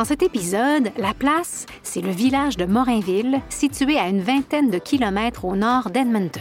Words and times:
Dans 0.00 0.06
cet 0.06 0.22
épisode, 0.22 0.92
la 0.96 1.12
place, 1.12 1.66
c'est 1.82 2.00
le 2.00 2.10
village 2.10 2.56
de 2.56 2.64
Morinville, 2.64 3.42
situé 3.50 3.98
à 3.98 4.08
une 4.08 4.22
vingtaine 4.22 4.70
de 4.70 4.78
kilomètres 4.78 5.44
au 5.44 5.56
nord 5.56 5.90
d'Edmonton. 5.90 6.40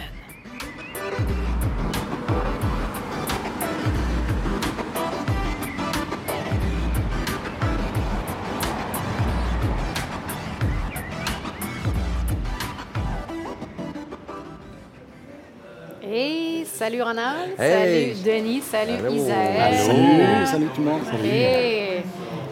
Hey, 16.01 16.65
salut 16.65 17.01
Ronald, 17.01 17.51
Hey. 17.59 18.15
salut 18.15 18.23
Denis, 18.23 18.61
salut 18.61 18.93
Allô. 18.93 19.13
Isaël. 19.13 19.77
Salut, 19.77 20.45
salut 20.47 20.67
tout 20.73 20.81
le 20.81 20.87
monde. 20.87 21.01
Hey. 21.21 21.88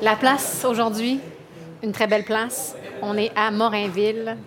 La 0.02 0.16
place 0.16 0.64
aujourd'hui, 0.64 1.20
une 1.82 1.92
très 1.92 2.06
belle 2.08 2.24
place. 2.24 2.76
On 3.02 3.18
est 3.18 3.32
à 3.36 3.50
Morinville. 3.52 4.38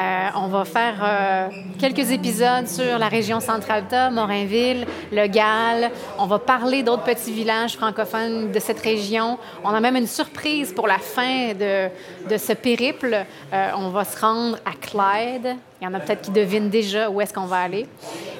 Euh, 0.00 0.28
on 0.36 0.46
va 0.46 0.64
faire 0.64 0.94
euh, 1.02 1.48
quelques 1.78 2.10
épisodes 2.12 2.66
sur 2.68 2.98
la 2.98 3.08
région 3.08 3.40
Centre-Alta, 3.40 4.10
Morinville, 4.10 4.86
le 5.10 5.26
Galles. 5.26 5.90
On 6.18 6.26
va 6.26 6.38
parler 6.38 6.82
d'autres 6.82 7.02
petits 7.02 7.32
villages 7.32 7.76
francophones 7.76 8.52
de 8.52 8.58
cette 8.58 8.80
région. 8.80 9.38
On 9.64 9.70
a 9.70 9.80
même 9.80 9.96
une 9.96 10.06
surprise 10.06 10.72
pour 10.72 10.86
la 10.86 10.98
fin 10.98 11.52
de, 11.54 12.36
ce 12.36 12.52
périple. 12.52 13.24
Euh, 13.52 13.70
on 13.76 13.90
va 13.90 14.04
se 14.04 14.18
rendre 14.20 14.58
à 14.64 14.72
Clyde. 14.80 15.56
Il 15.80 15.84
y 15.84 15.86
en 15.86 15.94
a 15.94 16.00
peut-être 16.00 16.22
qui 16.22 16.30
devinent 16.30 16.70
déjà 16.70 17.10
où 17.10 17.20
est-ce 17.20 17.34
qu'on 17.34 17.46
va 17.46 17.58
aller. 17.58 17.86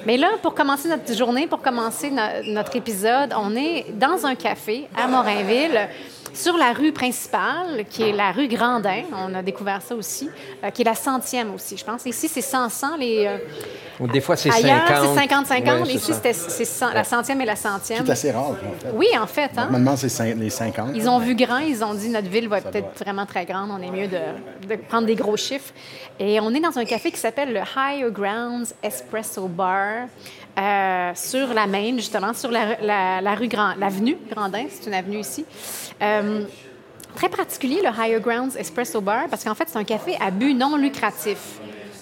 Mais 0.07 0.17
là, 0.17 0.29
pour 0.43 0.55
commencer 0.55 0.89
notre 0.89 1.13
journée, 1.13 1.47
pour 1.49 1.61
commencer 1.61 2.11
no- 2.11 2.53
notre 2.53 2.77
épisode, 2.77 3.35
on 3.37 3.55
est 3.57 3.87
dans 3.93 4.25
un 4.25 4.35
café 4.35 4.87
à 4.97 5.09
Morinville, 5.09 5.89
sur 6.37 6.57
la 6.57 6.73
rue 6.73 6.93
principale, 6.93 7.85
qui 7.89 8.03
est 8.03 8.13
la 8.13 8.33
rue 8.33 8.49
Grandin. 8.49 9.03
On 9.13 9.35
a 9.35 9.43
découvert 9.43 9.81
ça 9.83 9.95
aussi, 9.95 10.29
euh, 10.63 10.71
qui 10.71 10.83
est 10.83 10.85
la 10.85 10.95
centième 10.95 11.55
aussi, 11.55 11.77
je 11.77 11.85
pense. 11.85 12.05
Ici, 12.07 12.29
c'est 12.29 12.41
100 12.41 12.69
100 12.69 12.97
les... 12.97 13.27
euh, 13.27 13.39
Ou 14.01 14.07
des 14.07 14.21
fois, 14.21 14.37
c'est 14.37 14.51
50. 14.51 14.65
ailleurs, 14.65 15.15
c'est 15.17 15.27
50-50. 15.27 15.81
Ouais, 15.81 15.85
c'est 15.87 15.95
Ici, 15.95 16.13
c'est 16.49 16.65
cent- 16.65 16.93
la 16.93 17.05
centième 17.05 17.41
et 17.41 17.45
la 17.47 17.57
centième. 17.57 18.05
C'est 18.05 18.13
assez 18.13 18.31
rare, 18.31 18.51
en 18.51 18.55
fait. 18.55 18.91
Oui, 18.95 19.07
en 19.21 19.27
fait. 19.27 19.51
Hein? 19.57 19.63
Normalement, 19.71 19.97
c'est 19.97 20.35
les 20.35 20.51
50. 20.51 20.91
Ils 20.95 21.09
ont 21.09 21.19
vu 21.19 21.35
grand, 21.35 21.59
ils 21.59 21.83
ont 21.83 21.95
dit 21.95 22.09
notre 22.11 22.29
ville 22.29 22.49
va 22.49 22.59
être 22.59 22.71
peut-être 22.71 22.99
vraiment 22.99 23.27
très 23.27 23.45
grande, 23.47 23.71
on 23.71 23.81
est 23.83 23.91
mieux 23.91 24.09
de, 24.09 24.69
de 24.69 24.77
prendre 24.77 25.07
des 25.07 25.15
gros 25.17 25.37
chiffres. 25.37 25.73
Et 26.21 26.39
on 26.41 26.53
est 26.55 26.61
dans 26.61 26.77
un 26.79 26.85
café 26.85 27.11
qui 27.11 27.19
s'appelle 27.19 27.53
le 27.53 27.61
Higher 27.77 28.11
Grounds 28.11 28.75
Espresso 28.83 29.49
Bar 29.49 30.07
euh, 30.59 31.11
sur 31.15 31.53
la 31.55 31.67
Main, 31.67 31.97
justement, 31.97 32.33
sur 32.35 32.51
la, 32.51 32.81
la- 32.81 33.21
la 33.21 33.35
rue 33.35 33.49
Grand, 33.49 33.75
l'avenue 33.79 34.17
Grandin, 34.31 34.65
c'est 34.71 34.87
une 34.89 34.95
avenue 34.95 35.19
ici. 35.19 35.45
Euh, 36.03 36.43
très 37.15 37.29
particulier, 37.29 37.81
le 37.83 37.91
Higher 37.91 38.21
Grounds 38.21 38.57
Espresso 38.57 39.01
Bar, 39.01 39.25
parce 39.31 39.45
qu'en 39.45 39.55
fait, 39.55 39.69
c'est 39.69 39.79
un 39.79 39.85
café 39.85 40.17
à 40.25 40.31
but 40.31 40.55
non 40.55 40.77
lucratif. 40.77 41.39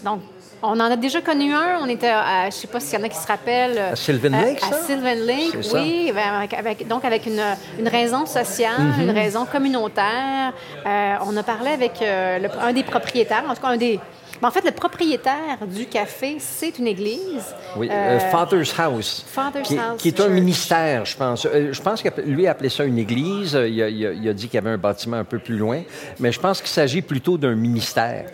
Donc, 0.04 0.20
on 0.62 0.68
en 0.80 0.90
a 0.90 0.96
déjà 0.96 1.20
connu 1.20 1.52
un. 1.52 1.78
On 1.82 1.86
était 1.86 2.08
à, 2.08 2.42
je 2.44 2.46
ne 2.46 2.50
sais 2.52 2.66
pas 2.68 2.80
s'il 2.80 2.98
y 2.98 3.02
en 3.02 3.04
a 3.04 3.08
qui 3.10 3.18
se 3.18 3.26
rappellent. 3.26 3.78
À 3.78 3.96
Sylvan 3.96 4.32
Lake, 4.32 4.62
À, 4.62 4.72
ça? 4.72 4.80
Sylvan 4.82 5.18
Lake, 5.26 5.56
C'est 5.60 5.74
oui. 5.74 6.12
ben, 6.14 6.34
avec- 6.38 6.54
avec- 6.54 6.88
donc, 6.88 7.04
avec 7.04 7.26
une, 7.26 7.42
une 7.78 7.88
raison 7.88 8.24
sociale, 8.24 8.72
Mm-hmm. 8.78 9.02
une 9.02 9.10
raison 9.10 9.44
communautaire. 9.44 10.52
Euh, 10.86 11.14
on 11.26 11.36
a 11.36 11.42
parlé 11.42 11.70
avec 11.70 12.00
euh, 12.00 12.38
le- 12.38 12.48
un 12.62 12.72
des 12.72 12.82
propriétaires, 12.82 13.44
en 13.48 13.54
tout 13.54 13.60
cas, 13.60 13.68
un 13.68 13.76
des. 13.76 14.00
Ben, 14.44 14.48
en 14.48 14.52
fait, 14.52 14.64
le 14.66 14.72
propriétaire 14.72 15.66
du 15.66 15.86
café, 15.86 16.36
c'est 16.38 16.78
une 16.78 16.86
église. 16.86 17.44
Oui, 17.76 17.88
Euh, 17.90 17.94
euh, 17.94 18.18
Father's 18.30 18.78
House. 18.78 19.24
Father's 19.26 19.66
qui, 19.66 19.78
House 19.78 20.02
qui 20.02 20.08
est 20.08 20.20
un 20.20 20.28
ministère, 20.28 21.06
je 21.06 21.16
pense. 21.16 21.46
Euh, 21.46 21.72
je 21.72 21.80
pense 21.80 22.02
que 22.02 22.08
lui 22.20 22.46
appelait 22.46 22.68
ça 22.68 22.84
une 22.84 22.98
église. 22.98 23.52
Il 23.54 23.82
a, 23.82 23.88
il 23.88 24.06
a- 24.06 24.12
il 24.12 24.28
a 24.28 24.32
dit 24.34 24.46
qu'il 24.48 24.56
y 24.56 24.58
avait 24.58 24.70
un 24.70 24.76
bâtiment 24.78 25.16
un 25.16 25.24
peu 25.24 25.38
plus 25.38 25.56
loin. 25.56 25.82
Mais 26.20 26.30
je 26.30 26.38
pense 26.40 26.60
qu'il 26.60 26.68
s'agit 26.68 27.00
plutôt 27.00 27.38
d'un 27.38 27.54
ministère. 27.54 28.26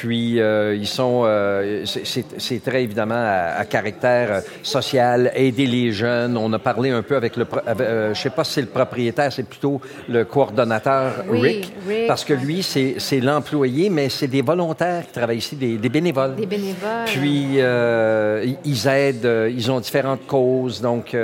Puis, 0.00 0.40
euh, 0.40 0.74
ils 0.74 0.86
sont. 0.86 1.24
euh, 1.26 1.84
c'est- 1.84 2.64
très 2.64 2.82
évidemment 2.84 3.14
à, 3.22 3.58
à 3.60 3.64
caractère 3.66 4.28
euh, 4.32 4.40
social, 4.62 5.30
aider 5.34 5.66
les 5.66 5.92
jeunes. 5.92 6.38
On 6.38 6.50
a 6.54 6.58
parlé 6.58 6.88
un 6.88 7.02
peu 7.02 7.16
avec 7.16 7.36
le. 7.36 7.46
avec, 7.66 7.86
je 8.14 8.18
sais 8.18 8.30
pas 8.30 8.42
si 8.44 8.54
c'est 8.54 8.60
le 8.62 8.68
propriétaire, 8.68 9.30
c'est 9.30 9.42
plutôt 9.46 9.78
le 10.08 10.24
coordonnateur 10.24 11.22
Oui, 11.28 11.40
Rick, 11.42 11.72
Rick. 11.86 12.06
Parce 12.06 12.24
que 12.24 12.32
lui, 12.32 12.62
c'est 12.62 13.20
l'employé, 13.20 13.90
mais 13.90 14.08
c'est 14.08 14.26
des 14.26 14.40
volontaires 14.40 15.04
qui 15.06 15.12
travaillent 15.12 15.36
ici, 15.36 15.54
des, 15.56 15.76
des 15.76 15.88
bénévoles. 15.90 16.34
Des 16.34 16.46
bénévoles. 16.46 17.04
Puis, 17.04 17.56
euh, 17.58 18.46
ils- 18.64 18.86
aident, 18.88 19.50
ils 19.54 19.70
ont 19.70 19.80
différentes 19.80 20.26
causes. 20.26 20.80
Donc, 20.80 21.14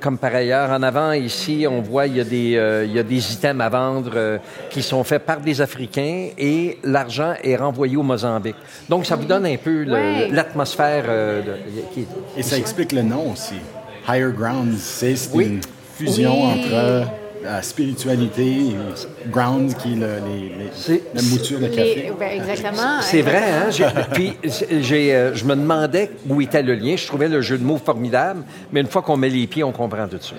comme 0.00 0.16
par 0.18 0.34
ailleurs, 0.34 0.70
en 0.70 0.82
avant, 0.82 1.12
ici, 1.12 1.66
on 1.68 1.82
voit, 1.82 2.06
il 2.06 2.16
y 2.16 2.20
a 2.20 2.24
des, 2.24 2.56
euh, 2.56 2.86
il 2.86 2.92
y 2.94 2.98
a 2.98 3.02
des 3.02 3.32
items 3.34 3.60
à 3.62 3.68
vendre 3.68 4.12
euh, 4.14 4.38
qui 4.70 4.82
sont 4.82 5.04
faits 5.04 5.24
par 5.26 5.40
des 5.40 5.60
Africains 5.60 6.28
et 6.38 6.78
l'argent 6.82 7.34
est 7.42 7.56
renvoyé 7.56 7.96
au 7.96 8.02
Mozambique. 8.02 8.56
Donc, 8.88 9.06
ça 9.06 9.16
vous 9.16 9.24
donne 9.24 9.46
un 9.46 9.56
peu 9.56 9.84
l'atmosphère 10.30 11.04
euh, 11.08 11.42
de- 11.42 11.92
qui 11.94 12.00
est... 12.00 12.06
Et 12.38 12.42
ça 12.42 12.56
explique 12.58 12.92
le 12.92 13.02
nom 13.02 13.32
aussi. 13.32 13.54
Higher 14.08 14.32
Grounds, 14.36 14.78
c'est 14.78 15.14
Oui. 15.34 15.44
une 15.46 15.60
fusion 15.96 16.34
Oui. 16.46 16.50
entre 16.60 16.72
euh, 16.72 17.04
la 17.44 17.62
spiritualité 17.62 18.46
et 18.46 18.76
grounds 19.30 19.74
qui 19.76 19.92
est 19.92 19.96
le, 19.96 20.06
les, 20.26 21.00
la 21.14 21.22
mouture 21.22 21.58
de 21.60 21.66
café. 21.68 21.94
Les- 22.06 22.12
ben, 22.18 22.40
exactement. 22.42 23.00
C'est 23.00 23.22
vrai, 23.22 23.42
hein? 23.42 23.70
Puis, 24.12 24.36
j'ai, 24.80 25.14
euh, 25.14 25.34
je 25.34 25.44
me 25.44 25.54
demandais 25.56 26.10
où 26.28 26.40
était 26.40 26.62
le 26.62 26.74
lien. 26.74 26.96
Je 26.96 27.06
trouvais 27.06 27.28
le 27.28 27.40
jeu 27.40 27.58
de 27.58 27.64
mots 27.64 27.78
formidable, 27.84 28.44
mais 28.72 28.80
une 28.80 28.86
fois 28.88 29.02
qu'on 29.02 29.16
met 29.16 29.28
les 29.28 29.46
pieds, 29.46 29.64
on 29.64 29.72
comprend 29.72 30.06
tout 30.08 30.18
de 30.18 30.22
suite. 30.22 30.38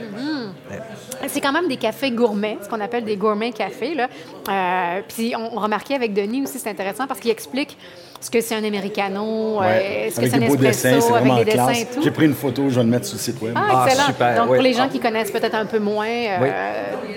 C'est 1.28 1.40
quand 1.42 1.54
même 1.54 1.68
des 1.68 1.78
cafés 1.78 2.12
gourmets, 2.12 2.58
ce 2.62 2.68
qu'on 2.70 2.82
appelle 2.82 3.06
des 3.06 3.16
gourmets 3.16 3.52
cafés. 3.52 3.96
Là. 3.96 4.08
Euh, 4.50 5.02
puis 5.08 5.34
on, 5.38 5.58
on 5.58 5.60
remarquait 5.62 5.96
avec 5.96 6.14
Denis 6.14 6.44
aussi, 6.44 6.60
c'est 6.60 6.70
intéressant 6.70 7.08
parce 7.08 7.20
qu'il 7.20 7.32
explique 7.32 7.78
ce 8.20 8.30
que 8.30 8.42
c'est 8.42 8.56
un 8.56 8.64
americano, 8.64 9.60
Ouais. 9.60 10.08
euh, 10.08 10.12
ce 10.12 10.20
que 10.20 10.28
c'est 10.30 10.36
un 10.36 10.40
dessins, 10.40 10.54
espresso, 10.70 11.02
c'est 11.02 11.14
avec 11.14 11.22
vraiment 11.24 11.38
des 11.38 11.46
dessins 11.46 11.66
classe. 11.66 11.82
et 11.82 11.86
tout. 11.86 12.02
J'ai 12.04 12.12
pris 12.12 12.26
une 12.26 12.34
photo, 12.34 12.64
je 12.70 12.76
vais 12.76 12.84
le 12.84 12.90
mettre 12.90 13.06
sur 13.06 13.16
le 13.16 13.22
site 13.22 13.42
web. 13.42 13.54
Ah, 13.56 13.62
Ah, 13.70 13.86
excellent. 13.88 14.06
super, 14.08 14.36
Donc, 14.36 14.50
oui. 14.52 14.58
pour 14.58 14.64
les 14.64 14.74
gens 14.74 14.84
Ah. 14.86 14.92
qui 14.92 15.00
connaissent 15.00 15.32
peut-être 15.32 15.56
un 15.56 15.66
peu 15.66 15.80
moins 15.80 16.08
euh, 16.08 16.52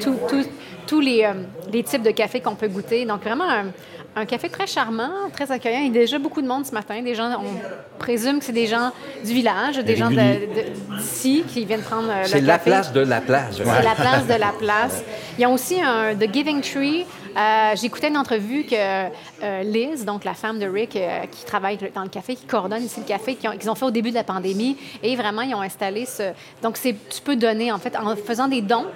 tout- 0.02 0.16
tout- 0.28 0.44
tous 0.86 1.00
les, 1.00 1.24
euh, 1.24 1.32
les 1.72 1.82
types 1.82 2.02
de 2.02 2.10
café 2.10 2.40
qu'on 2.40 2.54
peut 2.54 2.68
goûter. 2.68 3.04
Donc, 3.04 3.22
vraiment 3.22 3.44
un, 3.48 3.66
un 4.14 4.24
café 4.24 4.48
très 4.48 4.66
charmant, 4.66 5.10
très 5.32 5.50
accueillant. 5.52 5.80
Il 5.80 5.86
y 5.86 5.90
a 5.90 6.00
déjà 6.00 6.18
beaucoup 6.18 6.40
de 6.42 6.46
monde 6.48 6.64
ce 6.64 6.72
matin. 6.72 7.02
Des 7.02 7.14
gens, 7.14 7.30
on 7.40 7.98
présume 7.98 8.38
que 8.38 8.44
c'est 8.44 8.52
des 8.52 8.66
gens 8.66 8.92
du 9.24 9.32
village, 9.32 9.76
des 9.78 9.96
gens 9.96 10.10
de- 10.10 10.16
réguliers. 10.16 10.48
de- 10.88 10.96
d'ici 10.96 11.44
qui 11.48 11.64
viennent 11.64 11.82
prendre 11.82 12.08
euh, 12.10 12.22
le 12.22 12.28
C'est 12.28 12.40
la 12.40 12.54
café. 12.54 12.70
place 12.70 12.92
de 12.92 13.00
la 13.00 13.20
place. 13.20 13.56
C'est 13.56 13.64
la 13.64 13.94
place 13.94 14.26
de 14.26 14.34
la 14.40 14.52
place. 14.58 15.02
Ils 15.38 15.46
ont 15.46 15.54
aussi 15.54 15.80
un 15.82 16.14
The 16.14 16.32
Giving 16.32 16.60
Tree. 16.62 17.04
Euh, 17.36 17.76
J'écoutais 17.76 18.08
une 18.08 18.16
entrevue 18.16 18.64
que 18.64 18.74
euh, 18.74 19.62
Liz, 19.62 20.04
donc 20.04 20.24
la 20.24 20.34
femme 20.34 20.58
de 20.58 20.66
Rick, 20.66 20.96
euh, 20.96 21.26
qui 21.30 21.44
travaille 21.44 21.78
dans 21.94 22.02
le 22.02 22.08
café, 22.08 22.34
qui 22.34 22.46
coordonne 22.46 22.82
ici 22.82 23.00
le 23.00 23.06
café, 23.06 23.34
qu'ils 23.34 23.70
ont, 23.70 23.74
fait 23.74 23.84
au 23.84 23.90
début 23.90 24.10
de 24.10 24.14
la 24.14 24.24
pandémie, 24.24 24.76
et 25.02 25.14
vraiment 25.16 25.42
ils 25.42 25.54
ont 25.54 25.60
installé 25.60 26.06
ce. 26.06 26.32
Donc 26.62 26.78
tu 26.80 27.20
peux 27.22 27.36
donner 27.36 27.70
en 27.72 27.78
fait 27.78 27.94
en 27.96 28.16
faisant 28.16 28.48
des 28.48 28.62
dons, 28.62 28.86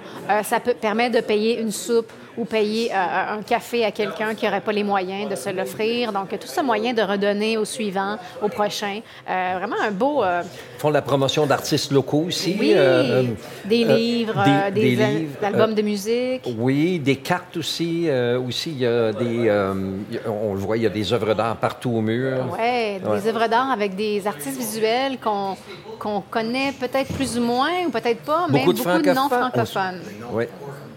ça 0.43 0.59
peut 0.59 0.73
permet 0.73 1.09
de 1.09 1.19
payer 1.21 1.59
une 1.59 1.71
soupe 1.71 2.11
ou 2.37 2.45
payer 2.45 2.91
euh, 2.93 3.37
un 3.37 3.41
café 3.41 3.83
à 3.85 3.91
quelqu'un 3.91 4.33
qui 4.35 4.45
n'aurait 4.45 4.61
pas 4.61 4.71
les 4.71 4.83
moyens 4.83 5.29
de 5.29 5.35
se 5.35 5.49
l'offrir. 5.49 6.11
Donc 6.13 6.29
tout 6.39 6.47
ce 6.47 6.61
moyen 6.61 6.93
de 6.93 7.01
redonner 7.01 7.57
au 7.57 7.65
suivant, 7.65 8.17
au 8.41 8.47
prochain. 8.47 8.99
Euh, 9.29 9.55
vraiment 9.57 9.75
un 9.81 9.91
beau. 9.91 10.23
euh, 10.23 10.41
Ils 10.77 10.79
font 10.79 10.89
la 10.89 11.01
promotion 11.01 11.45
d'artistes 11.45 11.91
locaux 11.91 12.25
aussi. 12.27 12.55
oui, 12.59 12.73
euh, 12.75 13.21
euh, 13.21 13.23
des 13.65 13.83
euh, 13.85 13.95
livres, 13.95 14.43
des- 14.43 14.49
euh, 14.49 14.71
des, 14.71 14.81
des 14.81 14.95
livres, 14.95 15.35
albums 15.43 15.71
euh, 15.71 15.75
de 15.75 15.81
musique. 15.81 16.41
Oui, 16.57 16.99
des 16.99 17.17
cartes 17.17 17.57
aussi. 17.57 18.05
euh, 18.07 18.39
aussi, 18.39 18.71
il 18.71 18.79
y 18.79 18.85
a 18.85 19.11
des. 19.11 19.47
euh, 19.49 19.73
on 20.27 20.53
le 20.53 20.59
voit, 20.59 20.77
il 20.77 20.83
y 20.83 20.87
a 20.87 20.89
des 20.89 21.11
œuvres 21.13 21.33
d'art 21.33 21.57
partout 21.57 21.91
au 21.91 22.01
mur. 22.01 22.45
Oui, 22.57 22.99
des 22.99 23.27
œuvres 23.27 23.47
d'art 23.47 23.71
avec 23.71 23.95
des 23.95 24.25
artistes 24.25 24.57
visuels 24.57 25.17
qu'on 25.19 25.55
qu'on 25.99 26.21
connaît 26.21 26.71
peut-être 26.71 27.13
plus 27.13 27.37
ou 27.37 27.43
moins, 27.43 27.85
ou 27.85 27.91
peut-être 27.91 28.21
pas, 28.21 28.47
mais 28.49 28.59
Beaucoup 28.59 28.73
de 28.73 28.77
beaucoup 28.79 29.01
de 29.03 29.09
noms 29.11 29.29
francophones. 29.29 29.51
francophones. 29.51 30.01
Oui. 30.33 30.45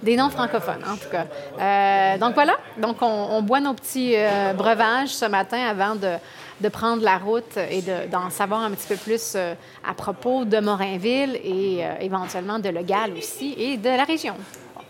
Des 0.05 0.17
noms 0.17 0.29
francophones, 0.29 0.85
en 0.87 0.97
tout 0.97 1.09
cas. 1.11 1.27
Euh, 1.59 2.19
donc 2.19 2.35
voilà, 2.35 2.57
donc 2.77 2.97
on, 3.01 3.41
boit 3.43 3.61
nos 3.61 3.73
petits 3.73 4.15
euh, 4.17 4.53
breuvages 4.53 5.09
ce 5.09 5.25
matin 5.25 5.59
avant 5.59 5.95
de, 5.95 6.69
prendre 6.69 7.03
la 7.03 7.17
route 7.17 7.57
et 7.71 7.81
de- 7.81 8.11
d'en 8.11 8.29
savoir 8.29 8.63
un 8.63 8.71
petit 8.73 8.87
peu 8.87 8.97
plus 8.97 9.33
euh, 9.35 9.55
à 9.87 9.95
propos 9.95 10.45
de 10.45 10.59
Morinville 10.59 11.37
et 11.43 11.85
éventuellement 12.01 12.59
de 12.59 12.69
Le 12.69 12.83
Gall 12.83 13.13
aussi 13.17 13.55
et 13.57 13.79
de 13.79 13.89
la 13.89 14.05
région. 14.05 14.35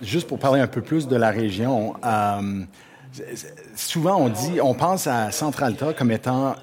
Juste 0.02 0.26
pour 0.26 0.38
parler 0.38 0.60
un 0.60 0.66
peu 0.66 0.82
plus 0.82 1.06
de 1.06 1.16
la 1.16 1.30
région, 1.30 1.94
souvent 3.76 4.16
on 4.16 4.28
dit, 4.28 4.60
on 4.60 4.74
pense 4.74 5.06
à 5.06 5.30
Centre-Alta 5.30 5.92
comme 5.92 6.10
étant 6.10 6.56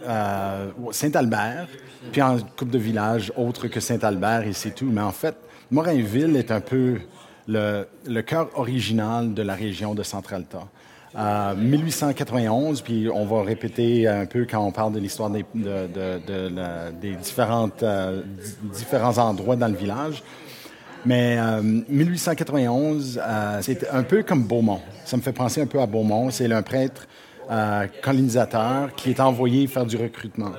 Saint-Albert, 0.92 1.68
puis 2.12 2.22
en 2.22 2.38
coupe 2.58 2.70
de 2.70 2.78
villages 2.78 3.32
autres 3.38 3.68
que 3.68 3.80
Saint-Albert 3.80 4.44
et 4.44 4.54
c'est 4.54 4.72
tout. 4.72 4.90
Mais 4.92 5.02
en 5.02 5.12
fait, 5.12 5.36
Morinville 5.72 6.36
est 6.36 6.52
un 6.52 6.60
peu 6.60 7.00
le, 7.48 8.22
cœur 8.22 8.50
original 8.56 9.34
de 9.34 9.42
la 9.42 9.56
région 9.56 9.94
de 9.94 10.04
Centre-Alta. 10.04 10.68
Euh, 11.18 11.56
1891, 11.56 12.82
puis 12.82 13.10
on 13.14 13.26
va 13.26 13.44
répéter 13.44 14.08
un 14.08 14.26
peu 14.26 14.48
quand 14.50 14.66
on 14.66 14.72
parle 14.72 14.94
de 14.94 15.00
l'histoire 15.00 15.30
des, 15.30 15.44
différentes, 17.22 17.84
euh, 17.84 18.22
di- 18.24 18.70
différents 18.78 19.18
endroits 19.18 19.58
dans 19.58 19.68
le 19.68 19.76
village. 19.76 20.24
Mais 21.06 21.38
euh, 21.40 21.62
1891, 21.62 23.20
euh, 23.22 23.60
c'est 23.62 23.90
un 23.90 24.04
peu 24.04 24.24
comme 24.24 24.44
Beaumont. 24.44 24.82
Ça 25.04 25.18
me 25.18 25.22
fait 25.22 25.34
penser 25.34 25.62
un 25.62 25.66
peu 25.66 25.82
à 25.82 25.86
Beaumont. 25.88 26.30
C'est 26.30 26.52
un 26.52 26.62
prêtre 26.62 27.08
euh, 27.50 27.88
colonisateur 28.02 28.94
qui 28.96 29.10
est 29.10 29.20
envoyé 29.20 29.68
faire 29.68 29.86
du 29.86 29.98
recrutement. 29.98 30.52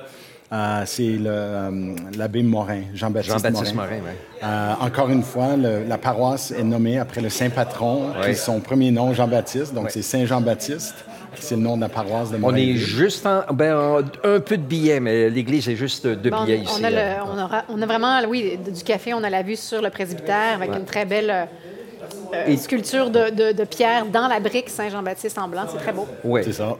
Euh, 0.53 0.83
c'est 0.85 1.17
euh, 1.25 1.95
l'abbé 2.15 2.43
Morin, 2.43 2.81
Jean-Baptiste 2.93 3.33
Jean-Baptiste 3.37 3.73
Morin. 3.73 3.87
Morin, 3.89 4.01
oui. 4.05 4.11
Euh, 4.43 4.73
encore 4.81 5.09
une 5.09 5.23
fois, 5.23 5.55
le- 5.57 5.83
la 5.87 5.97
paroisse 5.97 6.51
est 6.51 6.63
nommée 6.63 6.99
après 6.99 7.21
le 7.21 7.29
saint 7.29 7.49
patron, 7.49 8.11
qui 8.21 8.29
est 8.29 8.35
son 8.35 8.59
premier 8.59 8.91
nom, 8.91 9.13
Jean-Baptiste. 9.13 9.73
Donc, 9.73 9.89
c'est 9.89 10.03
Saint 10.03 10.25
Jean-Baptiste, 10.25 10.93
qui 11.35 11.41
c'est 11.41 11.55
le 11.55 11.61
nom 11.61 11.75
de 11.75 11.81
la 11.81 11.89
paroisse 11.89 12.29
de 12.29 12.37
On 12.43 12.53
est 12.53 12.75
juste 12.75 13.25
en, 13.25 13.41
ben, 13.51 13.75
en- 13.75 13.97
un 14.29 14.39
peu 14.41 14.57
de 14.57 14.61
billets, 14.61 14.99
mais 14.99 15.27
l'église 15.31 15.67
est 15.69 15.75
juste 15.75 16.05
de 16.05 16.29
Bon, 16.29 16.43
billets 16.43 16.59
on, 16.59 16.69
ici. 16.75 16.85
a 16.85 16.89
le- 16.91 16.95
là. 16.97 17.25
on, 17.25 17.41
aura- 17.43 17.63
on 17.69 17.81
a 17.81 17.85
vraiment, 17.87 18.19
oui, 18.29 18.59
du 18.71 18.83
café, 18.83 19.15
on 19.15 19.23
a 19.23 19.31
la 19.31 19.41
vue 19.41 19.55
sur 19.55 19.81
le 19.81 19.89
presbytère 19.89 20.55
avec 20.57 20.69
une 20.75 20.85
très 20.85 21.05
belle 21.05 21.47
euh, 22.35 22.55
sculpture 22.57 23.09
de, 23.09 23.31
de- 23.31 23.51
de 23.57 23.63
pierre 23.63 24.05
dans 24.05 24.27
la 24.27 24.39
brique 24.39 24.69
Saint-Jean-Baptiste 24.69 25.39
en 25.39 25.47
blanc. 25.47 25.63
C'est 25.71 25.79
très 25.79 25.93
beau. 25.93 26.05
Ouais. 26.23 26.43
C'est 26.43 26.53
ça. 26.53 26.77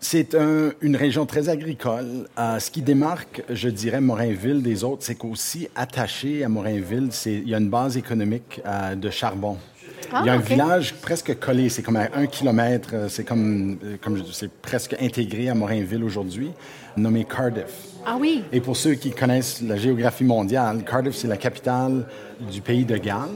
C'est 0.00 0.34
un- 0.34 0.72
une 0.82 0.94
région 0.96 1.26
très 1.26 1.48
agricole. 1.48 2.28
Euh, 2.38 2.58
ce 2.58 2.70
qui 2.70 2.82
démarque, 2.82 3.42
je 3.50 3.68
dirais, 3.68 4.00
Morinville 4.00 4.62
des 4.62 4.84
autres, 4.84 5.02
c'est 5.04 5.14
qu'aussi 5.14 5.68
attaché 5.74 6.44
à 6.44 6.48
Morinville, 6.48 7.08
c'est- 7.10 7.34
il 7.34 7.48
y 7.48 7.54
a 7.54 7.58
une 7.58 7.70
base 7.70 7.96
économique 7.96 8.60
euh, 8.66 8.94
de 8.94 9.10
charbon. 9.10 9.56
Ah, 10.12 10.20
il 10.22 10.26
y 10.26 10.30
a 10.30 10.34
un 10.34 10.38
village 10.38 10.94
presque 11.00 11.36
collé, 11.40 11.68
c'est 11.70 11.82
comme 11.82 11.96
à 11.96 12.08
un 12.14 12.26
kilomètre, 12.26 12.90
euh, 12.92 13.08
c'est 13.08 13.24
comme, 13.24 13.78
euh, 13.82 13.96
comme 14.00 14.18
je- 14.18 14.30
c'est 14.32 14.50
presque 14.52 14.94
intégré 15.00 15.48
à 15.48 15.54
Morinville 15.54 16.04
aujourd'hui, 16.04 16.50
nommé 16.96 17.24
Cardiff. 17.24 17.64
Ah 18.04 18.16
oui, 18.20 18.44
Et 18.52 18.60
pour 18.60 18.76
ceux 18.76 18.94
qui 18.94 19.10
connaissent 19.10 19.62
la 19.62 19.76
géographie 19.76 20.22
mondiale, 20.22 20.84
Cardiff, 20.84 21.14
c'est 21.16 21.26
la 21.26 21.36
capitale 21.38 22.06
du 22.52 22.60
pays 22.60 22.84
de 22.84 22.96
Galles, 22.98 23.30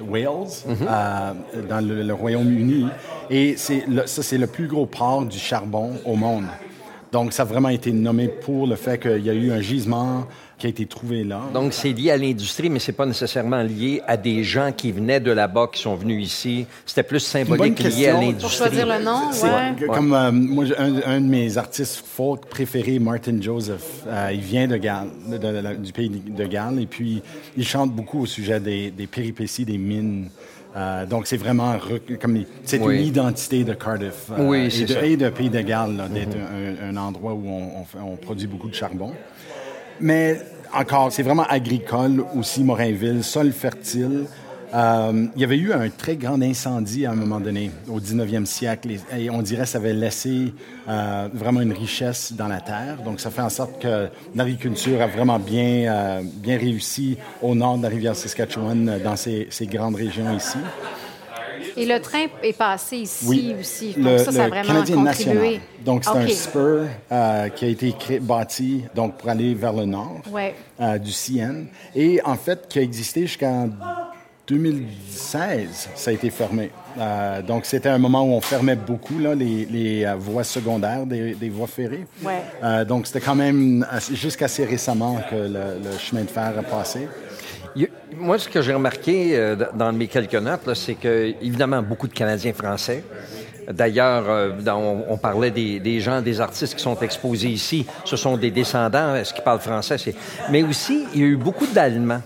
Wales, 0.00 0.48
euh, 0.68 1.32
dans 1.68 1.80
le, 1.86 2.12
Royaume-Uni. 2.12 2.86
Et 3.30 3.56
c'est 3.56 3.84
le- 3.88 4.06
ça, 4.06 4.22
c'est 4.22 4.38
le 4.38 4.46
plus 4.46 4.66
gros 4.66 4.86
port 4.86 5.24
du 5.24 5.38
charbon 5.38 5.92
au 6.04 6.14
monde. 6.16 6.46
Donc, 7.12 7.32
ça 7.32 7.42
a 7.42 7.46
vraiment 7.46 7.70
été 7.70 7.90
nommé 7.92 8.28
pour 8.28 8.66
le 8.66 8.76
fait 8.76 8.98
qu'il 8.98 9.24
y 9.24 9.30
a 9.30 9.34
eu 9.34 9.50
un 9.50 9.60
gisement 9.60 10.24
qui 10.58 10.66
a 10.66 10.70
été 10.70 10.86
trouvé 10.86 11.22
là. 11.24 11.40
Donc, 11.54 11.72
c'est 11.72 11.92
lié 11.92 12.10
à 12.10 12.16
l'industrie, 12.16 12.68
mais 12.68 12.80
c'est 12.80 12.92
pas 12.92 13.06
nécessairement 13.06 13.62
lié 13.62 14.02
à 14.06 14.16
des 14.16 14.42
gens 14.42 14.72
qui 14.76 14.90
venaient 14.92 15.20
de 15.20 15.30
là-bas, 15.30 15.68
qui 15.72 15.80
sont 15.80 15.94
venus 15.94 16.26
ici. 16.26 16.66
C'était 16.84 17.04
plus 17.04 17.20
symbolique 17.20 17.78
lié 17.78 18.08
à 18.08 18.14
l'industrie. 18.14 18.40
pour 18.40 18.50
choisir 18.50 18.86
le 18.86 19.04
nom, 19.04 19.30
ouais. 19.30 19.86
comme 19.94 20.12
euh, 20.12 20.32
moi, 20.32 20.64
un, 20.78 20.96
un 21.06 21.20
de 21.20 21.26
mes 21.26 21.56
artistes 21.56 22.02
folk 22.04 22.46
préférés, 22.46 22.98
Martin 22.98 23.40
Joseph, 23.40 24.02
euh, 24.08 24.30
il 24.34 24.40
vient 24.40 24.66
de 24.66 24.76
Galles, 24.76 25.08
de- 25.28 25.38
de- 25.38 25.60
de- 25.62 25.74
du 25.76 25.92
pays 25.92 26.08
de 26.10 26.44
Galles, 26.44 26.80
et 26.80 26.86
puis 26.86 27.22
il 27.56 27.66
chante 27.66 27.92
beaucoup 27.92 28.20
au 28.22 28.26
sujet 28.26 28.58
des, 28.58 28.90
des 28.90 29.06
péripéties 29.06 29.64
des 29.64 29.78
mines. 29.78 30.28
Euh, 30.76 31.06
donc 31.06 31.26
c'est 31.26 31.38
vraiment 31.38 31.76
comme 32.20 32.44
c'est 32.62 32.78
Oui. 32.80 32.98
une 32.98 33.06
identité 33.06 33.64
de 33.64 33.72
Cardiff 33.72 34.30
euh, 34.30 34.46
Oui, 34.46 34.58
et, 34.66 34.70
c'est 34.70 34.84
de, 34.84 34.92
ça. 34.92 35.02
et 35.02 35.16
de 35.16 35.28
pays 35.30 35.48
de 35.48 35.60
Galles 35.62 35.96
d'être 36.12 36.36
un, 36.36 36.90
un 36.90 36.96
endroit 36.98 37.32
où 37.32 37.42
on, 37.48 37.80
on 37.80 37.84
fait- 37.84 37.98
on 38.04 38.16
produit 38.16 38.46
beaucoup 38.46 38.68
de 38.68 38.74
charbon. 38.74 39.12
Mais 40.00 40.40
encore, 40.72 41.12
c'est 41.12 41.22
vraiment 41.22 41.46
agricole 41.48 42.24
aussi, 42.36 42.62
Morinville, 42.62 43.24
sol 43.24 43.52
fertile. 43.52 44.26
Euh, 44.74 45.26
il 45.34 45.40
y 45.40 45.44
avait 45.44 45.56
eu 45.56 45.72
un 45.72 45.88
très 45.88 46.16
grand 46.16 46.40
incendie 46.42 47.06
à 47.06 47.12
un 47.12 47.14
moment 47.14 47.40
donné, 47.40 47.70
au 47.88 48.00
19e 48.00 48.44
siècle, 48.44 48.90
et, 49.16 49.30
on 49.30 49.40
dirait 49.40 49.62
que 49.62 49.68
ça 49.70 49.78
avait 49.78 49.94
laissé 49.94 50.52
euh, 50.88 51.28
vraiment 51.32 51.62
une 51.62 51.72
richesse 51.72 52.34
dans 52.34 52.48
la 52.48 52.60
terre. 52.60 52.98
Donc, 53.02 53.18
ça 53.20 53.30
fait 53.30 53.40
en 53.40 53.48
sorte 53.48 53.80
que 53.80 54.08
l'agriculture 54.34 55.00
a 55.00 55.06
vraiment 55.06 55.38
bien, 55.38 55.90
euh, 55.90 56.20
bien 56.22 56.58
réussi 56.58 57.16
au 57.40 57.54
nord 57.54 57.78
de 57.78 57.84
la 57.84 57.88
rivière 57.88 58.14
Saskatchewan, 58.14 58.88
euh, 58.88 58.98
dans 58.98 59.16
ces, 59.16 59.46
ces 59.50 59.66
grandes 59.66 59.96
régions 59.96 60.36
ici. 60.36 60.58
Et 61.78 61.86
le 61.86 62.00
train 62.00 62.26
est 62.42 62.52
passé 62.56 62.96
ici 62.98 63.24
Oui, 63.28 63.54
aussi. 63.60 63.94
le, 63.96 64.02
Donc 64.04 64.18
ça, 64.20 64.32
ça 64.32 64.42
a 64.42 64.44
le 64.44 64.50
vraiment 64.50 64.66
Canadien 64.68 64.96
contribué. 64.96 65.34
national. 65.34 65.60
Donc, 65.84 66.04
c'est 66.04 66.10
un 66.10 66.28
spur 66.28 66.84
euh, 67.12 67.48
qui 67.50 67.64
a 67.64 67.68
été 67.68 67.92
créé, 67.98 68.18
bâti 68.20 68.84
donc, 68.94 69.16
pour 69.16 69.28
aller 69.28 69.54
vers 69.54 69.72
le 69.72 69.84
nord 69.84 70.20
Ouais. 70.30 70.54
euh, 70.80 70.98
du 70.98 71.12
CN 71.12 71.66
et 71.94 72.20
en 72.24 72.36
fait 72.36 72.66
qui 72.68 72.78
a 72.78 72.82
existé 72.82 73.22
jusqu'en 73.22 73.68
2016. 74.46 75.88
Ça 75.94 76.10
a 76.10 76.14
été 76.14 76.30
fermé. 76.30 76.70
Euh, 76.98 77.42
donc, 77.42 77.64
c'était 77.66 77.88
un 77.90 77.98
moment 77.98 78.22
où 78.22 78.32
on 78.32 78.40
fermait 78.40 78.76
beaucoup 78.76 79.18
là, 79.18 79.34
les, 79.34 79.66
les, 79.66 80.12
voies 80.18 80.44
secondaires 80.44 81.06
des, 81.06 81.34
des 81.34 81.48
voies 81.50 81.66
ferrées. 81.66 82.06
Ouais. 82.24 82.84
Donc, 82.86 83.06
c'était 83.06 83.20
quand 83.20 83.34
même 83.34 83.86
assez- 83.90 84.16
jusqu'assez 84.16 84.64
récemment 84.64 85.18
que 85.30 85.36
le, 85.36 85.78
le 85.84 85.98
chemin 85.98 86.22
de 86.22 86.30
fer 86.30 86.52
a 86.58 86.62
passé. 86.62 87.08
Moi, 88.16 88.38
ce 88.38 88.48
que 88.48 88.62
j'ai 88.62 88.74
remarqué 88.74 89.36
euh, 89.36 89.56
dans 89.74 89.92
mes 89.92 90.06
quelques 90.06 90.34
notes, 90.34 90.74
c'est 90.74 90.94
que, 90.94 91.34
évidemment, 91.40 91.82
beaucoup 91.82 92.08
de 92.08 92.12
Canadiens 92.12 92.52
français. 92.52 93.04
D'ailleurs, 93.70 94.24
euh, 94.28 95.04
on, 95.08 95.18
parlait 95.18 95.50
des, 95.50 96.00
gens, 96.00 96.22
des 96.22 96.40
artistes 96.40 96.74
qui 96.74 96.82
sont 96.82 96.98
exposés 97.00 97.48
ici. 97.50 97.86
Ce 98.04 98.16
sont 98.16 98.36
des 98.36 98.50
descendants. 98.50 99.14
Est-ce 99.14 99.34
qu'ils 99.34 99.44
parlent 99.44 99.60
français? 99.60 99.96
Mais 100.50 100.62
aussi, 100.62 101.04
il 101.14 101.20
y 101.20 101.24
a 101.24 101.26
eu 101.26 101.36
beaucoup 101.36 101.66
d'Allemands. 101.66 102.22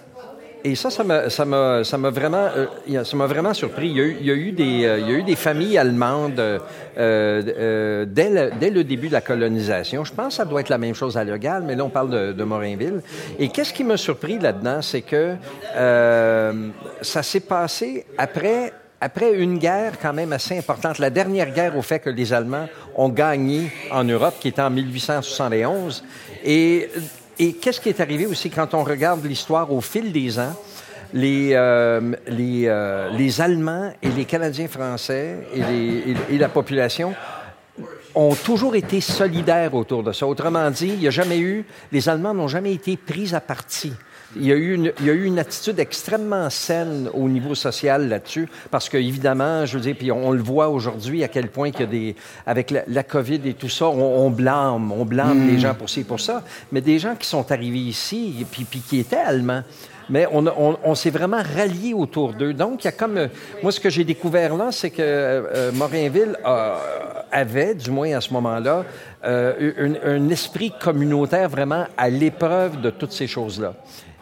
Et 0.65 0.77
ça, 0.77 0.91
ça 0.91 1.03
m'a, 1.03 1.29
ça 1.29 1.45
m'a, 1.45 1.83
ça 1.83 1.99
m'a 1.99 2.11
vraiment, 2.11 2.49
euh, 2.57 3.05
ça 3.05 3.17
m'a 3.17 3.27
vraiment 3.27 3.53
surpris. 3.53 3.89
Il 3.89 3.97
y 3.97 4.01
a 4.01 4.05
eu, 4.05 4.17
il 4.21 4.27
y 4.27 4.31
a 4.31 4.35
eu 4.35 4.53
des, 4.53 4.85
euh, 4.85 4.99
il 5.01 5.09
y 5.09 5.15
a 5.15 5.19
eu 5.19 5.23
des 5.25 5.35
familles 5.35 5.77
allemandes 5.77 6.39
euh, 6.39 6.59
euh, 6.97 8.05
dès, 8.09 8.31
le, 8.31 8.51
dès 8.61 8.71
le 8.71 8.85
début 8.85 9.09
de 9.09 9.13
la 9.13 9.21
colonisation. 9.21 10.05
Je 10.05 10.13
pense 10.13 10.29
que 10.29 10.35
ça 10.35 10.45
doit 10.45 10.61
être 10.61 10.69
la 10.69 10.79
même 10.79 10.95
chose 10.95 11.17
à 11.17 11.25
Le 11.25 11.37
Gall, 11.37 11.65
mais 11.65 11.75
là 11.75 11.85
on 11.85 11.89
parle 11.89 12.11
de, 12.11 12.33
de 12.33 12.45
Morinville. 12.45 13.01
Et 13.41 13.49
qu'est-ce 13.49 13.73
qui 13.73 13.83
m'a 13.83 13.97
surpris 13.97 14.39
là-dedans, 14.39 14.83
c'est 14.83 15.03
que 15.03 15.35
ça 17.03 17.23
s'est 17.23 17.41
passé 17.41 18.07
après. 18.19 18.73
Après 19.05 19.33
une 19.33 19.59
guerre 19.59 19.95
quand 20.01 20.13
même 20.13 20.33
assez 20.33 20.57
importante, 20.57 21.01
la 21.01 21.11
dernière 21.11 21.51
guerre 21.51 21.77
au 21.77 21.83
fait 21.83 21.99
que 21.99 22.09
les 22.09 22.33
Allemands 22.33 22.69
ont 22.95 23.09
gagné 23.09 23.73
en 23.91 24.05
Europe, 24.05 24.37
qui 24.39 24.47
était 24.47 24.63
en 24.63 24.71
1871, 24.71 26.05
et 26.45 26.89
et 27.39 27.55
qu'est-ce 27.55 27.81
qui 27.81 27.89
est 27.89 28.01
arrivé 28.01 28.27
aussi 28.27 28.51
quand 28.51 28.75
on 28.75 28.85
regarde 28.85 29.25
l'histoire 29.25 29.73
au 29.73 29.81
fil 29.81 30.13
des 30.13 30.39
ans? 30.39 30.55
Les, 31.15 31.51
euh, 31.53 32.01
euh, 32.31 33.29
Allemands 33.39 33.93
et 34.03 34.09
les 34.09 34.25
Canadiens 34.25 34.69
français 34.69 35.37
et- 35.55 36.35
et 36.35 36.39
la 36.39 36.49
population 36.49 37.15
ont 38.15 38.35
toujours 38.35 38.75
été 38.77 39.01
solidaires 39.01 39.75
autour 39.75 40.03
de 40.03 40.13
ça. 40.13 40.27
Autrement 40.27 40.71
dit, 40.71 40.89
il 40.89 40.99
n'y 41.01 41.09
a 41.09 41.11
jamais 41.11 41.39
eu, 41.39 41.65
les 41.91 42.09
Allemands 42.09 42.35
n'ont 42.35 42.49
jamais 42.49 42.73
été 42.73 42.97
pris 42.97 43.35
à 43.35 43.41
partie. 43.41 43.93
Il 44.37 44.47
y, 44.47 44.53
a 44.53 44.55
eu 44.55 44.75
une, 44.75 44.93
il 45.01 45.07
y 45.07 45.11
a 45.11 45.13
eu 45.13 45.25
une 45.25 45.39
attitude 45.39 45.79
extrêmement 45.79 46.49
saine 46.49 47.11
au 47.13 47.29
niveau 47.29 47.55
social 47.55 48.09
là-dessus, 48.09 48.49
parce 48.71 48.89
que 48.89 48.97
évidemment, 48.97 49.67
je 49.67 49.77
veux 49.77 49.83
dire, 49.83 49.95
puis 49.99 50.11
on, 50.11 50.31
le 50.31 50.43
voit 50.43 50.69
aujourd'hui 50.69 51.23
à 51.23 51.29
quel 51.29 51.49
point 51.49 51.71
qu'il 51.71 51.81
y 51.81 51.85
a 51.85 51.87
des, 51.87 52.17
avec 52.47 52.71
la, 52.71 52.83
la 52.87 53.03
COVID 53.03 53.41
et 53.45 53.55
tout 53.55 53.69
ça, 53.69 53.87
on, 53.87 54.27
on 54.27 54.31
blâme, 54.31 54.91
on 54.91 55.05
blâme 55.05 55.49
les 55.49 55.59
gens 55.59 55.75
pour 55.75 55.91
ci 55.91 56.01
et 56.01 56.05
pour 56.05 56.21
ça, 56.21 56.43
mais 56.71 56.81
des 56.81 56.99
gens 56.99 57.15
qui 57.15 57.27
sont 57.27 57.53
arrivés 57.53 57.79
ici 57.79 58.47
puis, 58.51 58.65
puis 58.65 58.81
qui 58.81 58.99
étaient 58.99 59.17
allemands. 59.17 59.63
Mais 60.11 60.27
on, 60.33 60.47
a- 60.47 60.55
on, 60.59 60.77
on 60.85 60.95
s'est 60.95 61.11
vraiment 61.11 61.43
ralliés 61.57 61.95
autour 61.95 62.33
d'eux. 62.35 62.53
Donc, 62.53 62.83
il 62.85 62.87
y 62.87 62.89
a 62.89 62.93
comme... 62.93 63.17
euh, 63.19 63.29
Moi, 63.63 63.73
ce 63.73 63.81
que 63.81 63.91
j'ai 63.91 64.05
découvert 64.05 64.57
là, 64.57 64.69
c'est 64.73 64.91
que 64.91 65.01
euh, 65.03 65.43
euh, 65.55 65.73
Morinville 65.73 66.37
a- 66.45 66.79
avait, 67.31 67.75
du 67.75 67.91
moins 67.91 68.13
à 68.17 68.21
ce 68.21 68.33
moment-là, 68.35 68.85
euh, 69.25 69.95
un, 70.05 70.29
esprit 70.29 70.73
communautaire 70.81 71.49
vraiment 71.49 71.87
à 71.97 72.09
l'épreuve 72.11 72.81
de 72.81 72.91
toutes 72.91 73.13
ces 73.13 73.27
choses-là. 73.27 73.75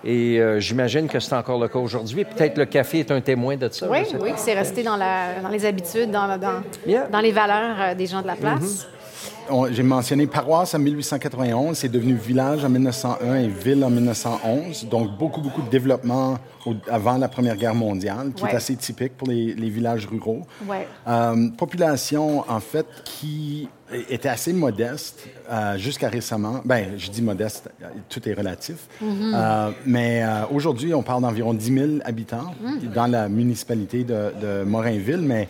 Et 0.03 0.41
euh, 0.41 0.61
j'imagine 0.61 1.09
que 1.09 1.21
c'est 1.21 1.35
encore 1.35 1.61
le 1.61 1.69
cas 1.69 1.79
aujourd'hui. 1.79 2.25
Peut-être 2.25 2.57
le 2.57 2.65
café 2.65 3.01
est 3.01 3.11
un 3.11 3.21
témoin 3.21 3.57
de 3.57 3.69
ça. 3.71 3.87
Oui, 3.91 3.99
oui, 4.19 4.31
c'est 4.37 4.55
resté 4.55 4.83
dans, 4.83 4.97
la, 4.97 5.41
dans 5.43 5.49
les 5.51 5.67
habitudes, 5.67 6.11
dans, 6.11 6.39
dans, 6.39 6.61
Mm-hmm. 6.61 6.63
Yeah. 6.91 7.07
dans 7.09 7.21
les 7.21 7.33
valeurs 7.33 7.77
euh, 7.81 7.95
des 7.95 8.07
gens 8.07 8.23
de 8.23 8.27
la 8.27 8.37
place. 8.37 8.87
On- 8.87 9.00
J'ai 9.73 9.83
mentionné 9.83 10.27
paroisse 10.29 10.75
en 10.75 10.79
1891, 10.79 11.77
c'est 11.77 11.89
devenu 11.89 12.15
village 12.15 12.65
en 12.65 12.69
1901 12.69 13.35
et 13.37 13.49
ville 13.49 13.83
en 13.85 13.91
1911. 13.91 14.87
Donc, 14.89 15.17
beaucoup, 15.19 15.41
beaucoup 15.41 15.63
de 15.63 15.69
développement 15.69 16.39
au- 16.67 16.75
avant 16.89 17.17
la 17.17 17.27
Première 17.29 17.57
Guerre 17.57 17.75
mondiale, 17.75 18.33
qui 18.37 18.45
Ouais. 18.45 18.53
est 18.53 18.57
assez 18.57 18.77
typique 18.77 19.17
pour 19.17 19.27
les, 19.27 19.55
les 19.55 19.69
villages 19.69 20.07
ruraux. 20.07 20.43
Ouais. 20.69 20.87
Euh, 21.09 21.49
population, 21.57 22.45
en 22.49 22.61
fait, 22.61 22.87
qui 23.05 23.69
était 24.09 24.29
assez 24.29 24.53
modeste 24.53 25.27
euh, 25.51 25.77
jusqu'à 25.79 26.09
récemment. 26.09 26.61
Ben, 26.65 26.91
je 26.97 27.11
dis 27.11 27.23
modeste, 27.23 27.69
tout 28.09 28.29
est 28.29 28.35
relatif. 28.35 28.87
Euh, 29.03 29.71
mais 29.85 30.23
euh, 30.23 30.43
aujourd'hui, 30.53 30.95
on 30.95 31.03
parle 31.03 31.23
d'environ 31.23 31.55
10 31.55 31.75
000 31.75 31.87
habitants 32.05 32.55
dans 32.95 33.07
la 33.09 33.29
municipalité 33.29 34.05
de, 34.05 34.33
de 34.41 34.63
Morinville, 34.65 35.23
mais 35.23 35.49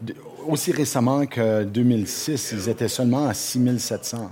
de- 0.00 0.14
aussi 0.46 0.72
récemment 0.72 1.26
que 1.26 1.64
2006, 1.64 2.52
ils 2.56 2.68
étaient 2.68 2.88
seulement 2.88 3.26
à 3.26 3.34
6 3.34 3.78
700. 3.78 4.30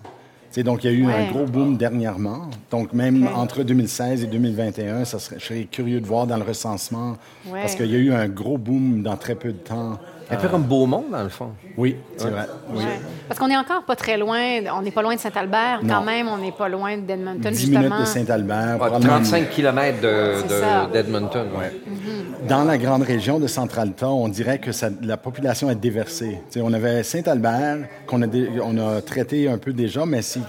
C'est 0.52 0.64
donc, 0.64 0.82
il 0.82 0.90
y 0.90 0.94
a 0.94 0.96
eu 0.96 1.06
Ouais. 1.06 1.12
un 1.14 1.30
gros 1.30 1.44
boom 1.46 1.76
dernièrement. 1.76 2.50
Donc, 2.72 2.92
même 2.92 3.28
entre 3.36 3.62
2016 3.62 4.24
et 4.24 4.26
2021, 4.26 5.04
ça 5.04 5.20
serait, 5.20 5.36
je 5.38 5.44
serais 5.44 5.64
curieux 5.70 6.00
de 6.00 6.06
voir 6.06 6.26
dans 6.26 6.36
le 6.36 6.42
recensement, 6.42 7.16
Ouais. 7.46 7.60
parce 7.60 7.76
qu'il 7.76 7.86
y 7.86 7.94
a 7.94 7.98
eu 7.98 8.12
un 8.12 8.26
gros 8.28 8.58
boom 8.58 9.02
dans 9.02 9.16
très 9.16 9.36
peu 9.36 9.52
de 9.52 9.58
temps 9.58 9.98
Un 10.32 10.36
peu 10.36 10.48
comme 10.48 10.62
Beaumont, 10.62 11.04
dans 11.10 11.22
le 11.22 11.28
fond. 11.28 11.50
Oui, 11.76 11.96
c'est 12.16 12.28
vrai. 12.28 12.46
Oui. 12.70 12.78
Ouais. 12.84 13.00
Parce 13.26 13.38
qu'on 13.40 13.48
n'est 13.48 13.56
encore 13.56 13.82
pas 13.84 13.96
très 13.96 14.16
loin, 14.16 14.38
on 14.76 14.82
n'est 14.82 14.90
pas 14.90 15.02
loin 15.02 15.14
de 15.14 15.20
Saint-Albert, 15.20 15.80
quand 15.88 16.02
même, 16.02 16.28
on 16.28 16.38
n'est 16.38 16.52
pas 16.52 16.68
loin 16.68 16.96
d'Edmonton, 16.98 17.52
10 17.52 17.58
justement. 17.60 17.80
minutes 17.80 18.00
de 18.00 18.04
Saint-Albert. 18.04 18.72
Ouais, 18.72 18.76
probablement 18.78 19.12
35 19.14 19.50
km 19.50 20.00
d'Edmonton. 20.92 21.46
ouais. 21.58 21.72
Dans 22.48 22.64
la 22.64 22.78
grande 22.78 23.02
région 23.02 23.38
de 23.38 23.46
Centralta, 23.46 24.08
on 24.08 24.28
dirait 24.28 24.58
que 24.58 24.72
ça- 24.72 24.88
la 25.02 25.16
population 25.16 25.70
est 25.70 25.74
déversée. 25.76 26.38
On 26.56 26.72
avait 26.72 27.02
Saint-Albert, 27.02 27.78
qu'on 28.06 28.22
a, 28.22 28.26
dé- 28.26 28.48
on 28.62 28.76
a 28.78 29.00
traité 29.02 29.48
un 29.48 29.58
peu 29.58 29.72
déjà, 29.72 30.06
mais 30.06 30.22
c'est 30.22 30.40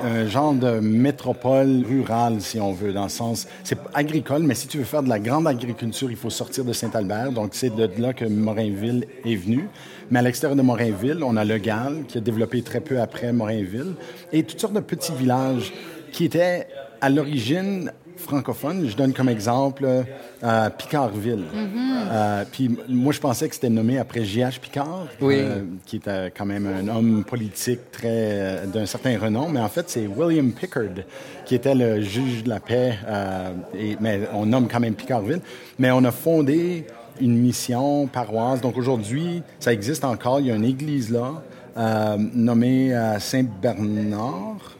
un 0.00 0.26
genre 0.26 0.54
de 0.54 0.80
métropole 0.80 1.84
rurale, 1.86 2.40
si 2.40 2.60
on 2.60 2.72
veut, 2.72 2.92
dans 2.92 3.04
le 3.04 3.08
sens... 3.08 3.46
C'est 3.64 3.78
agricole, 3.94 4.42
mais 4.42 4.54
si 4.54 4.68
tu 4.68 4.78
veux 4.78 4.84
faire 4.84 5.02
de 5.02 5.08
la 5.08 5.18
grande 5.18 5.46
agriculture, 5.46 6.10
il 6.10 6.16
faut 6.16 6.30
sortir 6.30 6.64
de 6.64 6.72
Saint-Albert. 6.72 7.32
Donc, 7.32 7.50
c'est 7.52 7.74
de 7.74 7.88
là 7.98 8.12
que 8.12 8.24
Morinville 8.24 9.06
est 9.24 9.36
venu. 9.36 9.68
Mais 10.10 10.20
à 10.20 10.22
l'extérieur 10.22 10.56
de 10.56 10.62
Morinville, 10.62 11.22
on 11.22 11.36
a 11.36 11.44
Le 11.44 11.58
Gall, 11.58 12.04
qui 12.06 12.18
a 12.18 12.20
développé 12.20 12.62
très 12.62 12.80
peu 12.80 13.00
après 13.00 13.32
Morinville, 13.32 13.94
et 14.32 14.42
toutes 14.42 14.60
sortes 14.60 14.74
de 14.74 14.80
petits 14.80 15.12
villages 15.12 15.72
qui 16.12 16.24
étaient 16.24 16.66
à 17.00 17.08
l'origine 17.10 17.92
francophones. 18.16 18.88
Je 18.88 18.96
donne 18.96 19.12
comme 19.12 19.28
exemple 19.28 19.86
euh, 20.42 20.70
Picardville. 20.70 21.44
Euh, 22.10 22.44
puis 22.50 22.68
moi, 22.88 23.12
je 23.12 23.20
pensais 23.20 23.48
que 23.48 23.54
c'était 23.54 23.68
nommé 23.70 23.98
après 23.98 24.24
J.H. 24.24 24.58
Picard, 24.58 25.06
Oui. 25.20 25.36
euh, 25.38 25.62
qui 25.86 25.96
était 25.96 26.32
quand 26.36 26.44
même 26.46 26.66
un 26.66 26.88
homme 26.88 27.22
politique 27.24 27.90
très 27.92 28.62
d'un 28.66 28.86
certain 28.86 29.16
renom. 29.18 29.48
Mais 29.48 29.60
en 29.60 29.68
fait, 29.68 29.88
c'est 29.88 30.06
William 30.08 30.50
Pickard, 30.52 31.04
qui 31.44 31.54
était 31.54 31.74
le 31.76 32.00
juge 32.00 32.42
de 32.44 32.48
la 32.48 32.58
paix. 32.60 32.94
et, 33.78 33.96
mais 34.00 34.22
on 34.32 34.46
nomme 34.46 34.66
quand 34.68 34.80
même 34.80 34.94
Picardville. 34.94 35.40
Mais 35.78 35.90
on 35.92 36.02
a 36.04 36.10
fondé 36.10 36.86
une 37.20 37.36
mission 37.38 38.08
paroisse. 38.08 38.60
Donc 38.60 38.76
aujourd'hui, 38.76 39.42
ça 39.60 39.72
existe 39.72 40.04
encore. 40.04 40.40
Il 40.40 40.46
y 40.46 40.50
a 40.50 40.56
une 40.56 40.64
église 40.64 41.10
là, 41.12 41.34
nommée 42.34 42.92
euh, 42.94 43.18
Saint-Bernard. 43.20 44.74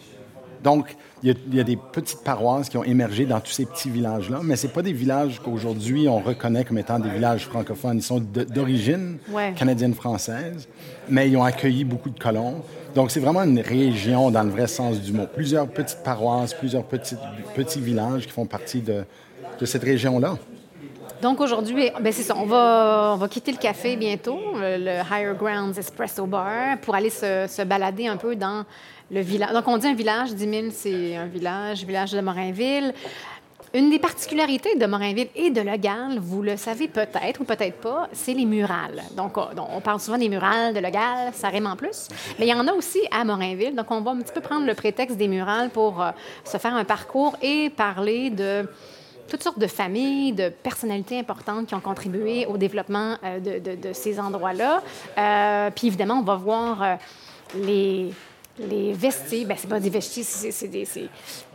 Donc, 0.64 0.96
il 1.22 1.28
y, 1.28 1.32
a, 1.32 1.34
il 1.48 1.54
y 1.56 1.60
a 1.60 1.64
des 1.64 1.76
petites 1.76 2.22
paroisses 2.22 2.68
qui 2.68 2.76
ont 2.76 2.84
émergé 2.84 3.26
dans 3.26 3.40
tous 3.40 3.50
ces 3.50 3.66
petits 3.66 3.90
villages-là, 3.90 4.40
mais 4.42 4.56
ce 4.56 4.66
pas 4.68 4.82
des 4.82 4.92
villages 4.92 5.40
qu'aujourd'hui 5.44 6.08
on 6.08 6.18
reconnaît 6.18 6.64
comme 6.64 6.78
étant 6.78 6.98
des 6.98 7.10
villages 7.10 7.46
francophones. 7.46 7.96
Ils 7.98 8.02
sont 8.02 8.20
d'origine 8.20 9.18
Ouais. 9.32 9.52
canadienne-française, 9.56 10.68
mais 11.08 11.28
ils 11.28 11.37
ont 11.37 11.44
accueilli 11.44 11.84
beaucoup 11.84 12.10
de 12.10 12.18
colons. 12.18 12.62
Donc, 12.94 13.10
c'est 13.10 13.20
vraiment 13.20 13.42
une 13.42 13.60
région 13.60 14.30
dans 14.30 14.42
le 14.42 14.50
vrai 14.50 14.66
sens 14.66 15.00
du 15.00 15.12
mot. 15.12 15.26
Plusieurs 15.32 15.68
petites 15.68 16.02
paroisses, 16.02 16.54
plusieurs 16.54 16.84
petits, 16.84 17.16
petits 17.54 17.80
villages 17.80 18.26
qui 18.26 18.32
font 18.32 18.46
partie 18.46 18.80
de, 18.80 19.04
de 19.60 19.66
cette 19.66 19.84
région-là. 19.84 20.37
Donc 21.20 21.40
aujourd'hui, 21.40 21.90
ben 22.00 22.12
c'est 22.12 22.22
ça, 22.22 22.34
on 22.37 22.46
va, 22.46 23.10
on 23.14 23.16
va 23.16 23.26
quitter 23.28 23.50
le 23.50 23.58
café 23.58 23.96
bientôt, 23.96 24.38
le, 24.54 24.76
le 24.78 25.00
Higher 25.10 25.32
Grounds 25.37 25.76
Espresso 25.76 26.26
Bar, 26.26 26.78
pour 26.80 26.94
aller 26.94 27.10
se, 27.10 27.46
se 27.48 27.62
balader 27.62 28.06
un 28.06 28.16
peu 28.16 28.37
dans 28.37 28.64
Donc 29.11 29.67
on 29.67 29.79
dit 29.79 29.87
un 29.87 29.95
village, 29.95 30.35
10 30.35 30.50
000 30.50 30.67
c'est 30.71 31.17
un 31.17 31.27
village, 31.27 31.85
village 31.85 32.12
de 32.12 32.21
Morinville. 32.21 32.93
Une 33.75 33.91
des 33.91 33.99
particularités 33.99 34.77
de 34.77 34.87
Morinville 34.87 35.29
et 35.35 35.50
de 35.50 35.61
Le 35.61 35.77
Gall, 35.77 36.19
vous 36.19 36.43
le 36.43 36.57
savez 36.57 36.88
peut-être 36.88 37.41
ou 37.41 37.45
peut-être 37.45 37.77
pas, 37.77 38.09
c'est 38.12 38.33
les 38.33 38.47
murales. 38.47 39.03
Donc, 39.15 39.37
on, 39.37 39.81
parle 39.83 40.00
souvent 40.00 40.17
des 40.17 40.31
murales 40.31 40.73
de 40.73 40.81
Le 40.81 40.88
Gall, 40.88 41.33
ça 41.35 41.49
rime 41.49 41.67
en 41.67 41.77
plus. 41.77 42.09
Mais 42.38 42.47
il 42.47 42.49
y 42.49 42.55
en 42.55 42.67
a 42.67 42.73
aussi 42.73 43.00
à 43.11 43.25
Morinville. 43.25 43.75
Donc, 43.75 43.91
on 43.91 44.00
va 44.00 44.12
un 44.12 44.21
petit 44.21 44.33
peu 44.33 44.41
prendre 44.41 44.67
le 44.67 44.73
prétexte 44.75 45.19
des 45.19 45.29
murales 45.29 45.69
pour 45.69 46.03
euh, 46.03 46.12
se 46.45 46.57
faire 46.57 46.75
un 46.75 46.85
parcours 46.85 47.37
et 47.43 47.69
parler 47.69 48.31
de 48.31 48.67
toutes 49.29 49.43
sortes 49.43 49.59
de 49.59 49.67
familles, 49.67 50.33
de 50.33 50.49
personnalités 50.49 51.19
importantes 51.19 51.67
qui 51.67 51.75
ont 51.75 51.81
contribué 51.81 52.47
au 52.47 52.57
développement 52.57 53.17
euh, 53.23 53.38
de, 53.38 53.93
ces 53.93 54.19
endroits-là. 54.19 54.83
Euh, 55.19 55.71
puis 55.75 55.88
évidemment, 55.88 56.21
on 56.21 56.25
va 56.25 56.37
voir 56.37 56.99
les, 57.55 58.15
les 58.59 58.93
vestiges. 58.93 59.47
Bien, 59.47 59.57
c'est 59.59 59.69
pas 59.69 59.81
des 59.81 59.91
vestiges, 59.91 60.25
c'est, 60.25 60.69
des- 60.69 60.87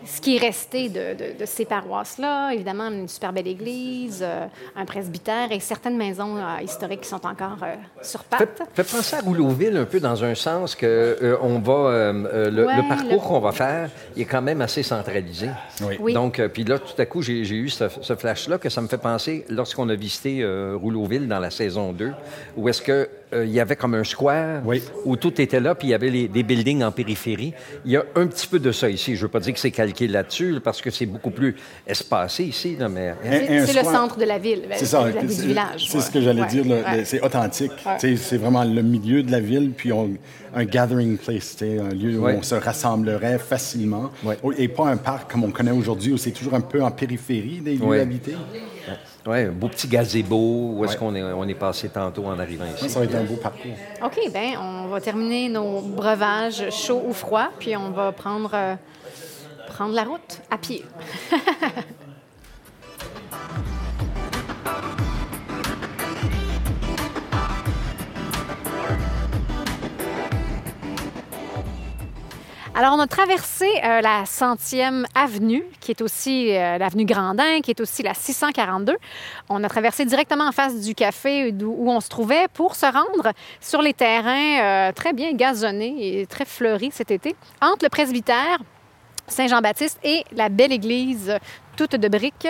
ce 0.06 0.22
qui 0.22 0.36
est 0.36 0.40
resté 0.40 0.90
de, 0.90 1.14
de- 1.14 1.40
de 1.40 1.46
ces 1.46 1.66
paroisses-là. 1.66 2.52
Évidemment, 2.54 2.90
une 2.90 3.08
super 3.08 3.32
belle 3.34 3.48
église, 3.48 4.20
euh, 4.22 4.46
un 4.76 4.86
presbytère 4.86 5.52
et 5.52 5.60
certaines 5.60 5.98
maisons 5.98 6.38
euh, 6.38 6.62
historiques 6.64 7.02
qui 7.02 7.10
sont 7.10 7.26
encore 7.26 7.58
euh, 7.64 7.76
sur 8.02 8.22
Fait, 8.22 8.46
pattes. 8.46 8.62
fait 8.74 8.84
penser 8.84 9.16
à 9.16 9.22
Rouleauville 9.22 9.78
un 9.78 9.86
peu 9.86 10.00
dans 10.00 10.24
un 10.24 10.36
sens 10.36 10.76
que 10.76 10.86
euh, 11.22 11.38
on 11.42 11.60
va 11.60 11.74
euh, 11.74 12.14
euh, 12.34 12.52
le, 12.52 12.66
Ouais, 12.66 12.76
le 12.78 12.88
parcours 12.88 13.12
le- 13.12 13.28
qu'on 13.28 13.40
va 13.40 13.52
faire, 13.52 13.90
est 14.18 14.26
quand 14.26 14.42
même 14.42 14.62
assez 14.62 14.84
centralisé. 14.84 15.50
Oui. 15.82 15.96
Oui. 16.00 16.14
Donc, 16.14 16.40
euh, 16.40 16.48
puis 16.48 16.64
là, 16.64 16.80
tout 16.80 17.00
à 17.00 17.06
coup, 17.06 17.22
j'ai 17.22 17.40
eu 17.42 17.70
ce, 17.70 17.86
ce 18.02 18.16
flash-là 18.16 18.58
que 18.58 18.70
ça 18.70 18.82
me 18.82 18.88
fait 18.88 18.98
penser 18.98 19.46
lorsqu'on 19.50 19.90
a 19.90 19.96
visité 19.96 20.40
euh, 20.42 20.76
Rouleauville 20.80 21.28
dans 21.28 21.40
la 21.40 21.50
saison 21.50 21.94
2, 21.94 22.12
où 22.58 22.70
est-ce 22.70 22.82
que 22.82 23.10
euh, 23.34 23.46
il 23.46 23.52
y 23.52 23.60
avait 23.60 23.76
comme 23.76 23.96
un 23.96 24.04
square 24.04 24.62
Oui. 24.66 24.82
où 25.06 25.16
tout 25.16 25.42
était 25.42 25.60
là, 25.60 25.74
puis 25.76 25.88
il 25.88 25.92
y 25.92 25.94
avait 25.96 26.10
les- 26.12 26.28
des 26.28 26.44
buildings 26.44 26.84
en 26.84 26.92
périphérie. 26.92 27.54
Il 27.86 27.92
y 27.92 27.98
a 27.98 28.04
un 28.16 28.28
petit 28.28 28.48
peu 28.48 28.60
de 28.60 28.72
ça 28.72 28.90
ici. 28.90 29.16
Je 29.16 29.22
veux 29.24 29.28
pas 29.28 29.40
dire 29.40 29.54
que 29.54 29.60
c'est 29.60 29.72
calqué 29.72 29.93
là-dessus, 30.02 30.60
parce 30.64 30.82
que 30.82 30.90
c'est 30.92 31.06
beaucoup 31.06 31.30
plus 31.32 31.56
espacé 31.88 32.44
ici, 32.46 32.76
là, 32.78 32.90
mais... 32.90 33.10
Un- 33.10 33.66
C'est, 33.66 33.74
le 33.74 33.84
centre 33.84 34.18
de 34.18 34.26
la 34.26 34.38
ville, 34.40 34.64
C'est 34.76 34.86
ça. 34.86 35.02
la 35.06 35.12
ville 35.22 35.30
c'est- 35.32 35.42
du 35.42 35.48
village. 35.48 35.86
C'est 35.90 35.98
ouais. 35.98 36.04
ce 36.04 36.12
que 36.12 36.22
j'allais 36.22 36.42
Ouais, 36.42 36.48
dire. 36.48 36.66
là, 36.66 36.76
ouais. 36.96 37.06
C'est 37.06 37.22
authentique. 37.22 37.72
C'est 38.00 38.38
vraiment 38.38 38.64
le 38.64 38.82
milieu 38.82 39.24
de 39.24 39.32
la 39.32 39.40
ville, 39.40 39.72
puis 39.76 39.92
on- 39.94 40.12
un 40.56 40.66
gathering 40.66 41.18
place, 41.18 41.56
un 41.62 41.94
lieu 41.94 42.20
où 42.20 42.28
on 42.28 42.42
se 42.44 42.56
rassemblerait 42.56 43.40
facilement. 43.40 44.12
Ouais. 44.24 44.38
Et 44.58 44.68
pas 44.68 44.88
un 44.88 44.98
parc 44.98 45.32
comme 45.32 45.44
on 45.44 45.52
connaît 45.52 45.72
aujourd'hui, 45.72 46.14
où 46.14 46.18
c'est 46.18 46.32
toujours 46.32 46.54
un 46.54 46.62
peu 46.62 46.82
en 46.84 46.92
périphérie 46.92 47.60
des 47.62 47.76
lieux 47.76 47.84
Ouais. 47.86 48.00
habités. 48.02 48.36
Oui, 49.26 49.40
un 49.40 49.52
beau 49.52 49.70
petit 49.70 49.88
gazebo, 49.88 50.36
où 50.76 50.84
est-ce 50.84 50.94
Ouais. 50.94 51.00
qu'on 51.00 51.16
est, 51.16 51.24
on 51.24 51.48
est 51.48 51.54
passé 51.54 51.88
tantôt 51.88 52.26
en 52.26 52.38
arrivant 52.38 52.66
ici. 52.76 52.90
ça 52.90 53.00
va 53.00 53.06
être 53.06 53.16
un 53.16 53.24
beau 53.24 53.36
parcours. 53.38 53.72
OK, 54.04 54.20
bien, 54.34 54.60
on 54.62 54.88
va 54.90 55.00
terminer 55.00 55.48
nos 55.48 55.80
breuvages 55.80 56.70
chauds 56.72 57.04
ou 57.08 57.14
froids, 57.14 57.50
puis 57.58 57.76
on 57.78 57.92
va 57.92 58.12
prendre, 58.12 58.52
euh, 58.54 58.76
prendre 59.74 59.96
la 59.96 60.03
route 60.03 60.42
à 60.51 60.58
pied. 60.58 60.86
Alors, 72.75 72.96
on 72.96 73.00
a 73.00 73.06
traversé 73.06 73.68
euh, 73.84 74.01
la 74.01 74.25
centième 74.25 75.06
avenue, 75.13 75.63
qui 75.80 75.92
est 75.92 76.01
aussi 76.01 76.58
euh, 76.58 76.80
l'avenue 76.80 77.06
Grandin, 77.06 77.62
qui 77.62 77.70
est 77.70 77.80
aussi 77.80 78.01
la 78.01 78.15
642. 78.15 78.96
On 79.50 79.63
a 79.63 79.70
traversé 79.70 80.06
directement 80.06 80.48
en 80.48 80.51
face 80.51 80.82
du 80.82 80.96
café 80.96 81.53
où 81.63 81.92
on 81.92 82.00
se 82.00 82.10
trouvait 82.10 82.48
pour 82.51 82.75
se 82.75 82.88
rendre 82.88 83.32
sur 83.62 83.84
les 83.84 83.94
terrains 83.94 84.89
euh, 84.89 84.92
très 84.92 85.13
bien 85.13 85.34
gazonnés 85.34 86.20
et 86.20 86.25
très 86.25 86.46
fleuris 86.46 86.89
cet 86.92 87.12
été, 87.12 87.36
entre 87.62 87.86
le 87.86 87.89
presbytère 87.89 88.58
Saint-Jean-Baptiste 89.27 90.00
et 90.03 90.24
la 90.36 90.50
belle 90.50 90.72
église 90.72 91.38
toute 91.75 91.96
de 91.96 92.08
briques, 92.08 92.48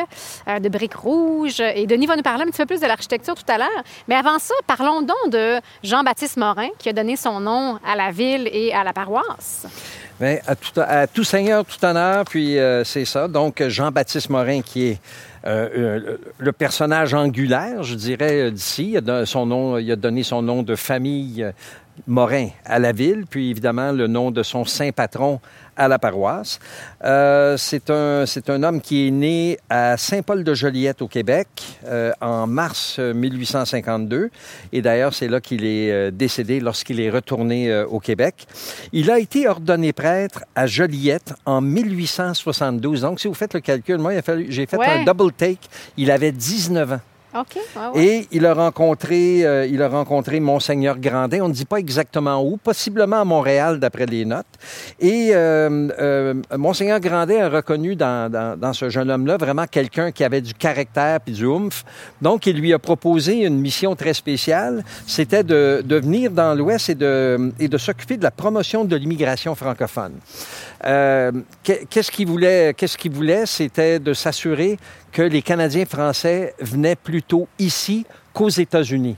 euh, 0.48 0.60
de 0.60 0.70
briques 0.70 0.96
rouges. 0.96 1.62
Et 1.62 1.86
Denis 1.88 2.06
va 2.06 2.16
nous 2.16 2.24
parler 2.24 2.44
un 2.44 2.48
petit 2.48 2.58
peu 2.58 2.66
plus 2.66 2.82
de 2.82 2.88
l'architecture 2.88 3.36
tout 3.36 3.52
à 3.52 3.58
l'heure. 3.58 3.84
Mais 4.08 4.16
avant 4.16 4.40
ça, 4.40 4.54
parlons 4.68 5.02
donc 5.02 5.32
de 5.32 5.60
Jean-Baptiste 5.84 6.38
Morin, 6.38 6.70
qui 6.78 6.90
a 6.90 6.94
donné 6.94 7.16
son 7.16 7.40
nom 7.40 7.80
à 7.86 7.96
la 7.96 8.12
ville 8.12 8.50
et 8.52 8.74
à 8.74 8.84
la 8.84 8.94
paroisse. 8.94 9.66
Bien, 10.20 10.38
à, 10.46 10.56
tout, 10.56 10.80
tout 11.14 11.24
seigneur, 11.24 11.66
tout 11.66 11.84
honneur, 11.84 12.26
puis 12.26 12.58
euh, 12.58 12.84
c'est 12.84 13.06
ça. 13.06 13.28
Donc, 13.28 13.64
Jean-Baptiste 13.68 14.30
Morin, 14.30 14.62
qui 14.62 14.90
est 14.90 15.00
euh, 15.46 16.18
le 16.38 16.52
personnage 16.52 17.14
angulaire, 17.14 17.84
je 17.84 17.96
dirais, 17.96 18.52
d'ici. 18.52 18.92
Il, 18.92 18.98
a 18.98 19.96
donné 19.96 20.24
son 20.24 20.42
nom 20.42 20.64
de 20.64 20.76
famille 20.76 21.46
Morin 22.08 22.50
à 22.66 22.80
la 22.80 22.92
ville, 22.92 23.26
puis 23.30 23.50
évidemment 23.50 23.92
le 23.92 24.08
nom 24.08 24.32
de 24.32 24.44
son 24.44 24.66
saint 24.66 24.92
patron 24.92 25.40
à 25.76 25.88
la 25.88 25.98
paroisse. 25.98 26.60
Euh, 27.04 27.58
c'est 27.58 27.90
un, 27.90 28.26
un 28.48 28.64
homme 28.64 28.80
qui 28.82 29.08
est 29.08 29.12
né 29.12 29.58
à 29.70 29.98
Saint-Paul-de-Joliette 29.98 31.02
au 31.02 31.08
Québec 31.08 31.48
euh, 31.88 32.12
en 32.22 32.46
mars 32.46 32.98
euh, 33.00 33.14
1852. 33.14 34.30
Et 34.72 34.82
d'ailleurs, 34.82 35.14
c'est 35.14 35.28
là 35.28 35.42
qu'il 35.42 35.66
est 35.66 35.92
euh, 35.92 36.12
décédé 36.12 36.60
lorsqu'il 36.60 37.00
est 37.00 37.10
retourné 37.10 37.72
euh, 37.72 37.86
au 37.88 38.00
Québec. 38.00 38.46
Il 38.92 39.10
a 39.10 39.18
été 39.20 39.48
ordonné 39.48 39.94
prêtre 39.94 40.44
à 40.56 40.68
Joliette 40.68 41.34
en 41.46 41.62
1872. 41.62 43.02
Donc, 43.02 43.20
si 43.20 43.28
vous 43.28 43.34
faites 43.34 43.54
le 43.54 43.60
calcul, 43.62 43.98
moi, 43.98 44.14
j'ai 44.50 44.66
fait 44.66 44.78
Ouais. 44.78 44.88
un 44.88 45.04
double 45.06 45.32
take. 45.34 45.60
Il 45.98 46.12
avait 46.12 46.32
19 46.32 46.94
ans. 46.94 47.00
OK. 47.36 47.56
ouais, 47.56 47.82
ouais. 47.96 48.06
Et 48.06 48.28
il 48.32 48.46
a 48.46 48.54
rencontré, 48.54 49.46
euh, 49.46 49.66
il 49.66 49.82
a 49.82 49.90
rencontré 49.90 50.40
Monseigneur 50.40 51.00
Grandin. 51.00 51.42
On 51.42 51.48
ne 51.48 51.54
dit 51.54 51.66
pas 51.66 51.78
exactement 51.78 52.44
où, 52.44 52.58
possiblement 52.58 53.22
à 53.22 53.26
Montréal, 53.26 53.80
d'après 53.80 54.06
les 54.06 54.24
notes. 54.24 54.46
Et 55.00 55.32
euh, 55.34 55.90
euh, 56.00 56.34
Monseigneur 56.58 57.00
Grandin 57.00 57.46
a 57.46 57.50
reconnu 57.50 57.96
dans, 57.96 58.32
dans, 58.32 58.60
dans 58.60 58.74
ce 58.74 58.90
jeune 58.90 59.10
homme-là 59.10 59.38
vraiment 59.38 59.66
quelqu'un 59.66 60.12
qui 60.12 60.24
avait 60.24 60.42
du 60.42 60.54
caractère 60.54 61.20
puis 61.22 61.34
du 61.34 61.46
oomph. 61.46 61.84
Donc, 62.22 62.46
il 62.46 62.58
lui 62.58 62.74
a 62.74 62.80
proposé 62.80 63.46
une 63.46 63.60
mission 63.60 63.96
très 63.96 64.14
spéciale. 64.14 64.84
C'était 65.08 65.44
de, 65.44 65.82
de 65.84 65.96
venir 65.96 66.32
dans 66.32 66.54
l'Ouest 66.54 66.90
et 66.90 66.96
de, 66.96 67.52
et 67.60 67.68
de 67.68 67.78
s'occuper 67.78 68.18
de 68.18 68.24
la 68.24 68.32
promotion 68.32 68.86
de 68.86 68.96
l'immigration 68.96 69.56
francophone. 69.56 70.14
Euh, 70.86 71.32
qu'est- 71.64 71.86
qu'est-ce 71.90 72.12
qu'il 72.12 72.28
voulait? 72.28 72.74
Qu'est-ce 72.76 72.98
qu'il 72.98 73.12
voulait? 73.12 73.46
C'était 73.46 74.00
de 74.00 74.14
s'assurer 74.14 74.78
que 75.12 75.22
les 75.22 75.42
Canadiens 75.42 75.86
français 75.86 76.54
venaient 76.60 76.96
plutôt 76.96 77.48
ici 77.60 78.06
qu'aux 78.34 78.50
États-Unis. 78.50 79.16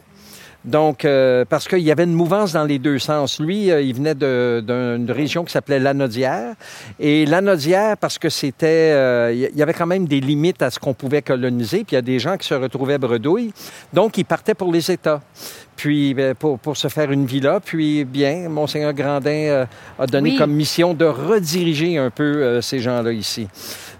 Donc, 0.63 1.05
euh, 1.05 1.45
parce 1.47 1.67
qu'il 1.67 1.81
y 1.81 1.91
avait 1.91 2.05
une 2.05 2.13
mouvance 2.15 2.53
dans 2.53 2.63
les 2.63 2.79
deux 2.79 2.97
sens. 2.97 3.39
Lui, 3.39 3.69
euh, 3.69 3.81
il 3.81 3.93
venait 3.93 4.15
d'une 4.15 5.11
région 5.11 5.43
qui 5.43 5.51
s'appelait 5.51 5.79
Lanaudière. 5.79 6.55
Et 6.99 7.27
Lanaudière, 7.27 7.97
parce 7.97 8.17
que 8.17 8.29
c'était... 8.29 9.31
Il 9.35 9.55
y 9.55 9.61
avait 9.61 9.75
quand 9.75 9.85
même 9.85 10.07
des 10.07 10.19
limites 10.19 10.63
à 10.63 10.71
ce 10.71 10.79
qu'on 10.79 10.95
pouvait 10.95 11.21
coloniser, 11.21 11.83
puis 11.83 11.91
il 11.91 11.95
y 11.95 11.97
a 11.97 12.01
des 12.01 12.17
gens 12.17 12.35
qui 12.35 12.47
se 12.47 12.55
retrouvaient 12.55 12.97
bredouilles. 12.97 13.53
Donc, 13.93 14.17
ils 14.17 14.25
partaient 14.25 14.55
pour 14.55 14.71
les 14.73 14.89
États 14.91 15.21
puis 15.75 16.13
ben, 16.13 16.35
pour, 16.35 16.59
pour, 16.59 16.77
se 16.77 16.87
faire 16.87 17.11
une 17.11 17.25
villa. 17.25 17.59
Puis 17.63 18.05
bien, 18.05 18.49
Monseigneur 18.49 18.93
Grandin 18.93 19.65
a 19.99 20.07
donné 20.07 20.35
comme 20.35 20.51
mission 20.51 20.93
de 20.93 21.05
rediriger 21.05 21.97
un 21.97 22.09
peu 22.09 22.61
ces 22.61 22.79
gens-là 22.79 23.11
ici. 23.11 23.47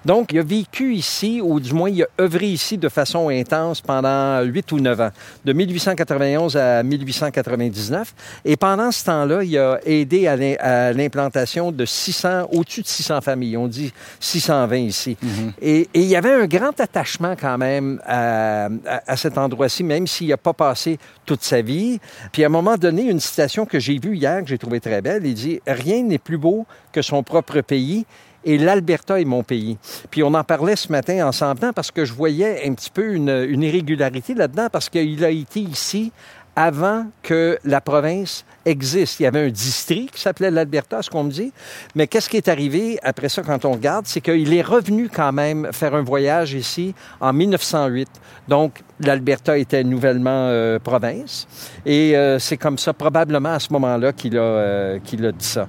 Donc, 0.06 0.32
il 0.32 0.40
a 0.40 0.44
vécu 0.44 0.94
ici, 0.94 1.42
ou 1.42 1.60
du 1.60 1.74
moins, 1.74 1.90
il 1.90 2.04
a 2.04 2.08
œuvré 2.22 2.48
ici 2.48 2.78
de 2.78 2.90
façon 2.90 3.30
intense 3.30 3.82
pendant 3.82 4.42
huit 4.42 4.72
ou 4.72 4.80
neuf 4.80 5.00
ans, 5.02 5.10
de 5.44 5.54
1891 5.54 6.56
à 6.58 6.84
1899. 6.84 8.14
Et 8.46 8.56
pendant 8.56 8.92
ce 8.92 9.04
temps-là, 9.06 9.44
il 9.44 9.58
a 9.58 9.80
aidé 9.84 10.28
à 10.28 10.94
l'implantation 10.94 11.72
de 11.72 11.86
600, 11.86 12.50
au-dessus 12.52 12.84
de 12.84 12.88
600 12.88 13.22
familles. 13.22 13.58
On 13.58 13.68
dit 13.68 13.92
620 14.20 14.76
ici. 14.78 15.18
Mm-hmm. 15.24 15.52
et, 15.62 15.90
il 15.94 16.04
y 16.04 16.16
avait 16.16 16.34
un 16.34 16.46
grand 16.46 16.80
attachement 16.80 17.36
quand 17.40 17.58
même 17.58 18.00
à, 18.06 18.70
à, 19.08 19.18
cet 19.18 19.38
endroit-ci, 19.38 19.84
même 19.84 20.06
s'il 20.06 20.28
n'a 20.28 20.38
pas 20.38 20.54
passé 20.54 21.00
toute 21.26 21.44
sa 21.44 21.62
vie. 21.62 22.00
Puis 22.32 22.44
à 22.44 22.48
un 22.48 22.50
moment 22.50 22.78
donné, 22.78 23.04
une 23.04 23.20
citation 23.20 23.66
que 23.66 23.80
j'ai 23.80 23.98
vue 23.98 24.16
hier, 24.16 24.42
que 24.42 24.48
j'ai 24.48 24.58
trouvée 24.58 24.80
très 24.80 25.02
belle, 25.02 25.26
il 25.26 25.34
dit 25.34 25.60
«Rien 25.68 26.04
n'est 26.04 26.20
plus 26.20 26.38
beau 26.38 26.66
que 26.92 27.02
son 27.02 27.24
propre 27.24 27.62
pays 27.62 28.06
et 28.46 28.58
l'Alberta 28.58 29.20
est 29.20 29.26
mon 29.26 29.44
pays. 29.44 29.78
Puis 30.10 30.24
on 30.24 30.34
en 30.34 30.44
parlait 30.44 30.76
ce 30.76 30.92
matin 30.92 31.28
ensemble 31.28 31.74
parce 31.74 31.92
que 31.92 32.06
je 32.06 32.14
voyais 32.14 32.68
un 32.68 32.74
petit 32.74 32.92
peu 32.92 33.14
une, 33.14 33.46
une 33.50 33.64
irrégularité 33.64 34.34
là-dedans 34.34 34.68
parce 34.72 34.90
qu'il 34.90 35.24
a 35.26 35.30
été 35.30 35.60
ici 35.60 36.12
avant 36.56 37.08
que 37.22 37.60
la 37.66 37.82
province 37.82 38.46
existe. 38.66 39.20
Il 39.20 39.24
y 39.24 39.26
avait 39.26 39.46
un 39.46 39.50
district 39.50 40.16
qui 40.16 40.22
s'appelait 40.22 40.52
l'Alberta, 40.52 41.02
ce 41.02 41.10
qu'on 41.10 41.26
me 41.26 41.32
dit. 41.32 41.52
Mais 41.96 42.08
qu'est-ce 42.08 42.30
qui 42.30 42.38
est 42.38 42.48
arrivé 42.48 42.98
après 43.04 43.30
ça 43.30 43.42
quand 43.42 43.66
on 43.66 43.74
regarde, 43.74 44.06
c'est 44.08 44.22
qu'il 44.22 44.54
est 44.54 44.62
revenu 44.62 45.10
quand 45.10 45.34
même 45.34 45.70
faire 45.74 45.94
un 45.96 46.02
voyage 46.02 46.54
ici 46.54 46.96
en 47.20 47.34
1908. 47.34 48.08
Donc 48.48 48.82
l'Alberta 49.02 49.58
était 49.58 49.84
nouvellement 49.84 50.48
euh, 50.50 50.80
province 50.80 51.48
et 51.86 52.16
euh, 52.16 52.40
c'est 52.40 52.58
comme 52.58 52.78
ça 52.78 52.94
probablement 52.94 53.54
à 53.54 53.60
ce 53.60 53.74
moment-là 53.74 54.14
qu'il 54.14 54.38
a 54.38 54.42
euh, 54.42 55.00
qu'il 55.04 55.26
a 55.26 55.32
dit 55.32 55.46
ça. 55.46 55.68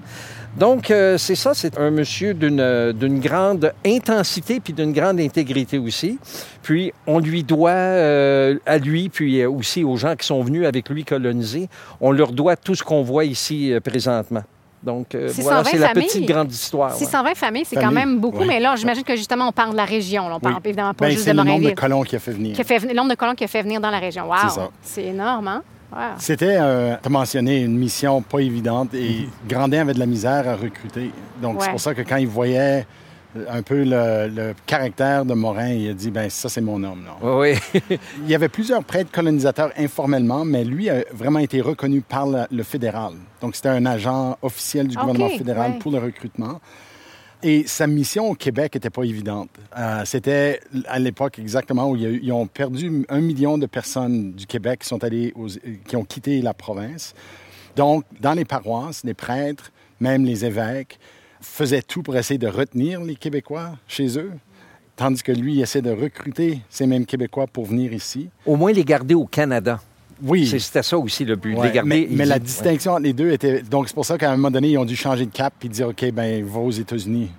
Donc, 0.59 0.91
euh, 0.91 1.19
c'est 1.19 1.35
ça, 1.35 1.53
c'est 1.53 1.79
un 1.79 1.91
monsieur 1.91 2.33
d'une 2.33 3.21
grande 3.21 3.73
intensité 3.85 4.59
puis 4.59 4.73
d'une 4.73 4.93
grande 4.93 5.21
intégrité 5.21 5.79
aussi. 5.79 6.19
Puis, 6.63 6.93
on 7.07 7.19
lui 7.19 7.45
doit, 7.45 7.71
euh, 7.71 8.59
à 8.65 8.79
lui, 8.79 9.11
puis 9.11 9.45
aussi 9.45 9.85
aux 9.85 9.97
gens 9.97 10.17
qui 10.17 10.27
sont 10.27 10.43
venus 10.43 10.67
avec 10.67 10.89
lui 10.89 11.05
coloniser, 11.05 11.69
on 12.01 12.11
leur 12.11 12.33
doit 12.33 12.57
tout 12.57 12.75
ce 12.75 12.83
qu'on 12.83 13.03
voit 13.03 13.25
ici 13.25 13.73
euh, 13.73 13.81
présentement. 13.81 14.43
Donc, 14.83 15.17
voilà, 15.39 15.65
c'est 15.65 15.79
la 15.79 15.89
petite 15.89 16.27
grande 16.27 16.53
histoire. 16.53 16.95
620 16.95 17.35
familles, 17.35 17.65
c'est 17.67 17.77
quand 17.77 17.91
même 17.91 18.21
beaucoup, 18.21 18.45
mais 18.45 18.61
là, 18.61 18.77
j'imagine 18.77 19.03
que 19.03 19.17
justement, 19.17 19.49
on 19.49 19.53
parle 19.53 19.73
de 19.73 19.77
la 19.77 19.85
région. 19.85 20.29
On 20.33 20.39
parle 20.39 20.61
évidemment 20.65 20.95
pas 20.95 21.07
ben, 21.07 21.13
juste 21.13 21.27
de 21.27 21.33
Morinville. 21.33 21.55
C'est 21.55 21.59
le 21.59 21.65
nombre 21.65 21.75
de 21.75 21.81
colons 21.81 22.03
qui 22.03 22.17
a 22.17 22.19
fait 22.19 22.31
venir. 22.31 22.57
Le 22.57 22.95
nombre 22.95 23.11
de 23.11 23.15
colons 23.17 23.35
qui 23.35 23.45
a 23.45 23.49
fait 23.49 23.63
venir 23.63 23.81
dans 23.81 23.91
la 23.91 23.99
région. 23.99 24.29
Wow! 24.29 24.71
C'est 24.83 25.05
énorme, 25.05 25.49
hein? 25.49 25.63
C'était, 26.19 26.57
euh, 26.61 26.97
tu 27.01 27.07
as 27.07 27.11
mentionné, 27.11 27.63
une 27.63 27.77
mission 27.77 28.23
pas 28.23 28.41
évidente 28.41 28.95
et 28.95 29.21
mhm. 29.21 29.29
Grandin 29.49 29.81
avait 29.81 29.95
de 29.95 29.99
la 29.99 30.07
misère 30.07 30.49
à 30.49 30.57
recruter. 30.57 31.11
Donc, 31.41 31.63
c'est 31.63 31.71
pour 31.71 31.81
ça 31.81 31.95
que 31.95 32.03
quand 32.03 32.17
il 32.17 32.27
voyait 32.27 32.87
euh, 33.37 33.45
un 33.51 33.63
peu 33.63 33.85
le, 33.85 34.55
caractère 34.67 35.25
de 35.25 35.35
Morin, 35.35 35.69
il 35.69 35.91
a 35.91 35.95
dit, 35.95 36.11
ben 36.11 36.29
ça, 36.29 36.49
c'est 36.49 36.61
mon 36.61 36.83
homme. 36.83 37.05
Oui. 37.23 37.55
il 37.91 38.29
y 38.29 38.35
avait 38.35 38.49
plusieurs 38.49 38.83
prêtres 38.85 39.11
colonisateurs 39.11 39.71
informellement, 39.79 40.45
mais 40.45 40.65
lui 40.65 40.91
a 40.91 41.05
vraiment 41.13 41.39
été 41.39 41.61
reconnu 41.61 42.01
par 42.01 42.27
le, 42.27 42.63
fédéral. 42.63 43.13
Donc, 43.41 43.57
c'était 43.57 43.69
un 43.69 43.87
agent 43.87 44.37
officiel 44.43 44.89
du 44.89 44.97
gouvernement 44.97 45.31
fédéral 45.31 45.79
pour 45.79 45.93
le 45.93 45.99
recrutement. 45.99 46.61
Et 47.43 47.67
sa 47.67 47.87
mission 47.87 48.31
au 48.31 48.35
Québec 48.35 48.75
n'était 48.75 48.91
pas 48.91 49.03
évidente. 49.03 49.51
Euh, 49.77 50.03
c'était 50.05 50.61
à 50.87 50.99
l'époque 50.99 51.39
exactement 51.39 51.91
où 51.91 51.97
ils 51.97 52.33
ont 52.33 52.47
perdu 52.47 53.05
un 53.09 53.21
million 53.21 53.59
de 53.59 53.67
personnes 53.67 54.33
du 54.33 54.47
Québec 54.47 54.81
qui 54.81 54.89
sont 54.89 55.05
allés 55.05 55.35
qui 55.87 55.97
ont 55.97 56.05
quitté 56.05 56.41
la 56.41 56.55
province. 56.55 57.15
Donc, 57.77 58.05
dans 58.21 58.33
les 58.33 58.47
paroisses, 58.47 59.05
les 59.05 59.15
prêtres, 59.15 59.71
même 60.01 60.25
les 60.25 60.45
évêques, 60.45 60.99
faisaient 61.41 61.83
tout 61.83 62.03
pour 62.03 62.17
essayer 62.17 62.39
de 62.39 62.49
retenir 62.49 63.03
les 63.03 63.17
Québécois 63.17 63.77
chez 63.87 64.19
eux. 64.19 64.33
Tandis 64.97 65.23
que 65.23 65.33
lui, 65.33 65.57
il 65.57 65.83
de 65.83 65.91
recruter 65.91 66.61
ces 66.71 66.87
mêmes 66.87 67.05
Québécois 67.05 67.47
pour 67.47 67.67
venir 67.67 67.93
ici. 67.93 68.31
Au 68.47 68.57
moins 68.57 68.73
les 68.73 68.85
garder 68.85 69.15
au 69.15 69.27
Canada. 69.27 69.79
Oui. 70.23 70.47
C'était 70.47 70.83
ça 70.83 70.99
aussi 70.99 71.25
le 71.25 71.37
but, 71.37 71.57
les 71.63 71.71
garder. 71.71 72.09
Mais, 72.11 72.25
la 72.25 72.39
distinction 72.39 72.93
entre 72.93 73.03
les 73.03 73.13
deux 73.13 73.31
était. 73.31 73.63
Donc, 73.63 73.89
c'est 73.89 73.95
pour 73.95 74.07
ça 74.07 74.17
qu'à 74.19 74.31
un 74.31 74.37
moment 74.37 74.51
donné, 74.51 74.71
ils 74.71 74.79
ont 74.79 74.85
dû 74.85 74.97
changer 74.97 75.27
de 75.27 75.33
cap 75.33 75.53
et 75.63 75.69
dire 75.69 75.89
OK, 75.89 76.11
ben 76.13 76.45
va 76.45 76.61
aux 76.61 76.71
États-Unis. 76.71 77.31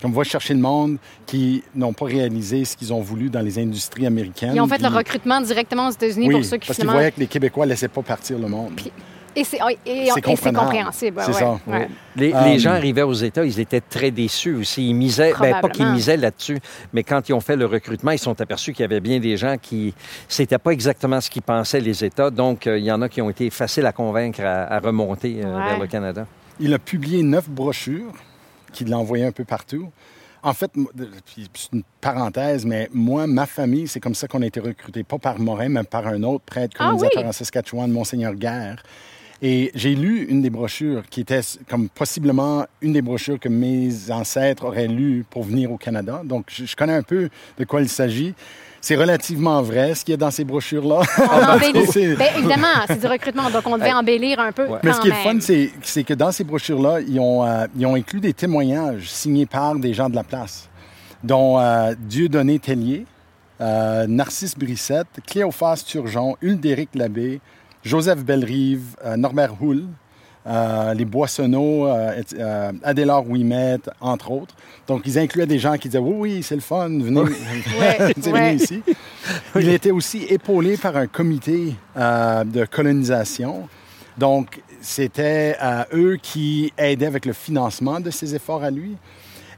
Comme 0.00 0.14
va 0.14 0.24
chercher 0.24 0.54
le 0.54 0.60
monde 0.60 0.96
qui 1.26 1.62
n'ont 1.74 1.92
pas 1.92 2.06
réalisé 2.06 2.64
ce 2.64 2.74
qu'ils 2.74 2.92
ont 2.92 3.02
voulu 3.02 3.28
dans 3.28 3.42
les 3.42 3.58
industries 3.58 4.06
américaines. 4.06 4.52
Ils 4.54 4.60
ont 4.60 4.66
fait 4.66 4.80
le 4.80 4.88
recrutement 4.88 5.42
directement 5.42 5.88
aux 5.88 5.92
États-Unis 5.92 6.30
pour 6.30 6.44
ceux 6.44 6.56
qui 6.56 6.68
parce 6.68 6.78
qu'ils 6.78 6.88
voyaient 6.88 7.12
que 7.12 7.20
les 7.20 7.26
Québécois 7.26 7.66
ne 7.66 7.70
laissaient 7.70 7.88
pas 7.88 8.02
partir 8.02 8.38
le 8.38 8.48
monde. 8.48 8.80
Et 9.36 9.44
c'est 9.44 10.52
compréhensible. 10.52 11.20
C'est 11.24 11.32
ça. 11.32 11.58
Les, 12.16 12.32
les, 12.44 12.58
gens 12.58 12.72
arrivaient 12.72 13.02
aux 13.02 13.12
États, 13.12 13.44
ils 13.44 13.60
étaient 13.60 13.80
très 13.80 14.10
déçus 14.10 14.54
aussi. 14.54 14.88
Ils 14.88 14.94
misaient, 14.94 15.32
ben, 15.38 15.60
pas 15.60 15.68
qu'ils 15.68 15.86
misaient 15.86 16.16
là-dessus, 16.16 16.58
mais 16.92 17.04
quand 17.04 17.28
ils 17.28 17.32
ont 17.32 17.40
fait 17.40 17.56
le 17.56 17.66
recrutement, 17.66 18.10
ils 18.10 18.18
sont 18.18 18.40
aperçus 18.40 18.72
qu'il 18.72 18.82
y 18.82 18.84
avait 18.84 19.00
bien 19.00 19.20
des 19.20 19.36
gens 19.36 19.56
qui, 19.60 19.94
c'était 20.28 20.58
pas 20.58 20.72
exactement 20.72 21.20
ce 21.20 21.30
qu'ils 21.30 21.42
pensaient 21.42 21.80
les 21.80 22.04
États. 22.04 22.30
Donc, 22.30 22.66
euh, 22.66 22.78
il 22.78 22.84
y 22.84 22.92
en 22.92 23.00
a 23.02 23.08
qui 23.08 23.22
ont 23.22 23.30
été 23.30 23.48
faciles 23.50 23.86
à 23.86 23.92
convaincre 23.92 24.40
à, 24.42 24.78
remonter 24.80 25.40
euh, 25.44 25.56
vers 25.56 25.78
le 25.78 25.86
Canada. 25.86 26.26
Il 26.58 26.74
a 26.74 26.78
publié 26.78 27.22
neuf 27.22 27.48
brochures 27.48 28.12
qu'il 28.72 28.88
l'a 28.88 28.98
envoyé 28.98 29.24
un 29.24 29.32
peu 29.32 29.44
partout. 29.44 29.90
En 30.42 30.54
fait, 30.54 30.70
c'est 31.54 31.72
une 31.72 31.82
parenthèse, 32.00 32.64
mais 32.64 32.88
moi, 32.92 33.26
ma 33.26 33.44
famille, 33.46 33.86
c'est 33.86 34.00
comme 34.00 34.14
ça 34.14 34.26
qu'on 34.26 34.40
a 34.40 34.46
été 34.46 34.58
recruté, 34.58 35.04
pas 35.04 35.18
par 35.18 35.38
Morin, 35.38 35.68
mais 35.68 35.84
par 35.84 36.06
un 36.06 36.22
autre 36.22 36.44
prêtre 36.44 36.76
ah 36.78 36.86
colonisateur 36.86 37.26
en 37.26 37.32
Saskatchewan, 37.32 37.90
Monseigneur 37.90 38.34
Guerre. 38.34 38.82
Et 39.42 39.70
j'ai 39.74 39.94
lu 39.94 40.26
une 40.28 40.42
des 40.42 40.50
brochures 40.50 41.02
qui 41.08 41.22
était 41.22 41.40
comme 41.68 41.88
possiblement 41.88 42.66
une 42.82 42.92
des 42.92 43.00
brochures 43.00 43.40
que 43.40 43.48
mes 43.48 44.10
ancêtres 44.10 44.66
auraient 44.66 44.86
lues 44.86 45.24
pour 45.28 45.44
venir 45.44 45.72
au 45.72 45.78
Canada. 45.78 46.20
Donc, 46.24 46.46
je 46.50 46.76
connais 46.76 46.94
un 46.94 47.02
peu 47.02 47.30
de 47.58 47.64
quoi 47.64 47.80
il 47.80 47.88
s'agit. 47.88 48.34
C'est 48.82 48.96
relativement 48.96 49.60
vrai 49.62 49.94
ce 49.94 50.04
qu'il 50.04 50.12
y 50.12 50.14
a 50.14 50.18
dans 50.18 50.30
ces 50.30 50.44
brochures-là. 50.44 51.00
Ben, 51.60 52.28
évidemment, 52.38 52.68
c'est 52.86 53.00
du 53.00 53.06
recrutement, 53.06 53.50
donc 53.50 53.66
on 53.66 53.76
devait 53.76 53.92
embellir 53.92 54.40
un 54.40 54.52
peu. 54.52 54.66
Mais 54.82 54.92
ce 54.92 55.00
qui 55.00 55.08
est 55.08 55.22
fun, 55.22 55.38
c'est 55.40 56.04
que 56.04 56.14
dans 56.14 56.32
ces 56.32 56.44
brochures-là, 56.44 57.00
ils 57.00 57.18
ont, 57.20 57.44
euh, 57.44 57.66
ils 57.76 57.86
ont 57.86 57.94
inclus 57.94 58.20
des 58.20 58.32
témoignages 58.32 59.10
signés 59.10 59.46
par 59.46 59.74
des 59.74 59.92
gens 59.92 60.08
de 60.08 60.14
la 60.14 60.24
place, 60.24 60.68
dont 61.22 61.58
euh, 61.58 61.94
Dieudonné 61.98 62.58
Tellier, 62.58 63.04
euh, 63.60 64.06
Narcisse 64.06 64.56
Brissette, 64.56 65.08
Cléophas 65.26 65.82
Turgeon, 65.86 66.36
Uldéric 66.40 66.90
Labbé, 66.94 67.40
Joseph 67.82 68.24
Bellerive, 68.24 68.96
Norbert 69.16 69.54
Hull, 69.60 69.86
euh, 70.46 70.94
les 70.94 71.04
Boissonneaux, 71.04 71.86
euh, 71.86 72.22
euh, 72.38 72.72
Adélard 72.82 73.28
Ouimet, 73.28 73.76
entre 74.00 74.30
autres. 74.30 74.54
Donc, 74.88 75.02
ils 75.04 75.18
incluaient 75.18 75.46
des 75.46 75.58
gens 75.58 75.76
qui 75.76 75.88
disaient 75.88 75.98
Oui, 75.98 76.14
oui, 76.16 76.42
c'est 76.42 76.54
le 76.54 76.62
fun, 76.62 76.88
venez, 76.88 77.20
venez 78.16 78.54
ici. 78.54 78.82
Il 79.54 79.68
était 79.68 79.90
aussi 79.90 80.24
épaulé 80.24 80.78
par 80.78 80.96
un 80.96 81.06
comité 81.06 81.74
de 81.94 82.64
colonisation. 82.64 83.68
Donc, 84.16 84.62
c'était 84.80 85.56
eux 85.92 86.18
qui 86.20 86.72
aidaient 86.78 87.06
avec 87.06 87.26
le 87.26 87.34
financement 87.34 88.00
de 88.00 88.10
ses 88.10 88.34
efforts 88.34 88.64
à 88.64 88.70
lui. 88.70 88.96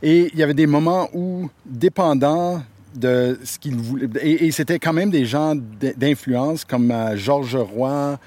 Et 0.02 0.30
il 0.32 0.38
y 0.38 0.42
avait 0.42 0.52
des 0.52 0.66
moments 0.66 1.08
où, 1.14 1.48
dépendant 1.64 2.60
de 2.94 3.38
ce 3.44 3.58
qu'il 3.58 3.76
voulait, 3.76 4.08
et, 4.20 4.46
et 4.46 4.50
c'était 4.50 4.78
quand 4.78 4.92
même 4.92 5.10
des 5.10 5.26
gens 5.26 5.54
d'influence 5.96 6.64
comme 6.64 6.92
Georges 7.16 7.56
Roy, 7.56 8.18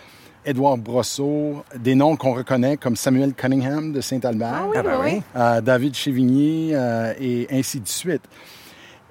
Édouard 0.45 0.77
Brosseau, 0.77 1.63
des 1.75 1.95
noms 1.95 2.15
qu'on 2.15 2.33
reconnaît 2.33 2.77
comme 2.77 2.95
Samuel 2.95 3.33
Cunningham 3.33 3.91
de 3.91 3.99
Saint-Albert, 3.99 4.53
ah 4.53 4.71
ah 4.75 4.83
ben 4.83 5.21
euh, 5.35 5.61
David 5.61 5.95
Chevigny 5.95 6.69
euh, 6.73 7.13
et 7.19 7.47
ainsi 7.51 7.79
de 7.79 7.87
suite. 7.87 8.21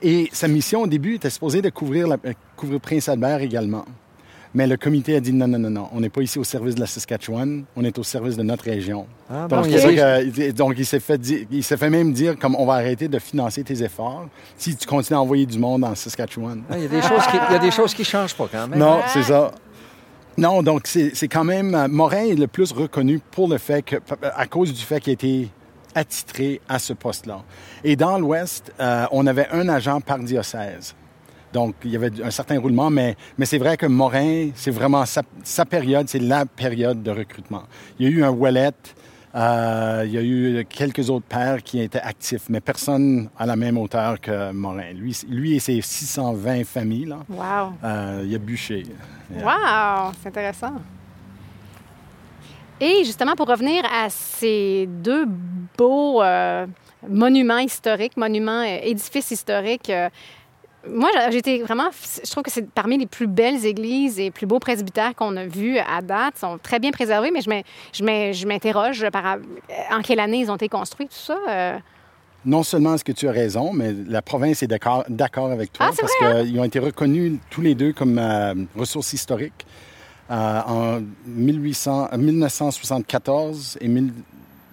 Et 0.00 0.28
sa 0.32 0.46
mission 0.46 0.82
au 0.82 0.86
début 0.86 1.16
était 1.16 1.30
supposée 1.30 1.60
de 1.60 1.70
couvrir, 1.70 2.06
la, 2.06 2.18
euh, 2.24 2.32
couvrir 2.56 2.80
Prince 2.80 3.08
Albert 3.08 3.40
également. 3.40 3.84
Mais 4.54 4.68
le 4.68 4.76
comité 4.76 5.16
a 5.16 5.20
dit 5.20 5.32
non, 5.32 5.48
non, 5.48 5.58
non, 5.58 5.70
non, 5.70 5.88
on 5.92 6.00
n'est 6.00 6.08
pas 6.08 6.22
ici 6.22 6.38
au 6.38 6.44
service 6.44 6.76
de 6.76 6.80
la 6.80 6.86
Saskatchewan, 6.86 7.64
on 7.74 7.84
est 7.84 7.98
au 7.98 8.04
service 8.04 8.36
de 8.36 8.44
notre 8.44 8.64
région. 8.64 9.06
Ah, 9.28 9.48
donc, 9.48 9.66
il 10.78 10.86
s'est 10.86 11.00
fait, 11.00 11.20
il 11.50 11.64
s'est 11.64 11.76
fait 11.76 11.90
même 11.90 12.12
dire 12.12 12.38
comme 12.38 12.54
on 12.54 12.64
va 12.64 12.74
arrêter 12.74 13.08
de 13.08 13.18
financer 13.18 13.64
tes 13.64 13.82
efforts 13.82 14.28
si 14.56 14.76
tu 14.76 14.86
continues 14.86 15.16
à 15.16 15.20
envoyer 15.20 15.44
du 15.44 15.58
monde 15.58 15.82
en 15.82 15.96
Saskatchewan. 15.96 16.62
il, 16.70 16.82
y 16.82 16.84
a 16.84 16.88
des 16.88 17.02
choses 17.02 17.26
qui, 17.30 17.36
il 17.36 17.52
y 17.52 17.56
a 17.56 17.58
des 17.58 17.70
choses 17.72 17.94
qui 17.94 18.04
changent 18.04 18.34
pas 18.34 18.48
quand 18.50 18.68
même. 18.68 18.78
Non, 18.78 19.00
c'est 19.12 19.24
ça. 19.24 19.50
Non, 20.36 20.62
donc 20.62 20.86
c'est 20.86 21.28
quand 21.28 21.44
même... 21.44 21.74
Euh, 21.74 21.88
Morin 21.88 22.24
est 22.24 22.34
le 22.34 22.48
plus 22.48 22.72
reconnu 22.72 23.20
pour 23.30 23.48
le 23.48 23.58
fait 23.58 23.82
que... 23.82 23.96
à 24.34 24.46
cause 24.46 24.72
du 24.72 24.82
fait 24.82 25.00
qu'il 25.00 25.10
a 25.10 25.14
été 25.14 25.48
attitré 25.94 26.60
à 26.68 26.78
ce 26.78 26.92
poste-là. 26.92 27.42
Et 27.84 27.94
dans 27.96 28.18
l'Ouest, 28.18 28.72
euh, 28.80 29.06
on 29.12 29.26
avait 29.26 29.48
un 29.52 29.68
agent 29.68 30.00
par 30.00 30.18
diocèse. 30.18 30.94
Donc, 31.54 31.76
il 31.84 31.92
y 31.92 31.96
avait 31.96 32.10
un 32.22 32.30
certain 32.32 32.58
roulement, 32.58 32.90
mais, 32.90 33.16
mais 33.38 33.46
c'est 33.46 33.58
vrai 33.58 33.76
que 33.76 33.86
Morin, 33.86 34.50
c'est 34.56 34.72
vraiment 34.72 35.06
sa, 35.06 35.22
sa 35.44 35.64
période, 35.64 36.08
c'est 36.08 36.18
la 36.18 36.44
période 36.46 37.00
de 37.02 37.12
recrutement. 37.12 37.62
Il 37.98 38.06
y 38.06 38.08
a 38.08 38.12
eu 38.12 38.24
un 38.24 38.30
Wallet, 38.30 38.72
euh, 39.36 40.02
il 40.04 40.12
y 40.12 40.18
a 40.18 40.22
eu 40.22 40.66
quelques 40.68 41.08
autres 41.10 41.26
pères 41.26 41.62
qui 41.62 41.80
étaient 41.80 42.00
actifs, 42.00 42.48
mais 42.48 42.60
personne 42.60 43.28
à 43.38 43.46
la 43.46 43.54
même 43.54 43.78
hauteur 43.78 44.20
que 44.20 44.50
Morin. 44.50 44.92
Lui, 44.94 45.16
lui 45.28 45.54
et 45.54 45.60
ses 45.60 45.80
620 45.80 46.64
familles, 46.64 47.06
là, 47.06 47.18
Wow! 47.28 47.74
euh, 47.84 48.24
il 48.26 48.34
a 48.34 48.38
bûché. 48.38 48.82
Wow! 49.32 50.10
C'est 50.20 50.28
intéressant. 50.30 50.72
Et 52.80 53.04
justement, 53.04 53.36
pour 53.36 53.46
revenir 53.46 53.84
à 53.84 54.10
ces 54.10 54.88
deux 54.88 55.26
beaux 55.78 56.20
euh, 56.20 56.66
monuments 57.08 57.58
historiques, 57.58 58.16
monuments, 58.16 58.64
édifices 58.64 59.30
historiques, 59.30 59.92
moi, 60.88 61.08
été 61.32 61.62
vraiment. 61.62 61.90
Je 62.24 62.30
trouve 62.30 62.42
que 62.42 62.50
c'est 62.50 62.68
parmi 62.70 62.98
les 62.98 63.06
plus 63.06 63.26
belles 63.26 63.64
églises 63.64 64.18
et 64.20 64.30
plus 64.30 64.46
beaux 64.46 64.58
presbytères 64.58 65.14
qu'on 65.14 65.36
a 65.36 65.44
vus 65.46 65.78
à 65.78 66.02
date. 66.02 66.34
Ils 66.36 66.40
sont 66.40 66.58
très 66.62 66.78
bien 66.78 66.90
préservés, 66.90 67.30
mais 67.32 67.40
je 67.40 67.48
m'in- 67.50 67.62
je 67.92 68.04
m'in- 68.04 68.32
je 68.32 68.46
m'interroge 68.46 69.08
par 69.10 69.36
en 69.90 70.02
quelle 70.02 70.20
année 70.20 70.38
ils 70.40 70.50
ont 70.50 70.56
été 70.56 70.68
construits, 70.68 71.06
tout 71.06 71.14
ça. 71.14 71.36
euh? 71.48 71.78
Non 72.46 72.62
seulement 72.62 72.94
est-ce 72.94 73.04
que 73.04 73.12
tu 73.12 73.26
as 73.26 73.32
raison, 73.32 73.72
mais 73.72 73.94
la 74.06 74.20
province 74.20 74.62
est 74.62 74.66
d'accord 75.08 75.50
avec 75.50 75.72
toi 75.72 75.86
Ah, 75.88 75.92
parce 75.98 76.12
vrai, 76.20 76.44
qu'ils 76.44 76.60
ont 76.60 76.64
été 76.64 76.78
reconnus 76.78 77.38
tous 77.50 77.62
les 77.62 77.74
deux 77.74 77.94
comme 77.94 78.18
euh, 78.18 78.52
ressources 78.76 79.14
historiques 79.14 79.64
euh, 80.30 80.60
en 80.66 81.00
1800, 81.26 82.08
euh, 82.12 82.16
1974 82.18 83.78
et 83.80 83.88
1000 83.88 84.12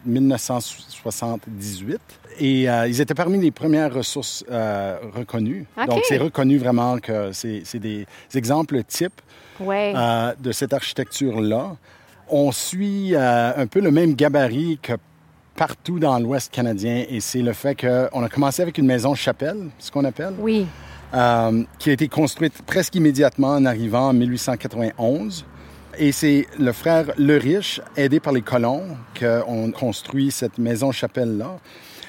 1978. 0.06 2.00
Et 2.40 2.70
euh, 2.70 2.88
ils 2.88 3.02
étaient 3.02 3.14
parmi 3.14 3.40
les 3.40 3.52
premières 3.52 3.94
ressources 3.94 4.44
euh, 4.50 4.98
reconnues. 5.16 5.66
Donc, 5.88 6.02
c'est 6.08 6.18
reconnu 6.18 6.58
vraiment 6.58 6.98
que 7.00 7.32
c'est 7.34 7.62
c'est 7.66 7.80
des 7.80 8.06
exemples 8.36 8.84
types 8.84 9.22
Ouais. 9.60 9.94
euh, 9.96 10.34
de 10.40 10.52
cette 10.52 10.74
architecture-là. 10.74 11.76
On 12.30 12.52
suit 12.52 13.14
un 13.16 13.68
peu 13.68 13.82
le 13.82 13.92
même 13.92 14.16
gabarit 14.16 14.80
que 14.82 14.94
partout 15.56 16.00
dans 16.00 16.18
l'Ouest 16.18 16.52
canadien, 16.52 17.04
et 17.10 17.20
c'est 17.20 17.42
le 17.42 17.52
fait 17.54 17.76
qu'on 17.76 18.24
a 18.24 18.30
commencé 18.30 18.62
avec 18.62 18.78
une 18.78 18.86
maison 18.86 19.14
chapelle, 19.16 19.68
ce 19.78 19.92
qu'on 19.92 20.06
appelle, 20.06 20.34
oui. 20.40 20.66
qui 21.78 21.90
a 21.90 21.92
été 21.94 22.08
construite 22.08 22.62
presque 22.66 22.96
immédiatement 22.96 23.50
en 23.56 23.66
arrivant 23.66 24.08
en 24.10 24.14
1891. 24.14 25.46
Et 25.98 26.12
c'est 26.12 26.48
le 26.58 26.72
frère 26.72 27.12
Le 27.18 27.38
Riche, 27.38 27.82
aidé 27.98 28.20
par 28.20 28.34
les 28.34 28.42
colons, 28.42 28.84
qu'on 29.20 29.72
construit 29.72 30.32
cette 30.32 30.58
maison 30.58 30.92
chapelle-là. 30.92 31.60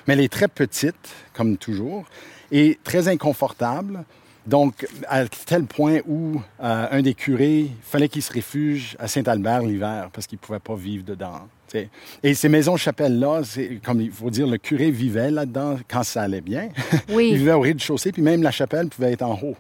Mais 0.07 0.15
elle 0.15 0.21
est 0.21 0.33
très 0.33 0.49
petite, 0.49 1.15
comme 1.33 1.57
toujours, 1.57 2.05
et 2.51 2.79
très 2.85 3.09
inconfortable. 3.09 4.05
Donc, 4.47 4.87
à 5.09 5.25
tel 5.27 5.65
point 5.65 6.01
où 6.07 6.41
euh, 6.63 6.87
un 6.91 7.03
des 7.03 7.15
curés 7.15 7.71
fallait 7.83 8.09
qu'il 8.09 8.23
se 8.23 8.33
réfugie 8.33 8.97
à 8.99 9.07
Saint-Albert 9.07 9.63
l'hiver 9.63 10.11
parce 10.13 10.27
qu'il 10.27 10.37
ne 10.37 10.45
pouvait 10.45 10.59
pas 10.59 10.75
vivre 10.75 11.05
dedans. 11.05 11.49
t'sais. 11.69 11.89
Et 12.25 12.35
ces 12.35 12.49
maisons 12.49 12.77
chapelles-là, 12.77 13.43
c'est 13.45 13.81
comme 13.85 14.01
il 14.01 14.11
faut 14.11 14.31
dire, 14.31 14.49
le 14.49 14.59
curé 14.59 14.91
vivait 14.91 15.31
là-dedans 15.31 15.77
quand 15.89 16.03
ça 16.03 16.23
allait 16.23 16.41
bien. 16.41 16.71
Oui. 17.11 17.29
il 17.33 17.39
vivait 17.39 17.53
au 17.53 17.61
rez-de-chaussée, 17.61 18.11
puis 18.11 18.23
même 18.23 18.43
la 18.43 18.51
chapelle 18.51 18.89
pouvait 18.89 19.13
être 19.13 19.23
en 19.23 19.39
haut. 19.41 19.57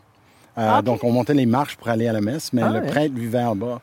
Euh. 0.58 0.82
Donc, 0.82 1.02
on 1.02 1.10
montait 1.12 1.32
les 1.32 1.46
marches 1.46 1.76
pour 1.76 1.88
aller 1.88 2.06
à 2.08 2.12
la 2.12 2.20
messe, 2.20 2.52
mais 2.52 2.60
Ah, 2.62 2.68
le 2.68 2.80
ouais. 2.80 2.86
prêtre 2.86 3.14
vivait 3.14 3.42
en 3.42 3.56
bas. 3.56 3.80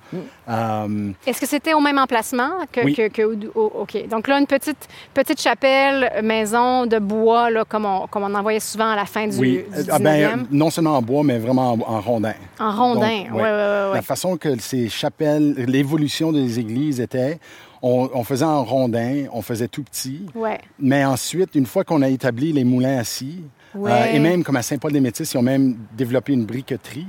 Euh, 0.47 1.11
Est-ce 1.25 1.39
que 1.41 1.47
c'était 1.47 1.73
au 1.73 1.79
même 1.79 1.97
emplacement 1.97 2.49
que, 2.71 2.81
Oui. 2.81 2.93
que, 2.93 3.07
que- 3.07 3.49
oh, 3.55 3.71
OK. 3.81 4.07
Donc 4.07 4.27
là, 4.27 4.39
une 4.39 4.45
petite, 4.47 4.87
petite 5.13 5.41
chapelle, 5.41 6.11
maison 6.23 6.85
de 6.85 6.99
bois, 6.99 7.49
là, 7.49 7.65
comme, 7.65 7.85
on, 7.85 8.07
comme 8.07 8.23
on 8.23 8.33
en 8.35 8.41
voyait 8.41 8.59
souvent 8.59 8.89
à 8.89 8.95
la 8.95 9.05
fin 9.05 9.27
du, 9.27 9.37
oui, 9.37 9.63
du 9.75 9.81
19e. 9.83 9.89
Ah, 9.91 9.99
ben, 9.99 10.47
non 10.51 10.69
seulement 10.69 10.95
en 10.97 11.01
bois, 11.01 11.23
mais 11.23 11.39
vraiment 11.39 11.73
en, 11.73 11.79
en 11.79 12.01
rondin. 12.01 12.33
en 12.59 12.71
rondin. 12.71 13.07
Oui, 13.07 13.27
oui, 13.33 13.41
ouais. 13.41 13.87
oui. 13.89 13.95
La 13.95 14.01
façon 14.01 14.37
que 14.37 14.59
ces 14.59 14.89
chapelles, 14.89 15.53
l'évolution 15.67 16.31
des 16.31 16.59
églises 16.59 16.99
était, 16.99 17.39
on, 17.81 18.09
on 18.13 18.23
faisait 18.23 18.45
en 18.45 18.63
rondin, 18.63 19.25
on 19.33 19.41
faisait 19.41 19.67
tout 19.67 19.83
petit. 19.83 20.25
Ouais. 20.35 20.59
Mais 20.79 21.03
ensuite, 21.05 21.55
une 21.55 21.65
fois 21.65 21.83
qu'on 21.83 22.01
a 22.01 22.09
établi 22.09 22.51
les 22.53 22.63
moulins 22.63 22.97
assis, 22.97 23.41
Ouais. 23.75 23.91
euh, 23.91 24.05
et 24.13 24.19
même 24.19 24.43
comme 24.43 24.55
à 24.55 24.61
Saint-Paul-des-Métis, 24.61 25.33
ils 25.33 25.37
ont 25.37 25.41
même 25.41 25.77
développé 25.95 26.33
une 26.33 26.45
briqueterie. 26.45 27.07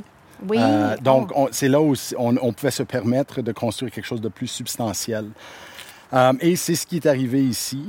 Oui. 0.49 0.57
Euh, 0.61 0.97
donc, 1.03 1.31
Oh. 1.37 1.49
c'est 1.53 1.69
là 1.69 1.81
où 1.81 1.95
on, 2.19 2.37
on 2.41 2.53
pouvait 2.53 2.71
se 2.71 2.83
permettre 2.83 3.43
de 3.43 3.53
construire 3.53 3.93
quelque 3.93 4.07
chose 4.07 4.21
de 4.21 4.29
plus 4.29 4.47
substantiel. 4.47 5.27
Euh, 6.13 6.33
et 6.41 6.57
c'est 6.57 6.75
ce 6.75 6.87
qui 6.87 6.97
est 6.97 7.07
arrivé 7.07 7.43
ici. 7.45 7.85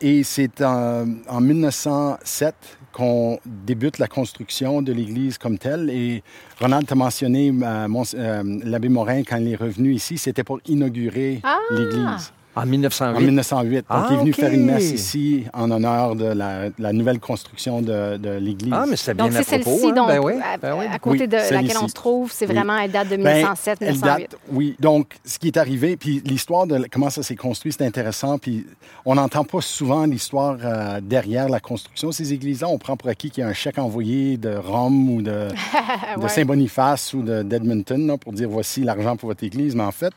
Et 0.00 0.22
c'est 0.22 0.60
en, 0.62 1.06
en 1.28 1.40
1907 1.40 2.54
qu'on 2.92 3.40
débute 3.44 3.98
la 3.98 4.06
construction 4.06 4.80
de 4.80 4.92
l'église 4.92 5.38
comme 5.38 5.58
telle. 5.58 5.90
Et 5.90 6.22
Ronald 6.60 6.86
t'a 6.86 6.94
mentionné 6.94 7.52
euh, 7.62 7.88
euh, 8.14 8.60
l'abbé 8.64 8.88
Morin 8.88 9.22
quand 9.24 9.36
il 9.38 9.52
est 9.52 9.56
revenu 9.56 9.92
ici, 9.92 10.16
c'était 10.16 10.44
pour 10.44 10.60
inaugurer 10.66 11.40
Ah! 11.42 11.58
l'église. 11.70 12.32
En 12.62 12.66
1908. 12.66 13.16
En 13.16 13.20
1908. 13.20 13.76
Donc, 13.76 13.84
Ah, 13.88 14.06
il 14.10 14.14
est 14.14 14.18
venu 14.18 14.30
ok. 14.30 14.36
faire 14.36 14.52
une 14.52 14.64
messe 14.66 14.90
ici 14.90 15.44
en 15.54 15.70
honneur 15.70 16.16
de 16.16 16.24
la, 16.26 16.68
la 16.78 16.92
nouvelle 16.92 17.20
construction 17.20 17.80
de, 17.82 18.16
de 18.16 18.30
l'église. 18.38 18.72
Ah, 18.76 18.84
mais 18.88 18.96
c'est 18.96 19.14
bien 19.14 19.26
Donc, 19.28 19.36
à 19.36 19.42
c'est 19.42 19.58
propos. 19.60 19.78
celle-ci, 19.78 19.90
hein? 19.90 19.94
donc, 19.94 20.08
Ben 20.08 20.18
oui, 20.20 20.32
à, 20.42 20.56
ben 20.56 20.74
oui. 20.78 20.84
à 20.92 20.98
côté 20.98 21.20
Oui, 21.22 21.28
de 21.28 21.36
laquelle 21.36 21.76
on 21.82 21.88
se 21.88 21.94
trouve, 21.94 22.32
c'est 22.32 22.46
Oui. 22.46 22.54
vraiment, 22.54 22.76
elle 22.78 22.90
date 22.90 23.08
de 23.08 23.16
Ben, 23.16 23.36
1907, 23.36 23.78
elle 23.80 23.92
1908. 23.92 24.22
date- 24.30 24.40
oui. 24.52 24.76
Donc, 24.80 25.14
ce 25.24 25.38
qui 25.38 25.46
est 25.48 25.56
arrivé, 25.56 25.96
puis 25.96 26.22
l'histoire 26.24 26.66
de 26.66 26.86
comment 26.90 27.10
ça 27.10 27.22
s'est 27.22 27.36
construit, 27.36 27.72
c'est 27.72 27.84
intéressant. 27.86 28.38
Puis 28.38 28.66
on 29.04 29.14
n'entend 29.14 29.44
pas 29.44 29.60
souvent 29.60 30.04
l'histoire 30.06 30.56
euh, 30.64 31.00
derrière 31.02 31.48
la 31.48 31.60
construction 31.60 32.08
de 32.08 32.14
ces 32.14 32.32
églises-là. 32.32 32.68
On 32.68 32.78
prend 32.78 32.96
pour 32.96 33.08
acquis 33.08 33.30
qu'il 33.30 33.42
y 33.42 33.44
a 33.46 33.48
un 33.50 33.54
chèque 33.54 33.78
envoyé 33.78 34.36
de 34.36 34.54
Rome 34.56 35.10
ou 35.10 35.22
de, 35.22 35.48
de. 36.20 36.28
Saint-Boniface 36.28 37.14
ou 37.14 37.22
de- 37.22 37.42
d'Edmonton 37.42 38.16
pour 38.18 38.32
dire 38.32 38.48
voici 38.48 38.82
l'argent 38.82 39.16
pour 39.16 39.28
votre 39.28 39.44
église. 39.44 39.74
Mais 39.74 39.82
en 39.84 39.92
fait, 39.92 40.12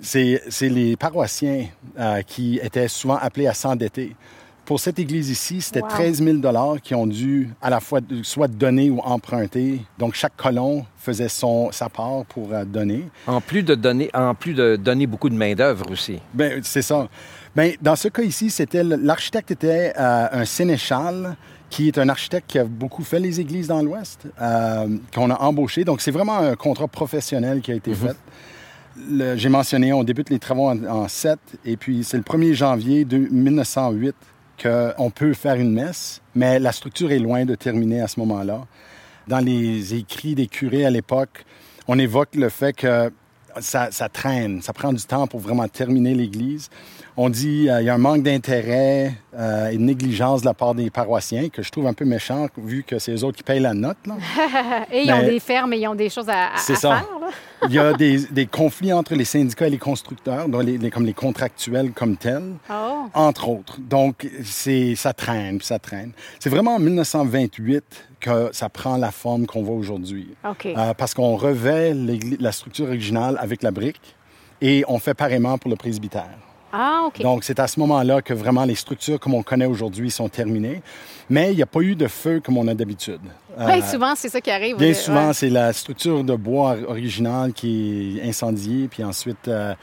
c'est- 0.00 0.68
les 0.68 0.96
paroissiens 0.96 1.66
euh, 1.98 2.22
qui 2.22 2.58
étaient 2.62 2.88
souvent 2.88 3.16
appelés 3.16 3.46
à 3.46 3.54
s'endetter. 3.54 4.14
Pour 4.64 4.78
cette 4.78 4.98
église 5.00 5.28
ici, 5.28 5.60
c'était 5.60 5.80
Wow. 5.82 5.88
13 5.88 6.22
000 6.22 6.38
qui 6.82 6.94
ont 6.94 7.06
dû 7.06 7.50
à 7.60 7.68
la 7.68 7.80
fois 7.80 7.98
soit 8.22 8.46
donner 8.48 8.90
ou 8.90 9.00
emprunter. 9.00 9.80
Donc, 9.98 10.14
chaque 10.14 10.36
colon 10.36 10.84
faisait 10.96 11.28
son, 11.28 11.72
sa 11.72 11.88
part 11.88 12.24
pour 12.26 12.52
euh, 12.52 12.64
donner. 12.64 13.04
En 13.26 13.40
plus 13.40 13.64
de 13.64 13.74
donner, 13.74 14.08
en 14.14 14.34
plus 14.34 14.54
de 14.54 14.76
donner 14.76 15.06
beaucoup 15.08 15.28
de 15.30 15.34
main 15.34 15.54
d'œuvre 15.54 15.90
aussi. 15.90 16.20
Ben, 16.32 16.60
c'est 16.62 16.82
ça. 16.82 17.08
Ben, 17.56 17.72
dans 17.82 17.96
ce 17.96 18.08
cas 18.08 18.22
ici, 18.22 18.50
c'était 18.50 18.84
l'architecte 18.84 19.50
était 19.50 19.92
euh, 19.98 20.28
un 20.30 20.44
sénéchal 20.44 21.36
qui 21.68 21.88
est 21.88 21.98
un 21.98 22.08
architecte 22.08 22.48
qui 22.48 22.58
a 22.58 22.64
beaucoup 22.64 23.02
fait 23.02 23.18
les 23.18 23.40
églises 23.40 23.66
dans 23.66 23.82
l'Ouest, 23.82 24.26
euh, 24.40 24.86
qu'on 25.14 25.30
a 25.30 25.40
embauché. 25.40 25.84
Donc, 25.84 26.00
c'est 26.02 26.10
vraiment 26.12 26.38
un 26.38 26.54
contrat 26.54 26.86
professionnel 26.86 27.62
qui 27.62 27.72
a 27.72 27.74
été 27.74 27.94
fait. 27.94 28.14
J'ai 29.36 29.48
mentionné, 29.48 29.92
on 29.92 30.04
débute 30.04 30.28
les 30.30 30.38
travaux 30.38 30.68
en, 30.68 30.84
en 30.84 31.08
7, 31.08 31.38
et 31.64 31.76
puis 31.76 32.04
c'est 32.04 32.16
le 32.16 32.22
1er 32.22 32.52
janvier 32.52 33.04
de 33.04 33.16
1908 33.16 34.14
qu'on 34.62 35.10
peut 35.10 35.34
faire 35.34 35.54
une 35.54 35.72
messe, 35.72 36.20
mais 36.34 36.58
la 36.58 36.72
structure 36.72 37.10
est 37.10 37.18
loin 37.18 37.44
de 37.44 37.54
terminer 37.54 38.00
à 38.00 38.08
ce 38.08 38.20
moment-là. 38.20 38.66
Dans 39.28 39.38
les 39.38 39.94
écrits 39.94 40.34
des 40.34 40.46
curés 40.46 40.84
à 40.84 40.90
l'époque, 40.90 41.44
on 41.88 41.98
évoque 41.98 42.34
le 42.34 42.48
fait 42.48 42.72
que 42.72 43.10
ça 43.60 43.90
traîne, 44.12 44.62
ça 44.62 44.72
prend 44.72 44.92
du 44.92 45.02
temps 45.02 45.26
pour 45.26 45.40
vraiment 45.40 45.68
terminer 45.68 46.14
l'Église. 46.14 46.70
On 47.16 47.28
dit 47.28 47.66
qu'il 47.68 47.84
y 47.84 47.88
a 47.90 47.94
un 47.94 47.98
manque 47.98 48.22
d'intérêt 48.22 49.12
euh, 49.36 49.68
et 49.68 49.76
de 49.76 49.82
négligence 49.82 50.40
de 50.40 50.46
la 50.46 50.54
part 50.54 50.74
des 50.74 50.88
paroissiens, 50.88 51.50
que 51.50 51.62
je 51.62 51.70
trouve 51.70 51.86
un 51.86 51.92
peu 51.92 52.06
méchant, 52.06 52.46
vu 52.56 52.84
que 52.86 52.98
c'est 52.98 53.12
eux 53.12 53.22
autres 53.24 53.36
qui 53.36 53.42
payent 53.42 53.60
la 53.60 53.74
note. 53.74 53.98
Là. 54.06 54.14
Et 54.92 55.02
ils 55.04 55.12
ont 55.12 55.22
des 55.22 55.38
fermes 55.38 55.74
et 55.74 55.78
ils 55.78 55.88
ont 55.88 55.94
des 55.94 56.08
choses 56.08 56.28
à, 56.30 56.54
à- 56.54 56.56
C'est 56.56 56.72
à 56.72 56.76
ça. 56.76 56.88
faire. 56.96 57.18
là. 57.20 57.26
Il 57.68 57.74
y 57.74 57.78
a 57.78 57.92
des, 57.92 58.24
des 58.30 58.46
conflits 58.46 58.92
entre 58.92 59.14
les 59.14 59.24
syndicats 59.26 59.66
et 59.66 59.70
les 59.70 59.78
constructeurs, 59.78 60.48
donc 60.48 60.64
les, 60.64 60.78
les- 60.78 60.90
comme 60.90 61.04
les 61.06 61.12
contractuels 61.12 61.92
comme 61.92 62.16
tels, 62.16 62.54
Oh. 62.70 63.04
entre 63.14 63.48
autres. 63.48 63.76
Donc, 63.78 64.26
c'est, 64.44 64.94
ça 64.96 65.12
traîne, 65.12 65.60
ça 65.60 65.78
traîne. 65.78 66.12
C'est 66.40 66.50
vraiment 66.50 66.76
en 66.76 66.80
1928 66.80 67.84
que 68.20 68.48
ça 68.52 68.68
prend 68.68 68.96
la 68.96 69.10
forme 69.10 69.46
qu'on 69.46 69.62
voit 69.62 69.76
aujourd'hui. 69.76 70.28
Euh, 70.66 70.94
parce 70.94 71.12
qu'on 71.14 71.36
revêt 71.36 71.94
la 72.40 72.52
structure 72.52 72.86
originale 72.86 73.36
avec 73.40 73.62
la 73.62 73.70
brique 73.70 74.00
et 74.60 74.84
on 74.88 74.98
fait 74.98 75.14
pareillement 75.14 75.58
pour 75.58 75.70
le 75.70 75.76
presbytère. 75.76 76.30
Ah, 76.72 77.02
OK. 77.06 77.20
Donc, 77.20 77.44
c'est 77.44 77.58
à 77.60 77.66
ce 77.68 77.78
moment-là 77.80 78.22
que 78.22 78.32
vraiment 78.34 78.64
les 78.64 78.74
structures 78.74 79.20
comme 79.20 79.34
on 79.34 79.42
connaît 79.42 79.66
aujourd'hui 79.66 80.10
sont 80.10 80.28
terminées. 80.28 80.80
Mais 81.28 81.52
il 81.52 81.56
n'y 81.56 81.62
a 81.62 81.66
pas 81.66 81.80
eu 81.80 81.94
de 81.94 82.06
feu 82.08 82.40
comme 82.44 82.56
on 82.58 82.66
a 82.68 82.74
d'habitude. 82.74 83.20
Euh, 83.60 83.66
Bien 83.66 83.82
souvent, 83.82 84.14
c'est 84.16 84.30
ça 84.30 84.40
qui 84.40 84.50
arrive. 84.50 84.78
Bien 84.78 84.88
Ouais. 84.88 84.94
souvent, 84.94 85.30
c'est 85.34 85.50
la 85.50 85.74
structure 85.74 86.24
de 86.24 86.34
bois 86.34 86.74
originale 86.88 87.52
qui 87.52 88.18
est 88.18 88.26
incendiée, 88.26 88.88
puis 88.90 89.04
ensuite, 89.04 89.46
euh, 89.46 89.74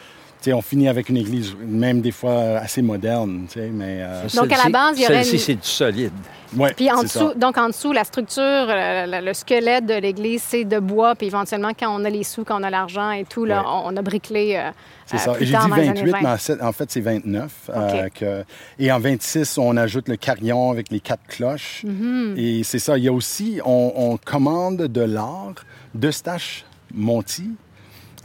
on 0.48 0.62
finit 0.62 0.88
avec 0.88 1.10
une 1.10 1.18
église, 1.18 1.54
même 1.60 2.02
des 2.02 2.12
fois 2.12 2.58
assez 2.60 2.82
moderne, 2.82 3.46
mais... 3.74 4.00
euh, 4.02 4.24
Donc, 4.36 4.46
à 4.46 4.50
la 4.52 4.56
Celle-ci- 4.56 4.72
base, 4.72 4.98
il 4.98 5.02
y 5.02 5.06
aurait 5.06 5.16
Celle-ci, 5.24 5.32
une- 5.34 5.40
c'est 5.40 5.56
du 5.56 5.68
solide. 5.68 6.12
ouais, 6.56 6.74
Puis 6.74 6.90
en 6.90 7.04
dessous, 7.04 7.30
ça. 7.30 7.34
donc 7.36 7.58
en 7.58 7.68
dessous, 7.68 7.92
la 7.92 8.06
structure, 8.06 8.42
euh, 8.42 9.06
le, 9.06 9.26
le 9.26 9.34
squelette 9.34 9.86
de 9.86 9.96
l'église, 9.96 10.42
c'est 10.42 10.64
de 10.64 10.80
bois. 10.80 11.14
Puis 11.16 11.28
éventuellement, 11.28 11.72
quand 11.78 11.94
on 11.94 12.06
a 12.06 12.10
les 12.10 12.24
sous, 12.24 12.46
quand 12.46 12.60
on 12.60 12.64
a 12.64 12.70
l'argent 12.70 13.12
et 13.12 13.26
tout, 13.26 13.44
là, 13.44 13.62
Ouais. 13.62 13.68
on, 13.86 13.98
a 13.98 14.02
bricolé 14.02 14.56
euh, 14.56 14.72
C'est 15.06 15.18
euh, 15.18 15.20
ça. 15.20 15.34
J'ai 15.40 15.46
dit 15.48 15.52
dans 15.52 15.68
les 15.76 15.90
années 15.90 16.00
28, 16.06 16.12
20. 16.12 16.20
mais 16.22 16.64
en 16.64 16.72
fait- 16.72 16.90
c'est 16.92 17.02
29. 17.02 17.52
euh, 17.70 18.06
OK. 18.06 18.12
que- 18.14 18.44
et 18.80 18.92
en 18.94 19.00
26, 19.00 19.58
on 19.58 19.76
ajoute 19.76 20.08
le 20.08 20.16
carillon 20.16 20.72
avec 20.72 20.90
les 20.90 21.02
quatre 21.02 21.28
cloches. 21.28 21.84
Mm-hmm. 21.86 22.38
Et 22.38 22.64
c'est 22.64 22.80
ça. 22.80 22.98
Il 22.98 23.04
y 23.04 23.10
a 23.10 23.14
aussi, 23.14 23.60
on, 23.66 23.92
on 23.96 24.16
commande 24.18 24.78
de 24.78 25.02
l'art 25.02 25.56
d'Eustache 25.94 26.64
Monti, 26.94 27.52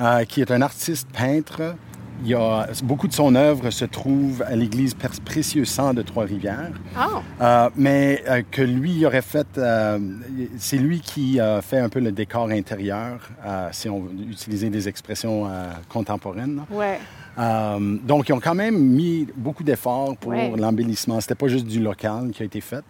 euh, 0.00 0.24
qui 0.24 0.40
est 0.40 0.50
un 0.52 0.62
artiste 0.62 1.08
peintre. 1.12 1.74
Il 2.22 2.28
y 2.28 2.34
a, 2.34 2.68
beaucoup 2.84 3.08
de 3.08 3.12
son 3.12 3.34
œuvre 3.34 3.70
se 3.70 3.84
trouve 3.84 4.42
à 4.42 4.56
l'église 4.56 4.94
Précieux 5.24 5.64
Sang 5.64 5.92
de 5.92 6.02
Trois-Rivières. 6.02 6.70
Ah, 6.96 7.08
Euh, 7.40 7.70
mais 7.76 8.22
euh, 8.28 8.42
que 8.50 8.62
lui 8.62 9.04
aurait 9.04 9.20
fait, 9.20 9.46
euh, 9.58 9.98
c'est 10.56 10.78
lui 10.78 11.00
qui 11.00 11.40
a 11.40 11.60
fait 11.60 11.78
un 11.78 11.88
peu 11.88 12.00
le 12.00 12.12
décor 12.12 12.48
intérieur, 12.50 13.28
si 13.72 13.88
on 13.88 14.00
veut 14.00 14.12
utiliser 14.30 14.70
des 14.70 14.88
expressions 14.88 15.48
contemporaines. 15.88 16.62
ouais. 16.70 16.98
Donc, 18.06 18.28
ils 18.28 18.32
ont 18.32 18.40
quand 18.40 18.54
même 18.54 18.78
mis 18.78 19.26
beaucoup 19.36 19.64
d'efforts 19.64 20.16
pour 20.16 20.30
Ouais. 20.30 20.52
l'embellissement. 20.56 21.20
C'était 21.20 21.34
pas 21.34 21.48
juste 21.48 21.66
du 21.66 21.80
local 21.80 22.30
qui 22.32 22.42
a 22.42 22.46
été 22.46 22.60
fait. 22.60 22.84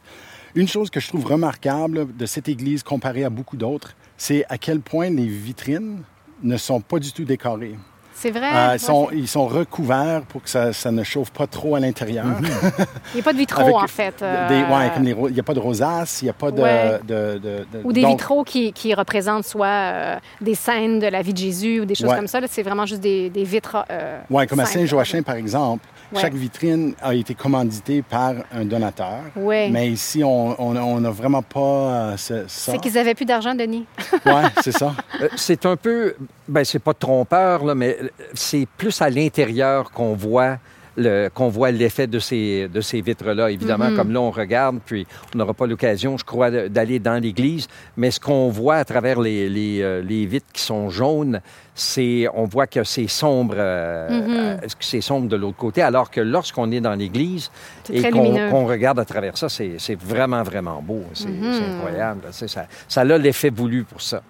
Une 0.55 0.69
chose 0.69 0.91
que 0.91 1.01
je 1.01 1.09
trouve 1.09 1.25
remarquable 1.25 2.15
de 2.15 2.27
cette 2.27 2.49
église 2.49 2.83
comparée 2.83 3.25
à 3.25 3.31
beaucoup 3.31 3.57
d'autres, 3.57 3.97
c'est 4.19 4.45
à 4.51 4.59
quel 4.59 4.81
point 4.81 5.09
les 5.11 5.27
vitrines 5.27 6.03
ne 6.43 6.57
sont 6.59 6.81
pas 6.81 6.99
du 6.99 7.11
tout 7.11 7.25
décorées. 7.25 7.75
C'est 8.17 8.31
vrai. 8.31 8.47
Euh, 8.49 8.69
Ouais, 8.71 8.77
ils, 8.77 8.81
sont, 8.81 9.09
c'est- 9.11 9.17
ils 9.19 9.29
sont 9.29 9.47
recouverts 9.47 10.23
pour 10.23 10.43
que 10.43 10.49
ça, 10.49 10.73
ça 10.73 10.91
ne 10.91 11.03
chauffe 11.03 11.31
pas 11.31 11.47
trop 11.47 11.75
à 11.75 11.81
l'intérieur. 11.81 12.25
Il 13.13 13.17
n'y 13.17 13.21
a 13.21 13.25
pas 13.25 13.33
de 13.33 13.39
vitraux, 13.39 13.61
Avec 13.63 13.75
en 13.75 13.87
fait. 13.87 14.23
euh, 14.23 14.49
Des- 14.49 14.55
ouais, 14.73 14.91
comme 14.95 15.03
les 15.05 15.11
il 15.29 15.35
n'y 15.35 15.41
a 15.41 15.43
pas 15.43 15.53
de 15.55 15.61
rosace, 15.61 16.23
il 16.23 16.27
n'y 16.27 16.31
a 16.31 16.35
pas 16.35 16.51
de... 16.51 16.63
Ouais. 16.63 17.01
de- 17.07 17.39
de- 17.39 17.67
de- 17.73 17.81
Ou 17.85 17.93
des 17.93 18.03
donc, 18.03 18.13
vitraux 18.13 18.45
qui, 18.45 18.73
qui 18.73 18.95
représentent 18.95 19.45
soit 19.45 19.67
euh, 19.67 20.17
des 20.41 20.55
scènes 20.55 21.01
de 21.01 21.07
la 21.09 21.23
vie 21.23 21.33
de 21.33 21.39
Jésus 21.39 21.81
ou 21.81 21.85
des 21.85 21.95
choses 21.95 22.09
Ouais. 22.11 22.17
comme 22.17 22.27
ça. 22.29 22.41
C'est 22.49 22.63
vraiment 22.63 22.87
juste 22.87 23.01
des, 23.03 23.29
des 23.31 23.45
vitres. 23.45 23.77
euh, 23.91 24.19
Ouais, 24.31 24.47
comme 24.47 24.61
à. 24.61 24.65
Saint-Joachim, 24.67 25.23
par 25.23 25.35
exemple, 25.37 25.85
Ouais. 26.15 26.21
chaque 26.21 26.35
vitrine 26.35 26.95
a 27.03 27.15
été 27.15 27.35
commanditée 27.35 28.03
par 28.03 28.35
un 28.53 28.65
donateur. 28.65 29.19
Ouais. 29.37 29.69
Mais 29.71 29.89
ici, 29.91 30.23
on 30.25 31.01
n'a 31.01 31.11
vraiment 31.11 31.43
pas 31.43 31.61
euh, 31.61 32.17
ce- 32.17 32.45
ça. 32.49 32.73
C'est 32.73 32.79
qu'ils 32.79 32.95
n'avaient 32.95 33.15
plus 33.15 33.25
d'argent, 33.25 33.55
Denis. 33.55 33.85
Ouais, 34.27 34.43
c'est 34.63 34.73
ça. 34.73 34.95
Euh, 35.21 35.29
C'est 35.37 35.67
un 35.67 35.77
peu, 35.77 36.15
ben 36.49 36.65
c'est 36.65 36.79
pas 36.79 36.95
trompeur, 36.95 37.65
là, 37.65 37.75
mais 37.75 37.99
c'est 38.35 38.67
plus 38.77 39.01
à 39.03 39.11
l'intérieur 39.11 39.91
qu'on 39.91 40.15
voit 40.15 40.59
le- 40.97 41.29
qu'on 41.33 41.49
voit 41.49 41.71
l'effet 41.71 42.07
de 42.07 42.19
ces, 42.19 42.69
de 42.69 42.81
ces 42.81 43.01
vitres-là. 43.01 43.51
Évidemment, 43.51 43.87
Mm-hmm. 43.87 43.97
comme 43.97 44.13
là, 44.13 44.21
on 44.21 44.31
regarde, 44.31 44.79
puis 44.85 45.07
on 45.35 45.39
n'aura 45.39 45.55
pas 45.55 45.67
l'occasion, 45.67 46.17
je 46.17 46.25
crois, 46.25 46.51
d'aller 46.51 46.99
dans 46.99 47.21
l'église, 47.23 47.67
mais 47.97 48.11
ce 48.11 48.21
qu'on 48.21 48.49
voit 48.49 48.77
à 48.77 48.85
travers 48.85 49.21
les, 49.21 49.49
les, 49.49 49.81
euh, 49.83 50.03
les 50.03 50.27
vitres 50.27 50.47
qui 50.53 50.63
sont 50.63 50.91
jaunes, 50.91 51.41
c'est, 51.75 52.27
on 52.35 52.45
voit 52.45 52.67
que 52.67 52.85
c'est 52.85 53.09
sombre, 53.09 53.55
euh, 53.59 54.09
Mm-hmm. 54.09 54.37
euh, 54.37 54.57
que 54.61 54.85
c'est 54.85 55.01
sombre 55.01 55.29
de 55.29 55.37
l'autre 55.37 55.57
côté, 55.57 55.83
alors 55.83 56.11
que 56.11 56.21
lorsqu'on 56.21 56.71
est 56.73 56.81
dans 56.81 56.95
l'église 56.95 57.51
C'est 57.85 57.95
et 57.97 58.11
qu'on 58.11 58.67
regarde 58.67 58.99
à 59.01 59.05
travers 59.05 59.37
ça, 59.37 59.49
c'est 59.49 59.73
c'est 59.79 59.99
vraiment, 59.99 60.43
vraiment 60.43 60.81
beau. 60.83 61.03
C'est 61.15 61.29
Mm-hmm. 61.29 61.53
c'est 61.59 61.65
incroyable. 61.75 62.21
C'est 62.31 62.49
Ça, 62.49 62.67
ça 62.89 63.01
a 63.01 63.05
l'effet 63.19 63.51
voulu 63.51 63.85
pour 63.85 64.01
ça. 64.01 64.23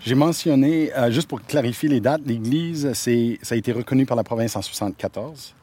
J'ai 0.00 0.14
mentionné, 0.14 0.92
euh, 0.96 1.10
juste 1.10 1.26
pour 1.28 1.42
clarifier 1.42 1.88
les 1.88 2.00
dates, 2.00 2.20
l'Église, 2.24 2.92
c'est- 2.92 3.38
ça 3.42 3.56
a 3.56 3.58
été 3.58 3.72
reconnu 3.72 4.06
par 4.06 4.16
la 4.16 4.22
province 4.22 4.54
en 4.54 4.62
74 4.62 5.54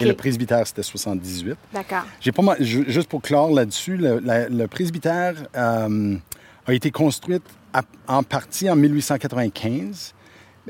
Et 0.00 0.04
le 0.04 0.14
presbytère, 0.14 0.66
c'était 0.66 0.82
78. 0.82 1.56
D'accord. 1.72 2.04
J'ai 2.20 2.32
pas 2.32 2.42
juste 2.60 3.08
pour 3.08 3.22
clore 3.22 3.50
là-dessus, 3.50 3.96
le, 3.96 4.18
la- 4.20 4.48
le 4.48 4.66
presbytère 4.68 5.34
euh, 5.56 6.16
a 6.66 6.72
été 6.74 6.90
construit 6.90 7.40
à- 7.72 7.82
en 8.06 8.22
partie 8.22 8.68
en 8.70 8.76
1895 8.76 10.14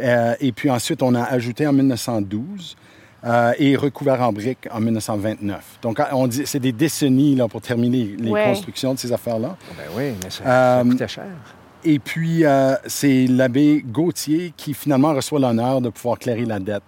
euh, 0.00 0.34
et 0.40 0.52
puis 0.52 0.70
ensuite 0.70 1.02
on 1.02 1.14
a 1.14 1.22
ajouté 1.24 1.66
en 1.66 1.72
1912 1.72 2.76
euh, 3.24 3.52
et 3.58 3.74
recouvert 3.76 4.20
en 4.22 4.32
briques 4.32 4.68
en 4.70 4.80
1929. 4.80 5.78
Donc 5.82 6.00
on 6.12 6.26
dit 6.28 6.42
c'est 6.46 6.60
des 6.60 6.72
décennies 6.72 7.34
là 7.34 7.48
pour 7.48 7.60
terminer 7.60 8.14
les 8.18 8.30
Ouais. 8.30 8.44
constructions 8.44 8.94
de 8.94 8.98
ces 8.98 9.12
affaires-là. 9.12 9.56
Ben 9.76 9.84
oui, 9.96 10.12
mais 10.22 10.30
ça, 10.30 10.44
Euh, 10.46 10.82
ça 10.84 10.88
coûtait 10.90 11.08
cher. 11.08 11.24
Et 11.84 11.98
puis 11.98 12.44
euh, 12.44 12.74
c'est 12.86 13.26
l'abbé 13.26 13.82
Gauthier 13.86 14.52
qui 14.56 14.74
finalement 14.74 15.12
reçoit 15.14 15.40
l'honneur 15.40 15.80
de 15.80 15.88
pouvoir 15.90 16.18
clairer 16.18 16.44
la 16.44 16.58
dette. 16.60 16.82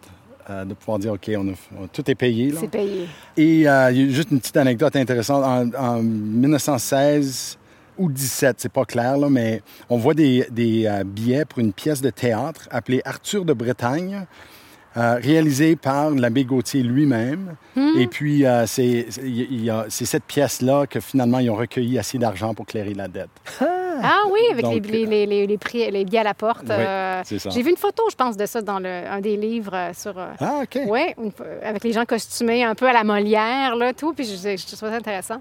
Euh, 0.51 0.65
de 0.65 0.75
pouvoir 0.75 0.99
dire, 0.99 1.13
OK, 1.13 1.31
on 1.37 1.49
a, 1.49 1.53
on- 1.81 1.87
tout 1.87 2.11
est 2.11 2.15
payé. 2.15 2.53
C'est 2.59 2.69
payé. 2.71 3.07
Et 3.37 3.69
euh, 3.69 4.11
juste 4.11 4.31
une 4.33 4.41
petite 4.41 4.57
anecdote 4.57 4.97
intéressante. 4.97 5.45
En, 5.45 5.71
en 5.81 6.03
1916 6.03 7.59
ou 7.99 8.11
17, 8.11 8.57
c'est 8.59 8.73
pas 8.73 8.85
clair, 8.85 9.17
là, 9.19 9.29
mais 9.31 9.63
on 9.89 9.99
voit 9.99 10.15
des, 10.15 10.47
des, 10.51 10.87
euh, 10.87 11.05
billets 11.05 11.45
pour 11.45 11.59
une 11.59 11.73
pièce 11.73 12.01
de 12.01 12.11
théâtre 12.11 12.67
appelée 12.71 13.03
Arthur 13.05 13.45
de 13.45 13.53
Bretagne, 13.53 14.27
euh, 14.97 15.17
réalisée 15.23 15.77
par 15.77 16.11
l'abbé 16.11 16.45
Gauthier 16.45 16.83
lui-même. 16.83 17.55
Et 17.99 18.07
puis, 18.09 18.45
euh, 18.45 18.65
c'est 18.67 19.07
cette 19.91 20.25
pièce-là 20.25 20.87
que 20.87 20.99
finalement, 20.99 21.39
ils 21.39 21.49
ont 21.51 21.55
recueilli 21.57 21.99
assez 21.99 22.19
d'argent 22.19 22.55
pour 22.55 22.67
clairer 22.67 22.95
la 22.95 23.07
dette. 23.07 23.31
Ah 24.03 24.21
oui, 24.31 24.41
avec 24.51 24.65
Donc, 24.65 24.87
les, 24.87 25.07
les, 25.07 25.27
les, 25.27 25.47
les, 25.47 25.59
prix, 25.59 25.91
les 25.91 26.05
billets 26.05 26.21
à 26.21 26.25
la 26.25 26.35
porte. 26.35 26.63
Oui, 26.65 26.75
euh. 26.79 27.23
J'ai 27.29 27.63
vu 27.63 27.71
une 27.71 27.77
photo, 27.77 28.05
je 28.11 28.17
pense, 28.17 28.37
de 28.37 28.47
ça 28.47 28.61
dans 28.63 28.79
le, 28.79 28.89
un 28.89 29.21
des 29.21 29.37
livres 29.37 29.75
euh, 29.75 29.93
sur. 29.95 30.19
euh, 30.19 30.29
Ah, 30.41 30.61
OK. 30.63 30.79
Oui, 30.87 31.15
avec 31.63 31.85
les 31.85 31.93
gens 31.93 32.05
costumés 32.05 32.65
un 32.65 32.75
peu 32.75 32.89
à 32.89 32.93
la 32.93 33.05
Molière, 33.05 33.77
là, 33.77 33.93
tout. 33.93 34.13
Puis 34.13 34.25
je, 34.25 34.57
je 34.57 34.67
trouve 34.67 34.89
ça 34.91 34.95
intéressant. 34.97 35.37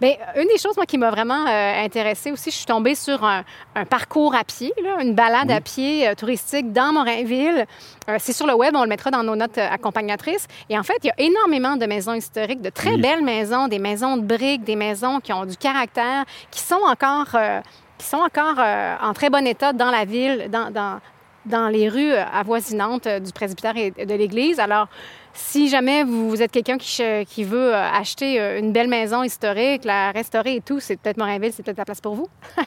Bien, 0.00 0.12
une 0.36 0.48
des 0.48 0.58
choses, 0.58 0.76
moi, 0.76 0.84
qui 0.86 0.98
m'a 0.98 1.10
vraiment 1.10 1.46
euh, 1.46 1.84
intéressée 1.84 2.30
aussi, 2.30 2.50
je 2.50 2.56
suis 2.56 2.66
tombée 2.66 2.94
sur 2.94 3.24
un, 3.24 3.44
un 3.74 3.84
parcours 3.84 4.34
à 4.34 4.44
pied, 4.44 4.72
là, 4.82 5.02
une 5.02 5.14
balade 5.14 5.50
à 5.50 5.60
pied 5.60 6.06
euh, 6.08 6.14
touristique 6.14 6.72
dans 6.72 6.92
Morinville. 6.92 7.64
Euh, 8.08 8.16
c'est 8.20 8.32
sur 8.34 8.46
le 8.46 8.54
web, 8.54 8.74
on 8.76 8.82
le 8.82 8.88
mettra 8.88 9.10
dans 9.10 9.22
nos 9.22 9.34
notes 9.36 9.58
euh, 9.58 9.68
accompagnatrices. 9.70 10.46
Et 10.68 10.78
en 10.78 10.82
fait, 10.82 10.96
il 11.02 11.06
y 11.06 11.10
a 11.10 11.14
énormément 11.26 11.76
de 11.76 11.86
maisons 11.86 12.12
historiques, 12.14 12.60
de 12.60 12.70
très 12.70 12.90
Oui. 12.94 13.00
belles 13.00 13.24
maisons, 13.24 13.68
des 13.68 13.78
maisons 13.78 14.16
de 14.16 14.22
briques, 14.22 14.64
des 14.64 14.76
maisons 14.76 15.20
qui 15.20 15.32
ont 15.32 15.44
du 15.46 15.56
caractère, 15.56 16.24
qui 16.50 16.60
sont 16.60 16.80
encore, 16.86 17.28
euh, 17.34 17.60
qui 17.98 18.06
sont 18.06 18.18
encore 18.18 18.58
euh, 18.58 18.96
en 19.00 19.12
très 19.12 19.30
bon 19.30 19.46
état 19.46 19.72
dans 19.72 19.90
la 19.90 20.04
ville, 20.04 20.48
dans, 20.50 20.70
dans, 20.70 21.00
dans 21.46 21.68
les 21.68 21.88
rues 21.88 22.12
euh, 22.12 22.24
avoisinantes 22.32 23.06
euh, 23.06 23.20
du 23.20 23.32
presbytère 23.32 23.76
et 23.76 23.90
de 23.90 24.14
l'église. 24.14 24.58
Alors, 24.58 24.88
si 25.34 25.68
jamais 25.68 26.04
vous, 26.04 26.40
êtes 26.42 26.50
quelqu'un 26.50 26.78
qui, 26.78 27.02
qui 27.28 27.44
veut 27.44 27.74
acheter 27.74 28.38
une 28.58 28.72
belle 28.72 28.88
maison 28.88 29.22
historique, 29.22 29.84
la 29.84 30.10
restaurer 30.10 30.54
et 30.54 30.60
tout, 30.62 30.80
c'est 30.80 30.96
peut-être 30.96 31.18
Morinville, 31.18 31.52
c'est 31.54 31.62
peut-être 31.62 31.76
la 31.76 31.84
place 31.84 32.00
pour 32.00 32.14
vous. 32.14 32.28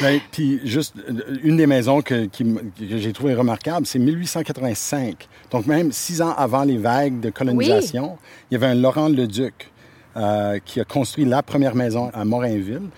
Ben, 0.00 0.20
puis 0.30 0.60
juste 0.64 0.94
une 1.42 1.56
des 1.56 1.66
maisons 1.66 2.00
que, 2.00 2.26
qui 2.26 2.44
que 2.44 2.96
j'ai 2.96 3.12
trouvé 3.12 3.34
remarquable, 3.34 3.86
c'est 3.86 3.98
1885. 3.98 5.28
Donc 5.50 5.66
même 5.66 5.90
six 5.90 6.22
ans 6.22 6.32
avant 6.36 6.62
les 6.62 6.78
vagues 6.78 7.20
de 7.20 7.28
colonisation, 7.28 8.16
il 8.50 8.54
y 8.54 8.56
avait 8.56 8.68
un 8.68 8.76
Laurent 8.76 9.08
Leduc 9.08 9.70
euh, 10.16 10.58
qui 10.64 10.80
a 10.80 10.84
construit 10.84 11.24
la 11.24 11.40
première 11.40 11.76
maison 11.76 12.10
à 12.12 12.24
Morinville. 12.24 12.88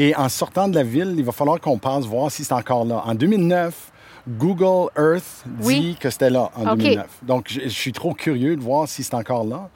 Et 0.00 0.14
en 0.16 0.28
sortant 0.28 0.68
de 0.68 0.74
la 0.76 0.84
ville, 0.84 1.14
il 1.18 1.24
va 1.24 1.32
falloir 1.32 1.60
qu'on 1.60 1.76
passe 1.76 2.04
voir 2.06 2.30
si 2.30 2.44
c'est 2.44 2.54
encore 2.54 2.84
là. 2.84 3.02
En 3.04 3.14
2009, 3.14 3.74
Google 4.28 4.90
Earth 4.96 5.42
dit 5.46 5.66
Oui. 5.66 5.96
que 6.00 6.08
c'était 6.10 6.30
là 6.30 6.50
en 6.54 6.68
OK. 6.72 6.78
2009. 6.78 7.06
Donc 7.22 7.46
je, 7.48 7.60
je 7.62 7.68
suis 7.68 7.92
trop 7.92 8.14
curieux 8.14 8.56
de 8.56 8.62
voir 8.62 8.86
si 8.88 9.02
c'est 9.02 9.14
encore 9.14 9.44
là. 9.44 9.68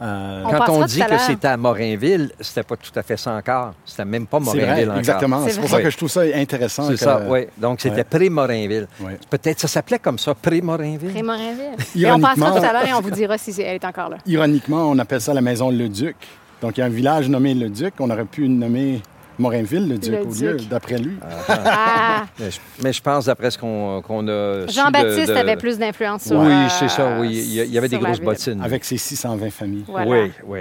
Euh, 0.00 0.44
On 0.46 0.50
Quand 0.50 0.68
on 0.72 0.84
dit 0.86 1.00
que 1.00 1.18
c'était 1.18 1.48
à 1.48 1.56
Morinville, 1.56 2.30
c'était 2.40 2.62
pas 2.62 2.76
tout 2.76 2.92
à 2.94 3.02
fait 3.02 3.16
ça 3.16 3.32
encore. 3.34 3.74
C'était 3.84 4.04
même 4.04 4.26
pas 4.28 4.38
c'est 4.38 4.44
Morinville 4.44 4.66
vrai, 4.74 4.84
encore. 4.84 4.98
exactement. 4.98 5.44
C'est 5.48 5.60
pour 5.60 5.68
ça 5.68 5.82
que 5.82 5.90
je 5.90 5.96
trouve 5.96 6.08
ça 6.08 6.20
intéressant. 6.34 6.84
C'est 6.84 6.92
que- 6.92 6.98
ça, 7.00 7.20
oui. 7.28 7.46
Donc, 7.58 7.80
c'était 7.80 7.96
Ouais. 7.96 8.04
pré-Morinville. 8.04 8.86
Ouais. 9.00 9.18
Peut-être 9.28 9.58
ça 9.58 9.66
s'appelait 9.66 9.98
comme 9.98 10.18
ça, 10.20 10.34
pré-Morinville. 10.36 11.10
Près 11.10 11.22
Morinville. 11.24 11.74
Et 11.96 12.08
on 12.10 12.20
passera 12.20 12.36
Ironiquement- 12.36 12.50
tout 12.60 12.64
à 12.64 12.72
l'heure 12.72 12.86
et 12.86 12.94
on 12.94 13.00
vous 13.00 13.10
dira 13.10 13.36
si 13.38 13.52
c'est- 13.52 13.64
elle 13.64 13.74
est 13.74 13.84
encore 13.84 14.08
là. 14.10 14.18
Ironiquement, 14.24 14.88
on 14.88 14.96
appelle 15.00 15.20
ça 15.20 15.34
la 15.34 15.40
maison 15.40 15.68
Le 15.70 15.88
Duc. 15.88 16.14
Donc, 16.62 16.76
il 16.76 16.80
y 16.80 16.82
a 16.84 16.86
un 16.86 16.90
village 16.90 17.28
nommé 17.28 17.52
Le 17.54 17.68
Duc. 17.68 17.94
On 17.98 18.08
aurait 18.08 18.24
pu 18.24 18.48
nommer 18.48 19.02
Morinville 19.38 19.88
Le 19.88 19.98
Duc 19.98 20.12
Le 20.12 20.20
au 20.20 20.32
lieu, 20.32 20.56
Duc. 20.56 20.68
d'après 20.68 20.98
lui. 20.98 21.16
Ah, 21.48 22.24
Mais 22.38 22.50
je, 22.50 22.58
mais 22.82 22.92
je 22.92 23.02
pense, 23.02 23.26
d'après 23.26 23.50
ce 23.50 23.58
qu'on 23.58 23.98
a 24.28 24.66
Jean-Baptiste 24.66 25.28
de- 25.28 25.34
avait 25.36 25.56
plus 25.56 25.78
d'influence 25.78 26.22
sur 26.24 26.38
Oui, 26.38 26.46
euh, 26.50 26.68
c'est 26.68 26.88
ça, 26.88 27.18
oui. 27.20 27.30
Il 27.36 27.72
y 27.72 27.78
avait 27.78 27.88
des 27.88 27.98
grosses 27.98 28.20
bottines. 28.20 28.60
Avec 28.62 28.84
ses 28.84 28.96
620 28.98 29.50
familles. 29.50 29.84
Voilà. 29.88 30.10
Oui, 30.10 30.32
oui. 30.46 30.60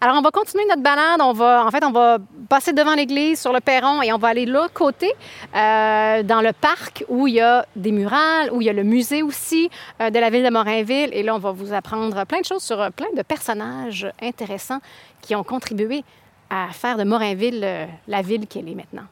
Alors, 0.00 0.14
on 0.16 0.22
va 0.22 0.30
continuer 0.30 0.64
notre 0.68 0.82
balade. 0.82 1.20
On 1.20 1.32
va, 1.32 1.64
en 1.66 1.70
fait, 1.72 1.82
on 1.84 1.90
va 1.90 2.18
passer 2.48 2.72
devant 2.72 2.94
l'église, 2.94 3.40
sur 3.40 3.52
le 3.52 3.58
perron, 3.58 4.00
et 4.00 4.12
on 4.12 4.18
va 4.18 4.28
aller 4.28 4.46
de 4.46 4.52
l'autre 4.52 4.72
côté, 4.72 5.08
euh, 5.56 6.22
dans 6.22 6.40
le 6.40 6.52
parc, 6.52 7.04
où 7.08 7.26
il 7.26 7.34
y 7.34 7.40
a 7.40 7.66
des 7.74 7.90
murales, 7.90 8.50
où 8.52 8.60
il 8.60 8.66
y 8.66 8.70
a 8.70 8.72
le 8.72 8.84
musée 8.84 9.22
aussi 9.24 9.68
euh, 10.00 10.10
de 10.10 10.18
la 10.20 10.30
ville 10.30 10.44
de 10.44 10.50
Morinville. 10.50 11.08
Et 11.12 11.24
là, 11.24 11.34
on 11.34 11.38
va 11.40 11.50
vous 11.50 11.72
apprendre 11.72 12.24
plein 12.26 12.38
de 12.40 12.44
choses 12.44 12.62
sur 12.62 12.76
plein 12.92 13.08
de 13.16 13.22
personnages 13.22 14.06
intéressants 14.22 14.78
qui 15.20 15.34
ont 15.34 15.42
contribué 15.42 16.04
à 16.50 16.68
faire 16.72 16.96
de 16.96 17.04
Morinville 17.04 17.60
euh, 17.62 17.86
la 18.06 18.22
ville 18.22 18.46
qu'elle 18.46 18.68
est 18.68 18.74
maintenant. 18.74 19.02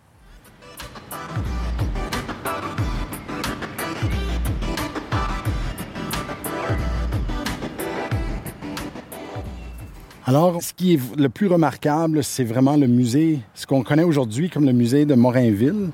Alors, 10.28 10.60
ce 10.60 10.72
qui 10.72 10.94
est 10.94 11.16
le 11.16 11.28
plus 11.28 11.46
remarquable, 11.46 12.24
c'est 12.24 12.42
vraiment 12.42 12.76
le 12.76 12.88
musée, 12.88 13.38
ce 13.54 13.64
qu'on 13.64 13.84
connaît 13.84 14.02
aujourd'hui 14.02 14.50
comme 14.50 14.64
le 14.64 14.72
musée 14.72 15.04
de 15.04 15.14
Morinville, 15.14 15.90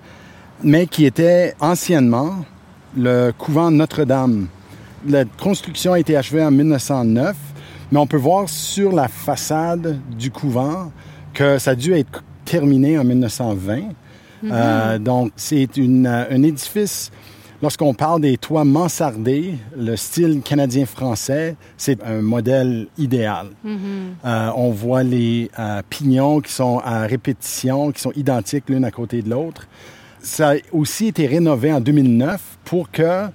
mais 0.65 0.87
qui 0.87 1.05
était 1.05 1.55
anciennement 1.61 2.37
le 2.97 3.33
couvent 3.37 3.71
Notre-Dame. 3.71 4.47
La 5.07 5.27
construction 5.27 5.93
a 5.93 5.99
été 5.99 6.17
achevée 6.17 6.43
en 6.43 6.51
1909, 6.51 7.37
mais 7.91 7.99
on 7.99 8.07
peut 8.07 8.17
voir 8.17 8.49
sur 8.49 8.93
la 8.93 9.09
façade 9.09 10.01
du 10.17 10.31
couvent 10.31 10.91
que 11.33 11.59
ça 11.59 11.73
a 11.73 11.75
dû 11.75 11.93
être 11.95 12.23
terminé 12.45 12.99
en 12.99 13.05
1920. 13.05 13.81
Euh, 14.45 14.99
donc, 14.99 15.33
c'est 15.37 15.77
une, 15.77 16.07
euh, 16.07 16.25
un 16.31 16.43
édifice 16.43 17.13
Lorsqu'on 17.63 17.95
parle 17.95 18.21
des 18.21 18.37
toits 18.39 18.65
mansardés, 18.65 19.55
le 19.77 19.95
style 19.95 20.43
canadien-français, 20.43 21.55
c'est 21.77 22.03
un 22.03 22.21
modèle 22.21 22.89
idéal. 22.99 23.51
Euh, 23.65 24.51
on 24.57 24.71
voit 24.71 25.05
les 25.05 25.49
euh, 25.57 25.81
pignons 25.89 26.41
qui 26.41 26.51
sont 26.51 26.81
à 26.85 27.07
répétition, 27.07 27.93
qui 27.93 28.01
sont 28.01 28.11
identiques 28.17 28.65
l'une 28.69 28.85
à 28.85 28.91
côté 28.91 29.23
de 29.23 29.31
l'autre. 29.31 29.69
Ça 30.21 30.51
a 30.51 30.55
aussi 30.73 31.07
été 31.07 31.29
rénové 31.29 31.73
en 31.73 31.81
2009 31.81 32.41
pour 32.65 32.91
que 32.91 33.27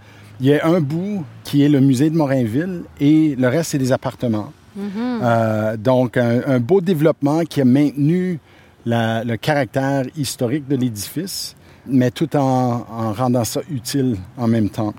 il 0.42 0.48
y 0.48 0.52
ait 0.52 0.62
un 0.62 0.82
bout 0.82 1.24
qui 1.46 1.64
est 1.64 1.70
le 1.70 1.80
musée 1.80 2.10
de 2.10 2.18
Morinville 2.18 2.82
et 3.00 3.34
le 3.38 3.48
reste, 3.48 3.72
c'est 3.72 3.78
des 3.78 3.94
appartements. 3.94 4.52
Euh, 4.78 5.78
donc, 5.78 6.18
un, 6.18 6.42
un 6.46 6.60
beau 6.60 6.82
développement 6.82 7.42
qui 7.44 7.62
a 7.62 7.66
maintenu 7.66 8.40
la- 8.86 9.24
le 9.24 9.38
caractère 9.38 10.06
historique 10.16 10.68
de 10.68 10.76
l'édifice, 10.76 11.56
mais 11.88 12.12
tout 12.12 12.36
en, 12.36 12.86
en 12.90 13.14
rendant 13.14 13.44
ça 13.44 13.62
utile 13.72 14.18
en 14.38 14.48
même 14.48 14.70
temps. 14.70 14.94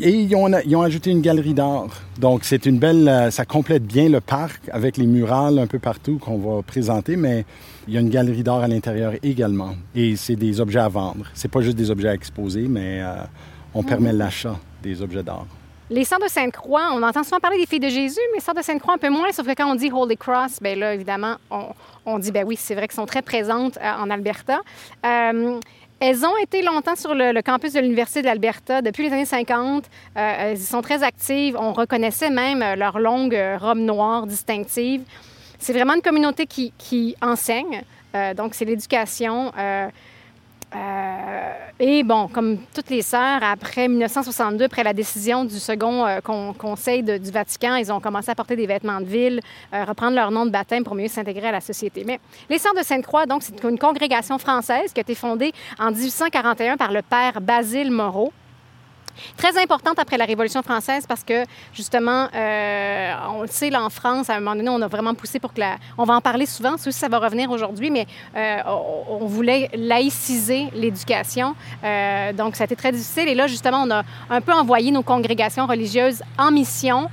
Et 0.00 0.10
ils 0.10 0.34
ont, 0.34 0.48
ils 0.66 0.74
ont 0.74 0.82
ajouté 0.82 1.10
une 1.10 1.20
galerie 1.20 1.54
d'art. 1.54 1.86
Donc, 2.18 2.44
c'est 2.44 2.66
une 2.66 2.78
belle. 2.78 3.06
euh, 3.08 3.30
Ça 3.30 3.44
complète 3.44 3.84
bien 3.84 4.08
le 4.08 4.20
parc 4.20 4.62
avec 4.72 4.96
les 4.96 5.06
murales 5.06 5.58
un 5.58 5.66
peu 5.66 5.78
partout 5.78 6.18
qu'on 6.18 6.38
va 6.38 6.62
présenter, 6.62 7.14
mais 7.16 7.44
il 7.86 7.94
y 7.94 7.96
a 7.96 8.00
une 8.00 8.08
galerie 8.10 8.42
d'art 8.42 8.60
à 8.60 8.68
l'intérieur 8.68 9.12
également. 9.22 9.74
Et 9.94 10.16
c'est 10.16 10.34
des 10.36 10.60
objets 10.60 10.80
à 10.80 10.88
vendre. 10.88 11.26
C'est 11.34 11.50
pas 11.50 11.60
juste 11.60 11.76
des 11.76 11.90
objets 11.90 12.08
à 12.08 12.14
exposer, 12.14 12.66
mais 12.68 13.00
euh, 13.02 13.14
on 13.74 13.82
permet 13.84 14.12
l'achat 14.12 14.56
des 14.82 15.02
objets 15.02 15.22
d'art. 15.22 15.46
Les 15.92 16.04
Sœurs 16.04 16.20
de 16.20 16.26
Sainte-Croix, 16.26 16.88
on 16.94 17.02
entend 17.02 17.22
souvent 17.22 17.38
parler 17.38 17.58
des 17.58 17.66
filles 17.66 17.78
de 17.78 17.90
Jésus, 17.90 18.18
mais 18.30 18.38
les 18.38 18.40
Sœurs 18.42 18.54
de 18.54 18.62
Sainte-Croix 18.62 18.94
un 18.94 18.98
peu 18.98 19.10
moins, 19.10 19.30
sauf 19.30 19.46
que 19.46 19.52
quand 19.52 19.70
on 19.70 19.74
dit 19.74 19.90
Holy 19.92 20.16
Cross, 20.16 20.58
ben 20.62 20.78
là, 20.78 20.94
évidemment, 20.94 21.36
on, 21.50 21.66
on 22.06 22.18
dit, 22.18 22.32
ben 22.32 22.46
oui, 22.46 22.56
c'est 22.56 22.74
vrai 22.74 22.88
qu'elles 22.88 22.96
sont 22.96 23.04
très 23.04 23.20
présentes 23.20 23.76
euh, 23.76 23.92
en 23.98 24.08
Alberta. 24.08 24.62
Euh, 25.04 25.60
elles 26.00 26.24
ont 26.24 26.36
été 26.42 26.62
longtemps 26.62 26.96
sur 26.96 27.14
le, 27.14 27.38
campus 27.42 27.74
de 27.74 27.80
l'Université 27.80 28.22
de 28.22 28.26
l'Alberta 28.26 28.80
depuis 28.80 29.04
les 29.04 29.12
années 29.12 29.26
50. 29.26 29.84
Euh, 29.84 30.34
elles 30.38 30.58
sont 30.58 30.80
très 30.80 31.02
actives. 31.02 31.58
On 31.60 31.74
reconnaissait 31.74 32.30
même 32.30 32.64
leur 32.78 32.98
longue 32.98 33.38
robe 33.60 33.76
noire 33.76 34.26
distinctive. 34.26 35.02
C'est 35.58 35.74
vraiment 35.74 35.92
une 35.92 36.00
communauté 36.00 36.46
qui, 36.46 36.72
qui 36.78 37.16
enseigne. 37.20 37.82
Donc, 38.36 38.54
c'est 38.54 38.64
l'éducation. 38.64 39.52
Euh, 40.74 41.52
et 41.78 42.02
bon, 42.02 42.28
comme 42.28 42.58
toutes 42.74 42.90
les 42.90 43.02
sœurs, 43.02 43.42
après 43.42 43.88
1962, 43.88 44.64
après 44.64 44.82
la 44.84 44.92
décision 44.92 45.44
du 45.44 45.58
second 45.58 46.06
euh, 46.06 46.20
con- 46.20 46.54
conseil 46.56 47.02
du 47.02 47.30
Vatican, 47.30 47.76
ils 47.76 47.92
ont 47.92 48.00
commencé 48.00 48.30
à 48.30 48.34
porter 48.34 48.56
des 48.56 48.66
vêtements 48.66 49.00
de 49.00 49.06
ville, 49.06 49.40
euh, 49.74 49.84
reprendre 49.84 50.14
leur 50.14 50.30
nom 50.30 50.46
de 50.46 50.50
baptême 50.50 50.84
pour 50.84 50.94
mieux 50.94 51.08
s'intégrer 51.08 51.48
à 51.48 51.52
la 51.52 51.60
société. 51.60 52.04
Mais 52.06 52.20
les 52.48 52.58
sœurs 52.58 52.74
de 52.74 52.82
Sainte-Croix, 52.82 53.26
donc, 53.26 53.42
c'est 53.42 53.62
une 53.64 53.78
congrégation 53.78 54.38
française 54.38 54.92
qui 54.92 55.00
a 55.00 55.02
été 55.02 55.14
fondée 55.14 55.52
en 55.78 55.90
1841 55.90 56.76
par 56.76 56.92
le 56.92 57.02
père 57.02 57.40
Basile 57.40 57.90
Moreau. 57.90 58.32
Très 59.36 59.60
importante 59.60 59.98
après 59.98 60.16
la 60.16 60.24
Révolution 60.24 60.62
française 60.62 61.04
parce 61.06 61.24
que, 61.24 61.44
justement, 61.72 62.28
euh, 62.34 63.12
on 63.34 63.42
le 63.42 63.48
sait, 63.48 63.70
là, 63.70 63.82
en 63.82 63.90
France, 63.90 64.30
à 64.30 64.34
un 64.34 64.40
moment 64.40 64.56
donné, 64.56 64.68
on 64.68 64.82
a 64.82 64.88
vraiment 64.88 65.14
poussé 65.14 65.38
pour 65.38 65.52
que 65.52 65.60
la... 65.60 65.76
On 65.98 66.04
va 66.04 66.14
en 66.14 66.20
parler 66.20 66.46
souvent, 66.46 66.76
ça 66.76 66.88
aussi, 66.88 66.98
ça 66.98 67.08
va 67.08 67.18
revenir 67.18 67.50
aujourd'hui, 67.50 67.90
mais 67.90 68.06
euh, 68.36 68.58
on, 69.08 69.26
voulait 69.26 69.70
laïciser 69.74 70.68
l'éducation. 70.74 71.54
Euh, 71.84 72.32
donc, 72.32 72.56
ça 72.56 72.64
a 72.64 72.66
été 72.66 72.76
très 72.76 72.92
difficile. 72.92 73.28
Et 73.28 73.34
là, 73.34 73.46
justement, 73.46 73.82
on 73.86 73.90
a 73.90 74.02
un 74.30 74.40
peu 74.40 74.52
envoyé 74.52 74.90
nos 74.90 75.02
congrégations 75.02 75.66
religieuses 75.66 76.22
en 76.38 76.50
mission 76.50 77.08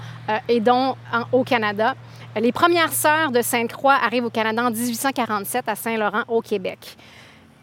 et 0.47 0.59
dont 0.59 0.95
en- 1.11 1.23
au 1.31 1.43
Canada. 1.43 1.95
Les 2.35 2.51
premières 2.51 2.93
sœurs 2.93 3.31
de 3.31 3.41
Sainte-Croix 3.41 3.95
arrivent 3.95 4.25
au 4.25 4.29
Canada 4.29 4.63
en 4.63 4.71
1847 4.71 5.67
à 5.67 5.75
Saint-Laurent, 5.75 6.23
au 6.27 6.41
Québec. 6.41 6.95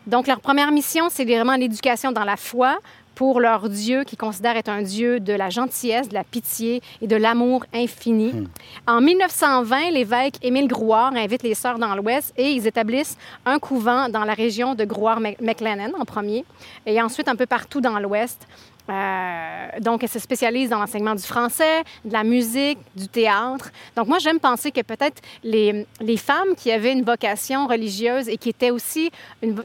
Donc, 0.07 0.27
leur 0.27 0.41
première 0.41 0.71
mission, 0.71 1.07
c'est 1.11 1.25
vraiment 1.25 1.57
l'éducation 1.57 2.13
dans 2.13 2.25
la 2.25 2.37
foi 2.37 2.79
pour 3.17 3.41
leur 3.41 3.69
Dieu 3.69 4.05
qu'ils 4.05 4.19
considèrent 4.19 4.57
être 4.57 4.69
un 4.69 4.83
Dieu 4.83 5.19
de 5.19 5.33
la 5.33 5.51
gentillesse, 5.51 6.09
de 6.09 6.15
la 6.15 6.23
pitié 6.23 6.83
et 7.01 7.09
de 7.09 7.17
l'amour 7.17 7.65
infini. 7.75 8.47
En 8.87 9.01
1920, 9.01 9.91
l'évêque 9.91 10.37
Émile 10.43 10.69
Grouard 10.69 11.15
invite 11.15 11.43
les 11.43 11.55
sœurs 11.55 11.79
dans 11.79 11.97
l'Ouest 11.97 12.35
et 12.37 12.51
ils 12.51 12.67
établissent 12.67 13.17
un 13.47 13.59
couvent 13.59 14.11
dans 14.11 14.25
la 14.25 14.35
région 14.35 14.75
de 14.75 14.85
Grouard-McLennan 14.85 15.93
en 15.99 16.05
premier 16.05 16.45
et 16.85 17.01
ensuite 17.01 17.29
un 17.29 17.37
peu 17.37 17.47
partout 17.47 17.81
dans 17.81 17.99
l'Ouest. 17.99 18.47
Euh, 18.89 19.67
donc, 19.81 20.03
elle 20.03 20.09
se 20.09 20.19
spécialise 20.19 20.71
dans 20.71 20.79
l'enseignement 20.79 21.15
du 21.15 21.23
français, 21.23 21.83
de 22.05 22.13
la 22.13 22.25
musique, 22.25 22.79
du 22.95 23.09
théâtre. 23.09 23.71
Donc, 23.97 24.07
moi, 24.07 24.19
j'aime 24.19 24.39
penser 24.39 24.71
que 24.71 24.81
peut-être 24.81 25.21
les, 25.43 25.87
les 26.01 26.17
femmes 26.17 26.55
qui 26.57 26.71
avaient 26.71 26.93
une 26.93 27.03
vocation 27.03 27.67
religieuse 27.67 28.29
et 28.29 28.37
qui, 28.37 28.51
étaient 28.51 28.71
aussi 28.71 29.11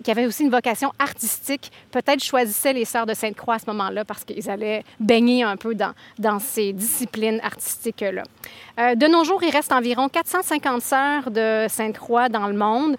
qui 0.04 0.12
avaient 0.12 0.26
aussi 0.26 0.44
une 0.44 0.50
vocation 0.50 0.92
artistique, 1.00 1.72
peut-être 1.92 2.24
choisissaient 2.24 2.74
les 2.74 2.86
Sœurs 2.86 3.06
de 3.06 3.14
Sainte-Croix 3.14 3.56
à 3.56 3.60
ce 3.60 3.66
moment-là 3.68 4.06
parce 4.06 4.24
qu'ils 4.24 4.50
allaient 4.50 4.84
baigner 5.00 5.44
un 5.44 5.58
peu 5.58 5.76
dans, 5.76 5.94
dans 6.18 6.40
ces 6.40 6.74
disciplines 6.74 7.40
artistiques-là. 7.44 8.24
Euh, 8.80 8.96
de 8.96 9.08
nos 9.08 9.24
jours, 9.24 9.44
il 9.44 9.52
reste 9.52 9.72
environ 9.72 10.10
450 10.10 10.82
Sœurs 10.82 11.32
de 11.32 11.66
Sainte-Croix 11.70 12.30
dans 12.30 12.48
le 12.48 12.56
monde 12.56 12.96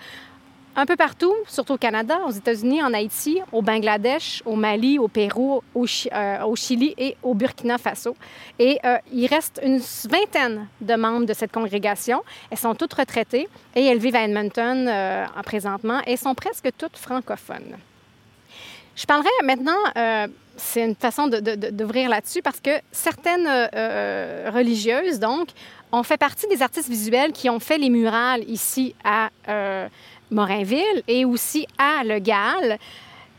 un 0.75 0.87
peu 0.87 0.97
partout, 0.97 1.35
surtout 1.47 1.75
au 1.75 1.79
Canada, 1.79 2.21
aux 2.27 2.31
États-Unis, 2.31 2.83
en 2.83 2.95
Haïti, 2.95 3.41
au 3.53 3.61
Bangladesh, 3.63 4.43
au 4.47 4.57
Mali, 4.57 4.99
au 4.99 5.09
Pérou, 5.09 5.63
au, 5.75 5.85
euh, 5.85 6.57
Chili 6.57 6.95
et 6.97 7.17
au 7.23 7.35
Burkina 7.35 7.79
Faso. 7.79 8.17
Et 8.59 8.79
euh, 8.85 8.97
il 9.13 9.27
reste 9.27 9.61
une 9.63 9.79
vingtaine 10.09 10.69
de 10.81 10.95
membres 10.95 11.27
de 11.27 11.35
cette 11.35 11.53
congrégation. 11.53 12.23
Elles 12.51 12.59
sont 12.59 12.75
toutes 12.75 12.95
retraitées 12.95 13.49
et 13.75 13.85
elles 13.85 13.99
vivent 13.99 14.17
à 14.17 14.25
Edmonton 14.25 14.89
euh, 14.89 15.27
en 15.37 15.43
présentement 15.43 16.01
et 16.07 16.17
sont 16.17 16.35
presque 16.35 16.69
toutes 16.79 16.97
francophones. 16.97 17.77
Je 18.97 19.07
parlerai 19.07 19.31
maintenant, 19.45 19.79
euh, 19.97 20.27
c'est 20.57 20.85
une 20.85 20.95
façon 20.95 21.29
d'ouvrir 21.29 22.09
là-dessus 22.09 22.43
parce 22.43 22.61
que 22.61 22.71
certaines 22.93 23.49
religieuses, 24.53 25.19
donc, 25.19 25.49
ont 25.93 26.03
fait 26.03 26.17
partie 26.17 26.47
des 26.49 26.63
artistes 26.63 26.89
visuels 26.89 27.33
qui 27.33 27.51
ont 27.51 27.61
fait 27.61 27.79
les 27.79 27.91
murales 27.91 28.43
ici 28.49 28.95
à 29.05 29.31
euh, 29.49 29.89
Morinville 30.33 31.03
et 31.07 31.25
aussi 31.25 31.67
à 31.79 32.03
Le 32.05 32.19
Gall. 32.19 32.79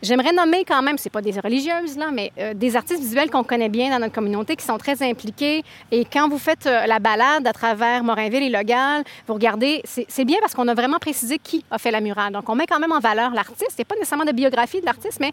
J'aimerais 0.03 0.33
nommer 0.33 0.65
quand 0.65 0.81
même, 0.81 0.97
c'est 0.97 1.09
pas 1.09 1.21
des 1.21 1.31
religieuses, 1.39 1.95
là, 1.97 2.09
mais 2.11 2.33
euh, 2.37 2.53
des 2.53 2.75
artistes 2.75 2.99
visuels 2.99 3.29
qu'on 3.29 3.45
connaît 3.45 3.69
bien 3.69 3.89
dans 3.89 3.99
notre 3.99 4.13
communauté, 4.13 4.57
qui 4.57 4.65
sont 4.65 4.77
très 4.77 5.01
impliqués. 5.01 5.63
Et 5.91 6.03
quand 6.03 6.27
vous 6.27 6.37
faites 6.37 6.65
euh, 6.65 6.85
la 6.87 6.99
balade 6.99 7.47
à 7.47 7.53
travers 7.53 8.03
Morinville 8.03 8.43
et 8.43 8.49
Le 8.49 8.63
Gall, 8.63 9.05
vous 9.25 9.33
regardez, 9.33 9.81
c'est 9.85 10.25
bien 10.25 10.39
parce 10.41 10.53
qu'on 10.53 10.67
a 10.67 10.73
vraiment 10.73 10.99
précisé 10.99 11.39
qui 11.39 11.63
a 11.71 11.77
fait 11.77 11.89
la 11.89 12.01
murale. 12.01 12.33
Donc, 12.33 12.49
on 12.49 12.55
met 12.55 12.67
quand 12.67 12.79
même 12.79 12.91
en 12.91 12.99
valeur 12.99 13.31
l'artiste. 13.31 13.71
C'est 13.77 13.85
pas 13.85 13.95
nécessairement 13.95 14.25
de 14.25 14.33
biographie 14.33 14.81
de 14.81 14.85
l'artiste, 14.85 15.21
mais 15.21 15.31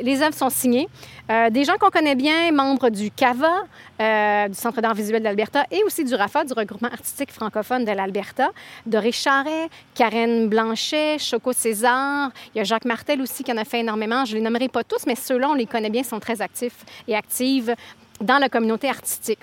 les 0.00 0.22
œuvres 0.22 0.34
sont 0.34 0.48
signées. 0.48 0.88
Euh, 1.30 1.50
des 1.50 1.64
gens 1.64 1.76
qu'on 1.78 1.90
connaît 1.90 2.14
bien, 2.14 2.52
membres 2.52 2.88
du 2.88 3.10
CAVA, 3.10 4.48
du 4.48 4.54
Centre 4.54 4.80
d'art 4.80 4.94
visuel 4.94 5.22
d'Alberta, 5.22 5.64
et 5.70 5.82
aussi 5.84 6.02
du 6.04 6.14
RAFA, 6.14 6.44
du 6.44 6.54
regroupement 6.54 6.88
artistique 6.88 7.30
francophone 7.30 7.84
de 7.84 7.92
l'Alberta. 7.92 8.50
Doré 8.86 9.12
Charret, 9.12 9.68
Karen 9.94 10.48
Blanchet, 10.48 11.18
Choco 11.18 11.52
César. 11.52 12.30
Il 12.54 12.58
y 12.58 12.60
a 12.62 12.64
Jacques 12.64 12.86
Martel 12.86 13.20
aussi 13.20 13.44
qui 13.44 13.52
en 13.52 13.56
a 13.58 13.65
fait 13.66 13.80
énormément. 13.80 14.24
Je 14.24 14.32
ne 14.32 14.38
les 14.38 14.44
nommerai 14.44 14.68
pas 14.68 14.84
tous, 14.84 15.04
mais 15.06 15.14
ceux-là, 15.14 15.50
on 15.50 15.54
les 15.54 15.66
connaît 15.66 15.90
bien, 15.90 16.02
sont 16.02 16.20
très 16.20 16.40
actifs 16.40 16.84
et 17.06 17.14
actives 17.14 17.74
dans 18.20 18.38
la 18.38 18.48
communauté 18.48 18.88
artistique. 18.88 19.40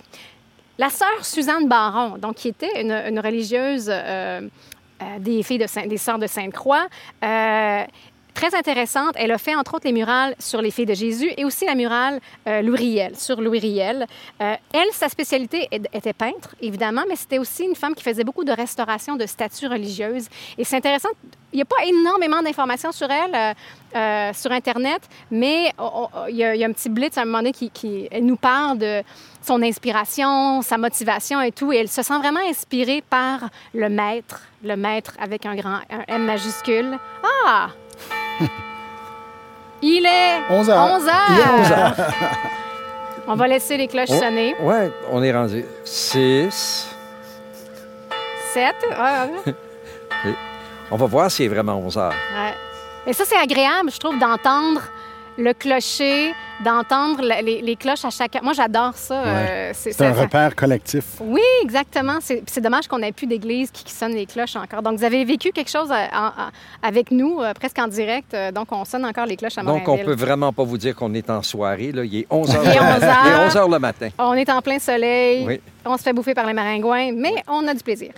La 0.80 0.90
sœur 0.90 1.24
Suzanne 1.24 1.68
Baron, 1.68 2.18
donc, 2.18 2.36
qui 2.36 2.48
était 2.48 2.82
une, 2.82 3.20
religieuse 3.20 3.88
euh, 3.90 4.42
euh, 5.02 5.20
des 5.20 5.44
filles 5.44 5.60
de 5.60 5.68
Saint- 5.68 5.86
des 5.86 5.98
sœurs 5.98 6.18
de 6.18 6.26
Sainte-Croix, 6.26 6.88
euh, 7.24 7.84
très 8.34 8.56
intéressante. 8.56 9.13
Elle 9.15 9.32
a 9.32 9.38
fait, 9.38 9.56
entre 9.56 9.76
autres, 9.76 9.86
les 9.86 9.93
murales 9.93 10.36
sur 10.39 10.62
les 10.62 10.72
filles 10.72 10.86
de 10.86 10.93
Jésus 10.93 11.32
et 11.38 11.46
aussi 11.46 11.65
la 11.65 11.76
murale 11.76 12.19
euh, 12.48 12.62
Louis 12.62 12.78
Riel, 12.78 13.15
sur 13.15 13.39
Louis 13.39 13.60
Riel. 13.60 14.06
Euh, 14.41 14.56
elle, 14.74 14.91
sa 14.91 15.10
spécialité 15.10 15.67
était 15.72 16.13
peintre, 16.13 16.56
évidemment, 16.62 17.04
mais 17.08 17.15
c'était 17.15 17.39
aussi 17.39 17.63
une 17.63 17.76
femme 17.76 17.96
qui 17.96 18.04
faisait 18.04 18.24
beaucoup 18.24 18.43
de 18.43 18.52
restauration 18.52 19.15
de 19.15 19.26
statues 19.26 19.67
religieuses. 19.67 20.28
Et 20.58 20.63
c'est 20.63 20.78
intéressant, 20.78 21.10
il 21.52 21.58
n'y 21.58 21.62
a 21.62 21.65
pas 21.65 21.86
énormément 21.86 22.41
d'informations 22.41 22.91
sur 22.91 23.10
elle 23.10 23.56
euh, 23.96 24.34
sur 24.34 24.52
Internet, 24.52 25.02
mais 25.30 25.72
il 26.30 26.36
y, 26.36 26.43
a 26.43 26.49
a 26.49 26.68
un 26.68 26.72
petit 26.72 26.89
blitz 26.89 27.18
à 27.18 27.22
un 27.22 27.26
moment 27.26 27.39
donné 27.39 27.51
qui, 27.51 28.10
nous 28.22 28.38
parle 28.38 28.80
de 28.80 29.03
son 29.41 29.62
inspiration, 29.62 30.62
sa 30.62 30.78
motivation 30.78 31.41
et 31.41 31.51
tout. 31.51 31.72
Et 31.72 31.78
elle 31.78 31.89
se 31.89 32.01
sent 32.01 32.18
vraiment 32.18 32.39
inspirée 32.49 33.03
par 33.08 33.49
le 33.74 33.89
maître, 33.89 34.41
le 34.64 34.76
maître 34.76 35.14
avec 35.20 35.45
un 35.45 35.55
grand 35.55 35.80
M 36.08 36.26
majuscule. 36.26 36.97
Ah! 37.45 37.70
Il 39.82 40.06
est 40.06 40.42
11 40.50 40.70
heures. 40.70 40.92
11 40.96 41.08
heures. 41.08 41.14
Il 41.30 41.40
est 41.40 41.62
11 41.62 41.72
heures. 41.72 41.96
On 43.28 43.36
va 43.36 43.48
laisser 43.48 43.78
les 43.78 43.88
cloches 43.88 44.10
Oh, 44.12 44.20
sonner. 44.20 44.56
Ouais, 44.60 44.92
on 45.10 45.24
est 45.24 45.32
rendu. 45.34 45.64
6, 45.86 46.88
7. 48.54 48.76
Ouais, 48.90 48.96
ouais. 49.46 50.34
On 50.92 50.98
va 50.98 51.06
voir 51.06 51.32
si 51.32 51.38
c'est 51.44 51.48
vraiment 51.48 51.76
11 51.78 51.98
heures. 51.98 52.14
Ouais. 52.36 52.54
Mais 53.06 53.14
ça, 53.14 53.24
c'est 53.26 53.38
agréable, 53.38 53.92
je 53.92 53.98
trouve, 54.00 54.20
d'entendre 54.20 54.82
le 55.38 55.54
clocher, 55.54 56.32
d'entendre 56.64 57.22
les, 57.22 57.62
les 57.62 57.76
cloches 57.76 58.06
à 58.06 58.10
chaque... 58.10 58.42
Moi, 58.44 58.54
j'adore 58.54 58.94
ça. 58.96 59.24
euh, 59.24 59.72
C'est 59.74 59.90
un 60.02 60.14
ça- 60.14 60.22
repère 60.22 60.56
collectif. 60.56 61.04
Oui, 61.22 61.42
exactement. 61.64 62.20
C'est 62.22 62.62
dommage 62.62 62.88
qu'on 62.88 63.00
n'ait 63.00 63.12
plus 63.12 63.26
d'église 63.28 63.72
qui, 63.72 63.84
qui 63.84 63.92
sonne 63.94 64.14
les 64.14 64.26
cloches 64.26 64.56
encore. 64.56 64.82
Donc, 64.82 64.98
vous 65.00 65.04
avez 65.04 65.26
vécu 65.26 65.52
quelque 65.52 65.70
chose 65.72 65.90
euh, 65.92 66.06
avec 66.82 67.12
nous, 67.12 67.42
euh, 67.42 67.54
presque 67.54 67.80
en 67.80 67.88
direct. 67.88 68.34
euh, 68.34 68.52
donc, 68.52 68.68
on 68.72 68.86
sonne 68.86 69.06
encore 69.06 69.26
les 69.26 69.36
cloches 69.38 69.58
à 69.58 69.64
Donc, 69.64 69.88
on 69.88 69.92
Morinville. 69.92 70.06
peut 70.06 70.16
vraiment 70.26 70.54
pas 70.54 70.64
vous 70.64 70.78
dire 70.78 70.96
qu'on 70.96 71.14
est 71.14 71.30
en 71.30 71.42
soirée. 71.42 71.92
Là. 71.92 72.04
Il 72.06 72.16
est 72.20 72.28
11 72.30 72.50
heures, 72.56 72.64
Il 72.64 72.70
est 72.70 72.74
le 72.76 72.80
11 72.82 72.90
matin. 72.92 73.08
heures. 73.08 73.24
Il 73.26 73.32
est 73.32 73.46
11 73.48 73.58
heures 73.58 73.70
le 73.70 73.80
matin. 73.80 74.10
On 74.20 74.34
est 74.34 74.50
en 74.50 74.62
plein 74.62 74.80
soleil, 74.80 75.46
Oui. 75.48 75.62
on 75.86 75.98
se 75.98 76.04
fait 76.04 76.14
bouffer 76.14 76.34
par 76.34 76.46
les 76.46 76.54
maringouins, 76.54 77.12
mais 77.14 77.36
on 77.48 77.68
a 77.68 77.74
du 77.74 77.82
plaisir. 77.84 78.12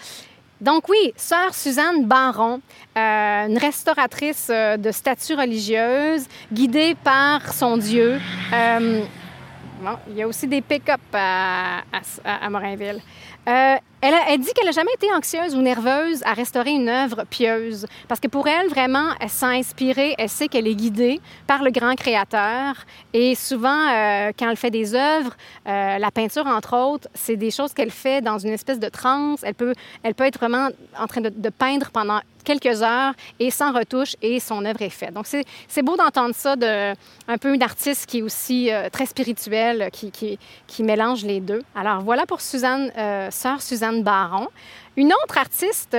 Donc 0.62 0.88
oui, 0.88 1.14
sœur 1.18 1.54
Suzanne 1.54 2.06
Baron, 2.06 2.62
euh, 2.98 3.48
une 3.48 3.58
restauratrice 3.58 4.48
euh, 4.50 4.78
de 4.78 4.92
statue 4.92 5.34
religieuse, 5.34 6.26
guidée 6.52 6.96
par 6.96 7.54
son 7.54 7.76
Dieu. 7.78 8.20
Euh, 8.54 9.02
bon, 9.82 9.98
il 10.10 10.16
y 10.16 10.22
a 10.22 10.28
aussi 10.28 10.48
des 10.48 10.62
pick-up 10.62 11.02
à, 11.14 11.82
Morinville. 12.50 13.02
Elle, 14.14 14.40
dit 14.40 14.52
qu'elle 14.54 14.66
n'a 14.66 14.72
jamais 14.72 14.94
été 14.94 15.12
anxieuse 15.14 15.56
ou 15.56 15.62
nerveuse 15.62 16.22
à 16.26 16.34
restaurer 16.34 16.72
une 16.72 16.90
œuvre 16.90 17.24
pieuse. 17.30 17.88
Parce 18.08 18.20
que 18.20 18.28
pour 18.28 18.48
elle, 18.48 18.68
vraiment, 18.68 19.10
elle 19.20 19.30
s'est 19.30 19.46
inspirée, 19.46 20.16
elle 20.18 20.30
sait 20.30 20.48
qu'elle 20.48 20.68
est 20.68 20.76
guidée 20.76 21.20
par 21.48 21.64
le 21.64 21.72
grand 21.72 21.96
créateur. 21.96 22.76
Et 23.14 23.36
souvent, 23.36 23.90
euh, 23.90 24.32
quand 24.38 24.50
elle 24.50 24.58
fait 24.58 24.72
des 24.72 24.94
œuvres, 24.94 25.36
euh, 25.68 25.98
la 25.98 26.12
peinture, 26.12 26.46
entre 26.46 26.76
autres, 26.78 27.08
c'est 27.14 27.36
des 27.36 27.52
choses 27.52 27.74
qu'elle 27.74 27.92
fait 27.92 28.22
dans 28.22 28.38
une 28.38 28.54
espèce 28.54 28.80
de 28.80 28.90
transe. 28.90 29.42
Elle 29.44 29.56
peut, 29.56 29.74
elle 30.04 30.14
peut 30.14 30.26
être 30.26 30.38
vraiment 30.40 30.70
en 31.00 31.08
train 31.08 31.22
de, 31.22 31.50
peindre 31.50 31.90
pendant 31.92 32.20
quelques 32.44 32.84
heures 32.84 33.14
et 33.40 33.50
sans 33.50 33.72
retouche 33.72 34.16
et 34.22 34.40
son 34.40 34.66
œuvre 34.66 34.82
est 34.84 34.90
faite. 34.90 35.14
Donc, 35.14 35.26
c'est 35.26 35.82
beau 35.82 35.96
d'entendre 35.98 36.36
ça 36.36 36.56
de 36.56 36.94
un 37.28 37.38
peu 37.40 37.54
une 37.54 37.64
artiste 37.64 38.06
qui 38.06 38.20
est 38.20 38.22
aussi 38.22 38.72
euh, 38.72 38.90
très 38.92 39.08
spirituelle, 39.08 39.90
qui, 39.92 40.12
qui, 40.12 40.84
mélange 40.84 41.24
les 41.24 41.40
deux. 41.40 41.64
Alors, 41.74 42.02
voilà 42.02 42.28
pour 42.28 42.42
Suzanne, 42.42 42.92
sœur 43.32 43.62
Suzanne 43.62 43.95
Baron. 44.04 44.48
Une 44.98 45.14
autre 45.14 45.38
artiste 45.38 45.98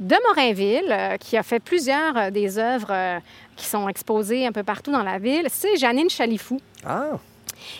de 0.00 0.16
Morinville 0.28 0.90
euh, 0.90 1.16
qui 1.16 1.36
a 1.36 1.42
fait 1.42 1.60
plusieurs 1.60 2.16
euh, 2.16 2.30
des 2.30 2.58
œuvres 2.58 2.90
euh, 2.90 3.18
qui 3.56 3.66
sont 3.66 3.88
exposées 3.88 4.46
un 4.46 4.52
peu 4.52 4.62
partout 4.62 4.92
dans 4.92 5.02
la 5.02 5.18
ville, 5.18 5.46
c'est 5.50 5.76
Janine 5.76 6.10
Chalifou. 6.10 6.60
Ah, 6.84 7.12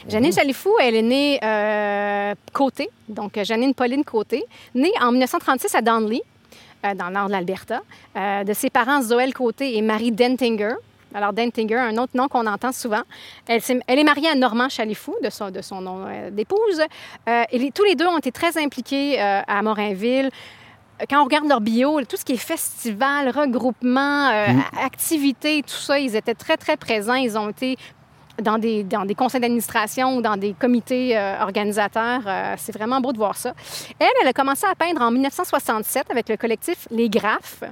Janine 0.09 0.33
Chalifou, 0.33 0.73
elle 0.81 0.95
est 0.95 1.03
née 1.03 2.35
Côté, 2.53 2.89
donc 3.09 3.39
Janine 3.43 3.75
Pauline 3.75 4.05
Côté, 4.05 4.45
née 4.75 4.93
en 5.01 5.13
1936 5.13 5.75
à 5.75 5.83
Donley, 5.83 6.23
euh, 6.85 6.95
dans 6.95 7.09
le 7.09 7.13
nord 7.13 7.27
de 7.27 7.33
l'Alberta, 7.33 7.83
de 8.17 8.53
ses 8.55 8.71
parents 8.71 9.03
Zoël 9.03 9.35
Côté 9.35 9.77
et 9.77 9.83
Marie 9.83 10.13
Dentinger. 10.13 10.75
Alors, 11.17 11.33
Dentinger, 11.33 11.77
un 11.79 11.97
autre 11.97 12.13
nom 12.15 12.29
qu'on 12.29 12.47
entend 12.47 12.73
souvent. 12.73 13.01
Elle, 13.49 13.63
est 13.89 14.05
mariée 14.05 14.29
à 14.29 14.35
Normand 14.35 14.69
Chalifou, 14.69 15.15
de 15.25 15.31
son, 15.31 15.51
de 15.51 15.63
son 15.63 15.81
nom 15.81 16.05
euh, 16.07 16.31
d'épouse. 16.31 16.83
Euh, 17.27 17.43
et 17.51 17.59
les- 17.59 17.71
tous 17.71 17.85
les 17.85 17.95
deux 17.95 18.07
ont 18.07 18.19
été 18.19 18.31
très 18.31 18.59
impliqués 18.63 19.19
euh, 19.19 19.41
à 19.47 19.63
Morinville. 19.63 20.29
Quand 21.09 21.23
on 21.23 21.25
regarde 21.25 21.49
leur 21.49 21.63
bio, 21.63 22.03
tout 22.05 22.19
ce 22.19 22.25
qui 22.25 22.33
est 22.35 22.37
festival, 22.37 23.31
regroupement, 23.31 24.29
euh, 24.29 24.47
activités, 24.85 25.63
tout 25.63 25.71
ça, 25.75 25.99
ils 25.99 26.15
étaient 26.17 26.35
très, 26.35 26.59
très 26.59 26.77
présents. 26.77 27.15
Ils 27.15 27.39
ont 27.39 27.49
été 27.49 27.79
dans 28.43 28.59
des, 28.59 28.85
dans 28.85 29.07
des 29.07 29.15
conseils 29.15 29.41
d'administration 29.41 30.19
ou 30.19 30.21
dans 30.21 30.37
des 30.37 30.53
comités 30.53 31.17
euh, 31.17 31.41
organisateurs. 31.41 32.21
Euh, 32.27 32.55
c'est 32.59 32.73
vraiment 32.77 33.01
beau 33.01 33.13
de 33.15 33.19
voir 33.19 33.39
ça. 33.39 33.55
Elle, 33.99 34.07
elle 34.21 34.29
a 34.29 34.35
commencé 34.35 34.67
à 34.67 34.75
peindre 34.75 35.01
en 35.01 35.11
1967 35.11 36.11
avec 36.11 36.29
le 36.29 36.37
collectif 36.37 36.87
Les 36.91 37.09
Graphes. 37.09 37.65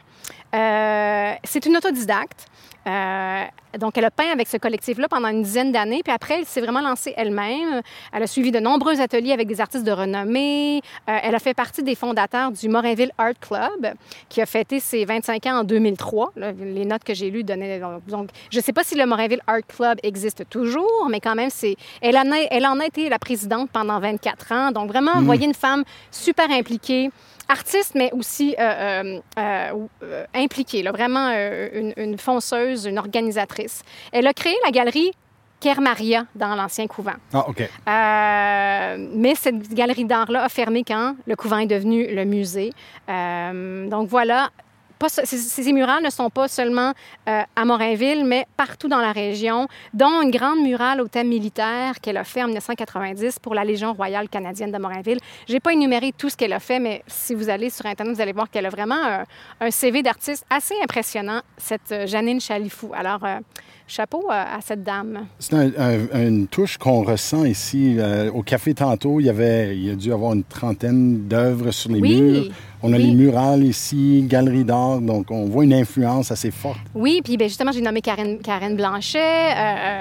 C'est 1.44 1.66
une 1.66 1.76
autodidacte. 1.76 2.46
Euh, 2.86 3.46
donc, 3.78 3.98
elle 3.98 4.04
a 4.04 4.10
peint 4.10 4.30
avec 4.32 4.48
ce 4.48 4.56
collectif-là 4.56 5.08
pendant 5.08 5.28
une 5.28 5.42
dizaine 5.42 5.72
d'années, 5.72 6.02
puis 6.04 6.12
après, 6.12 6.38
elle 6.38 6.46
s'est 6.46 6.60
vraiment 6.60 6.80
lancée 6.80 7.14
elle-même. 7.16 7.82
Elle 8.12 8.22
a 8.22 8.26
suivi 8.26 8.50
de 8.50 8.58
nombreux 8.60 9.00
ateliers 9.00 9.32
avec 9.32 9.48
des 9.48 9.60
artistes 9.60 9.84
de 9.84 9.92
renommée. 9.92 10.80
Euh, 11.08 11.18
elle 11.22 11.34
a 11.34 11.38
fait 11.38 11.54
partie 11.54 11.82
des 11.82 11.94
fondateurs 11.94 12.52
du 12.52 12.68
Morinville 12.68 13.10
Art 13.18 13.38
Club, 13.40 13.94
qui 14.28 14.40
a 14.40 14.46
fêté 14.46 14.80
ses 14.80 15.04
25 15.04 15.46
ans 15.46 15.60
en 15.60 15.64
2003. 15.64 16.32
Là, 16.36 16.52
les 16.52 16.84
notes 16.84 17.04
que 17.04 17.14
j'ai 17.14 17.30
lues 17.30 17.44
donnaient... 17.44 17.80
Donc, 18.08 18.30
je 18.50 18.58
ne 18.58 18.62
sais 18.62 18.72
pas 18.72 18.84
si 18.84 18.96
le 18.96 19.06
Morinville 19.06 19.42
Art 19.46 19.66
Club 19.66 19.98
existe 20.02 20.48
toujours, 20.48 21.08
mais 21.10 21.20
quand 21.20 21.34
même, 21.34 21.50
c'est... 21.50 21.76
Elle, 22.00 22.16
en 22.16 22.30
a, 22.32 22.38
elle 22.50 22.66
en 22.66 22.80
a 22.80 22.86
été 22.86 23.08
la 23.08 23.18
présidente 23.18 23.70
pendant 23.72 23.98
24 24.00 24.52
ans. 24.52 24.70
Donc, 24.72 24.88
vraiment, 24.88 25.12
vous 25.16 25.24
voyez 25.24 25.46
une 25.46 25.54
femme 25.54 25.84
super 26.10 26.50
impliquée 26.50 27.10
artiste, 27.48 27.94
mais 27.94 28.10
aussi 28.12 28.54
euh, 28.58 29.20
euh, 29.38 30.24
impliquée, 30.34 30.82
là, 30.82 30.92
vraiment 30.92 31.28
une, 31.28 31.92
une 31.96 32.18
fonceuse, 32.18 32.86
une 32.86 32.98
organisatrice. 32.98 33.63
Elle 34.12 34.26
a 34.26 34.32
créé 34.32 34.54
la 34.64 34.70
galerie 34.70 35.12
Kermaria 35.60 36.26
dans 36.34 36.54
l'ancien 36.54 36.86
couvent. 36.86 37.14
Ah, 37.32 37.48
OK. 37.48 37.62
Euh, 37.62 39.08
mais 39.14 39.34
cette 39.34 39.72
galerie 39.72 40.04
d'art-là 40.04 40.44
a 40.44 40.48
fermé 40.50 40.84
quand 40.86 41.16
le 41.26 41.36
couvent 41.36 41.56
est 41.56 41.66
devenu 41.66 42.14
le 42.14 42.24
musée. 42.26 42.70
Euh, 43.08 43.88
donc 43.88 44.08
voilà. 44.08 44.50
Pas, 44.98 45.08
ces, 45.08 45.24
ces 45.36 45.72
murales 45.72 46.02
ne 46.02 46.10
sont 46.10 46.30
pas 46.30 46.48
seulement 46.48 46.92
euh, 47.28 47.40
à 47.56 47.64
Morinville, 47.64 48.24
mais 48.24 48.46
partout 48.56 48.88
dans 48.88 49.00
la 49.00 49.12
région, 49.12 49.66
dont 49.92 50.22
une 50.22 50.30
grande 50.30 50.60
murale 50.62 51.00
au 51.00 51.08
thème 51.08 51.28
militaire 51.28 52.00
qu'elle 52.00 52.16
a 52.16 52.24
fait 52.24 52.42
en 52.42 52.46
1990 52.46 53.38
pour 53.40 53.54
la 53.54 53.64
Légion 53.64 53.92
royale 53.92 54.28
canadienne 54.28 54.70
de 54.72 54.78
Morinville. 54.78 55.18
J'ai 55.48 55.60
pas 55.60 55.72
énuméré 55.72 56.12
tout 56.16 56.28
ce 56.30 56.36
qu'elle 56.36 56.52
a 56.52 56.60
fait, 56.60 56.78
mais 56.78 57.02
si 57.06 57.34
vous 57.34 57.48
allez 57.50 57.70
sur 57.70 57.86
Internet, 57.86 58.14
vous 58.14 58.20
allez 58.22 58.32
voir 58.32 58.50
qu'elle 58.50 58.66
a 58.66 58.70
vraiment 58.70 58.94
un, 59.02 59.24
un 59.60 59.70
CV 59.70 60.02
d'artiste 60.02 60.44
assez 60.50 60.74
impressionnant, 60.82 61.40
cette 61.56 61.92
euh, 61.92 62.06
Janine 62.06 62.40
Chalifou. 62.40 62.92
Alors, 62.94 63.24
euh, 63.24 63.38
chapeau 63.86 64.24
à, 64.30 64.56
à 64.56 64.60
cette 64.60 64.82
dame. 64.82 65.26
C'est 65.38 65.54
un- 65.54 65.70
un- 65.78 66.26
une 66.28 66.46
touche 66.46 66.78
qu'on 66.78 67.02
ressent 67.02 67.44
ici. 67.44 67.96
euh, 67.98 68.30
au 68.32 68.42
café 68.42 68.72
tantôt, 68.74 69.20
il 69.20 69.26
y 69.26 69.28
avait, 69.30 69.76
il 69.76 69.84
y 69.86 69.90
a 69.90 69.94
dû 69.94 70.12
avoir 70.12 70.32
une 70.32 70.44
trentaine 70.44 71.26
d'œuvres 71.28 71.70
sur 71.70 71.90
les 71.90 72.00
Oui, 72.00 72.20
murs. 72.20 72.44
On 72.86 72.92
a 72.92 72.96
oui. 72.96 73.04
les 73.04 73.12
murales 73.14 73.64
ici, 73.64 74.24
galerie 74.28 74.62
d'art, 74.64 75.00
donc 75.00 75.30
on 75.30 75.46
voit 75.46 75.64
une 75.64 75.72
influence 75.72 76.30
assez 76.30 76.50
forte. 76.50 76.78
Oui, 76.94 77.20
puis 77.24 77.38
ben, 77.38 77.48
justement, 77.48 77.72
j'ai 77.72 77.80
nommé 77.80 78.02
Karen, 78.02 78.38
Karen 78.40 78.76
Blanchet, 78.76 79.18
euh, 79.18 79.54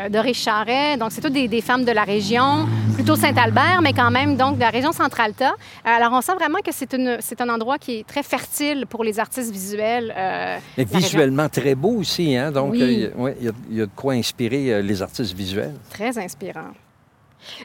euh, 0.06 0.10
Doris 0.10 0.38
Charret. 0.38 0.98
Donc, 0.98 1.12
c'est 1.14 1.22
toutes 1.22 1.32
des, 1.34 1.48
des 1.48 1.62
femmes 1.62 1.86
de 1.86 1.92
la 1.94 2.04
région, 2.04 2.68
plutôt 2.96 3.16
Saint-Albert, 3.16 3.80
mais 3.82 3.94
quand 3.94 4.12
même, 4.12 4.36
donc, 4.36 4.56
de 4.56 4.60
la 4.60 4.70
région 4.70 4.92
Centre-Alta. 4.92 5.54
Alors, 5.86 6.12
on 6.12 6.20
sent 6.22 6.34
vraiment 6.36 6.60
que 6.60 6.72
c'est 6.74 7.42
un 7.42 7.50
endroit 7.50 7.78
qui 7.78 8.00
est 8.00 8.06
très 8.08 8.22
fertile 8.24 8.86
pour 8.90 9.04
les 9.06 9.18
artistes 9.20 9.52
visuels. 9.52 10.14
euh, 10.18 10.58
mais 10.78 10.84
région. 10.84 11.00
visuellement 11.00 11.48
très 11.50 11.76
beau 11.76 11.96
aussi. 12.00 12.36
Hein? 12.36 12.52
Donc, 12.52 12.74
Oui. 12.74 12.82
euh, 12.82 12.92
il 12.92 13.00
y 13.00 13.06
a- 13.06 13.16
ouais, 13.18 13.38
il 13.40 13.46
y, 13.46 13.50
a- 13.50 13.54
il 13.72 13.78
y 13.78 13.82
a 13.82 13.86
de 13.86 13.92
quoi 13.96 14.14
inspirer 14.14 14.74
euh, 14.74 14.82
les 14.82 15.02
artistes 15.02 15.34
visuels. 15.34 15.74
Très 15.90 16.18
inspirant. 16.18 16.72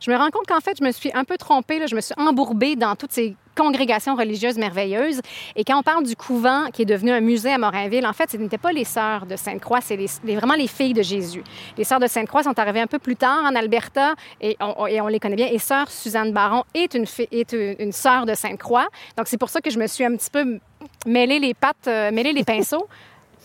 Je 0.00 0.10
me 0.10 0.16
rends 0.16 0.30
compte 0.30 0.46
qu'en 0.46 0.60
fait, 0.60 0.76
je 0.78 0.84
me 0.84 0.92
suis 0.92 1.10
un 1.14 1.24
peu 1.24 1.36
trompée. 1.36 1.86
Je 1.86 1.94
me 1.94 2.00
suis 2.00 2.14
embourbée 2.16 2.76
dans 2.76 2.96
toutes 2.96 3.12
ces 3.12 3.36
congrégations 3.54 4.14
religieuses 4.14 4.56
merveilleuses. 4.56 5.20
Et 5.56 5.64
quand 5.64 5.78
on 5.78 5.82
parle 5.82 6.04
du 6.04 6.14
couvent 6.14 6.66
qui 6.72 6.82
est 6.82 6.84
devenu 6.84 7.10
un 7.10 7.20
musée 7.20 7.52
à 7.52 7.58
Morinville, 7.58 8.06
en 8.06 8.12
fait, 8.12 8.30
ce 8.30 8.36
n'étaient 8.36 8.56
pas 8.56 8.70
les 8.72 8.84
sœurs 8.84 9.26
de 9.26 9.34
Sainte-Croix, 9.34 9.80
c'est 9.80 9.98
vraiment 10.36 10.54
les 10.54 10.68
filles 10.68 10.92
de 10.92 11.02
Jésus. 11.02 11.42
Les 11.76 11.82
sœurs 11.84 11.98
de 11.98 12.06
Sainte-Croix 12.06 12.44
sont 12.44 12.56
arrivées 12.58 12.80
un 12.80 12.86
peu 12.86 13.00
plus 13.00 13.16
tard 13.16 13.42
en 13.44 13.54
Alberta 13.56 14.14
et 14.40 14.56
on, 14.60 15.06
les 15.08 15.18
connaît 15.18 15.34
bien. 15.36 15.48
Et 15.48 15.58
sœur 15.58 15.90
Suzanne 15.90 16.32
Baron 16.32 16.62
est 16.74 16.94
une, 16.94 17.06
fi- 17.06 17.28
est 17.32 17.52
une, 17.52 17.74
une 17.80 17.92
sœur 17.92 18.26
de 18.26 18.34
Sainte-Croix. 18.34 18.86
Donc, 19.16 19.26
c'est 19.26 19.38
pour 19.38 19.48
ça 19.48 19.60
que 19.60 19.70
je 19.70 19.78
me 19.78 19.88
suis 19.88 20.04
un 20.04 20.14
petit 20.16 20.30
peu 20.30 20.60
mêlé 21.06 21.40
les 21.40 21.54
pattes, 21.54 21.88
euh, 21.88 22.12
mêlé 22.12 22.32
les 22.32 22.44
pinceaux 22.44 22.86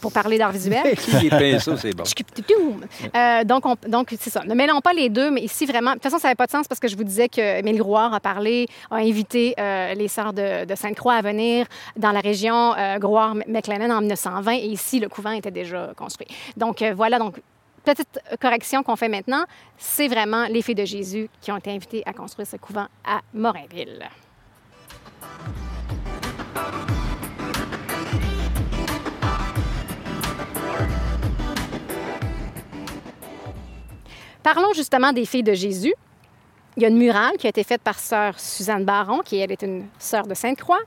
pour 0.03 0.11
parler 0.11 0.37
d'art 0.37 0.51
visuel. 0.51 0.83
les 1.21 1.29
pinceaux, 1.29 1.77
c'est 1.77 1.95
bon. 1.95 2.03
Euh, 3.15 3.43
donc, 3.45 3.65
on- 3.65 3.77
donc 3.87 4.13
c'est 4.19 4.29
ça. 4.29 4.43
Ne 4.43 4.53
mêlons 4.53 4.81
pas 4.81 4.91
les 4.91 5.07
deux, 5.09 5.31
mais 5.31 5.39
ici, 5.41 5.65
vraiment. 5.65 5.91
De 5.91 5.95
toute 5.95 6.03
façon, 6.03 6.17
ça 6.19 6.27
n'avait 6.27 6.35
pas 6.35 6.45
de 6.45 6.51
sens 6.51 6.67
parce 6.67 6.81
que 6.81 6.89
je 6.89 6.97
vous 6.97 7.05
disais 7.05 7.29
que 7.29 7.59
Émile 7.59 7.77
Grouard 7.77 8.13
a 8.13 8.19
parlé, 8.19 8.67
a 8.91 8.97
invité 8.97 9.55
euh, 9.57 9.93
les 9.93 10.09
sœurs 10.09 10.33
de, 10.33 10.65
de 10.65 10.75
Sainte-Croix 10.75 11.13
à 11.13 11.21
venir 11.21 11.65
dans 11.95 12.11
la 12.11 12.19
région 12.19 12.75
euh, 12.77 12.97
Grouard-McLennan 12.99 13.91
en 13.91 14.01
1920 14.01 14.51
et 14.55 14.65
ici, 14.65 14.99
le 14.99 15.07
couvent 15.07 15.31
était 15.31 15.51
déjà 15.51 15.91
construit. 15.95 16.27
Donc, 16.57 16.81
euh, 16.81 16.93
voilà. 16.93 17.17
Donc, 17.17 17.35
petite 17.85 18.19
correction 18.41 18.83
qu'on 18.83 18.97
fait 18.97 19.07
maintenant, 19.09 19.45
c'est 19.77 20.09
vraiment 20.09 20.47
les 20.49 20.61
filles 20.61 20.75
de 20.75 20.85
Jésus 20.85 21.29
qui 21.39 21.49
ont 21.53 21.57
été 21.57 21.71
invitées 21.71 22.03
à 22.05 22.11
construire 22.11 22.47
ce 22.47 22.57
couvent 22.57 22.87
à 23.05 23.21
Morinville. 23.33 24.03
Parlons 34.43 34.73
justement 34.73 35.13
des 35.13 35.25
filles 35.25 35.43
de 35.43 35.53
Jésus. 35.53 35.93
Il 36.75 36.83
y 36.83 36.85
a 36.85 36.89
une 36.89 36.97
murale 36.97 37.37
qui 37.37 37.45
a 37.45 37.49
été 37.49 37.63
faite 37.63 37.81
par 37.81 37.99
sœur 37.99 38.39
Suzanne 38.39 38.83
Baron, 38.83 39.19
qui 39.19 39.37
elle 39.37 39.51
est 39.51 39.61
une 39.61 39.85
sœur 39.99 40.25
de 40.25 40.33
Sainte-Croix. 40.33 40.79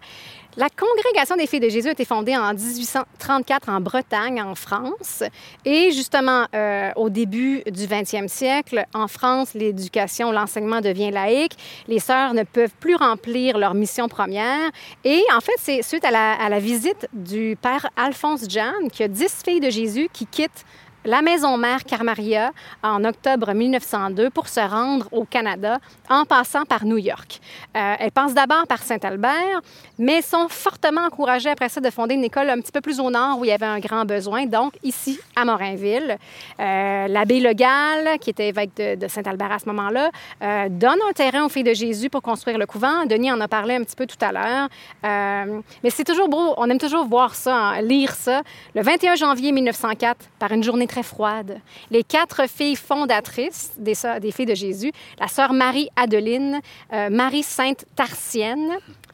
La 0.59 0.69
congrégation 0.71 1.37
des 1.37 1.47
filles 1.47 1.61
de 1.61 1.69
Jésus 1.69 1.89
a 1.89 1.93
été 1.93 2.07
fondée 2.07 2.35
en 2.35 2.55
1834 2.55 3.69
en 3.69 3.81
Bretagne, 3.81 4.41
en 4.41 4.55
France. 4.55 5.23
Et 5.67 5.93
justement, 5.93 6.47
euh, 6.55 6.91
au 6.97 7.11
début 7.11 7.63
du 7.67 7.85
20e 7.85 8.27
siècle, 8.27 8.85
en 8.95 9.07
France, 9.07 9.53
l'éducation, 9.53 10.33
l'enseignement 10.33 10.81
devient 10.81 11.11
laïque. 11.11 11.57
Les 11.89 11.99
sœurs 11.99 12.33
ne 12.33 12.43
peuvent 12.43 12.75
plus 12.81 12.97
remplir 12.97 13.59
leur 13.59 13.75
mission 13.75 14.09
première. 14.09 14.71
Et 15.05 15.23
en 15.37 15.41
fait, 15.41 15.57
c'est 15.59 15.83
suite 15.83 16.07
à 16.07 16.11
la, 16.11 16.59
visite 16.59 17.07
du 17.13 17.57
père 17.61 17.91
Alphonse 17.95 18.47
John 18.49 18.91
qu'il 18.91 19.03
y 19.03 19.05
a 19.05 19.09
dix 19.09 19.43
filles 19.45 19.61
de 19.61 19.71
Jésus 19.71 20.09
qui 20.11 20.27
quittent 20.27 20.65
la 21.07 21.23
maison 21.23 21.57
mère 21.57 21.85
Carmaria 21.85 22.53
en 22.83 23.05
octobre 23.05 23.53
1902 23.55 24.31
pour 24.31 24.49
se 24.49 24.61
rendre 24.61 25.09
au 25.13 25.25
Canada 25.25 25.79
en 26.11 26.25
passant 26.25 26.65
par 26.65 26.85
New 26.85 26.99
York. 26.99 27.41
Euh, 27.77 27.95
passent 28.13 28.35
d'abord 28.35 28.67
par 28.67 28.83
Saint-Albert, 28.83 29.61
mais 29.99 30.23
sont 30.23 30.49
fortement 30.49 31.03
encouragées 31.03 31.51
après 31.51 31.69
ça 31.69 31.81
de 31.81 31.91
fonder 31.91 32.15
une 32.15 32.25
école 32.25 32.51
un 32.51 32.61
petit 32.61 32.73
peu 32.73 32.81
plus 32.81 32.99
au 32.99 33.11
nord 33.11 33.39
où 33.39 33.45
il 33.45 33.49
y 33.49 33.53
avait 33.53 33.67
un 33.67 33.79
grand 33.79 34.05
besoin, 34.05 34.47
donc 34.47 34.75
ici 34.83 35.21
à 35.37 35.45
Morinville. 35.45 36.17
Euh, 36.59 37.09
L'abbé 37.09 37.41
Legal, 37.41 38.19
qui 38.19 38.31
était 38.31 38.49
évêque 38.49 38.71
de, 38.77 38.97
de 38.97 39.09
Saint-Albert 39.09 39.53
à 39.53 39.59
ce 39.59 39.67
moment-là, 39.67 40.11
euh, 40.43 40.69
donne 40.71 40.99
un 41.09 41.13
terrain 41.13 41.45
aux 41.45 41.49
filles 41.49 41.65
de 41.65 41.75
Jésus 41.75 42.11
pour 42.11 42.23
construire 42.23 42.59
le 42.59 42.67
couvent. 42.67 43.05
Denis 43.07 43.31
en 43.31 43.41
a 43.41 43.49
parlé 43.49 43.75
un 43.77 43.85
petit 43.85 43.97
peu 43.97 44.07
tout 44.07 44.17
à 44.21 44.33
l'heure. 44.33 44.69
Euh, 45.05 45.61
mais 45.85 45.91
c'est 45.91 46.05
toujours 46.05 46.29
beau, 46.29 46.55
on 46.57 46.69
aime 46.69 46.79
toujours 46.79 47.05
voir 47.05 47.35
ça, 47.35 47.55
hein, 47.55 47.83
lire 47.83 48.15
ça. 48.15 48.43
Le 48.75 48.83
21 48.83 49.15
janvier 49.15 49.53
1904, 49.53 50.17
par 50.39 50.53
une 50.53 50.63
journée 50.63 50.87
très 50.87 50.96
froide, 51.03 51.61
les 51.91 52.03
quatre 52.03 52.49
filles 52.49 52.77
fondatrices 52.77 53.73
des, 53.79 53.95
des 54.21 54.31
filles 54.33 54.47
de 54.47 54.55
Jésus, 54.55 54.93
la 55.19 55.29
sœur 55.29 55.53
Marie-Adeline, 55.53 56.61
euh, 56.93 57.11
Marie-Sainte-Tarsienne, 57.11 58.73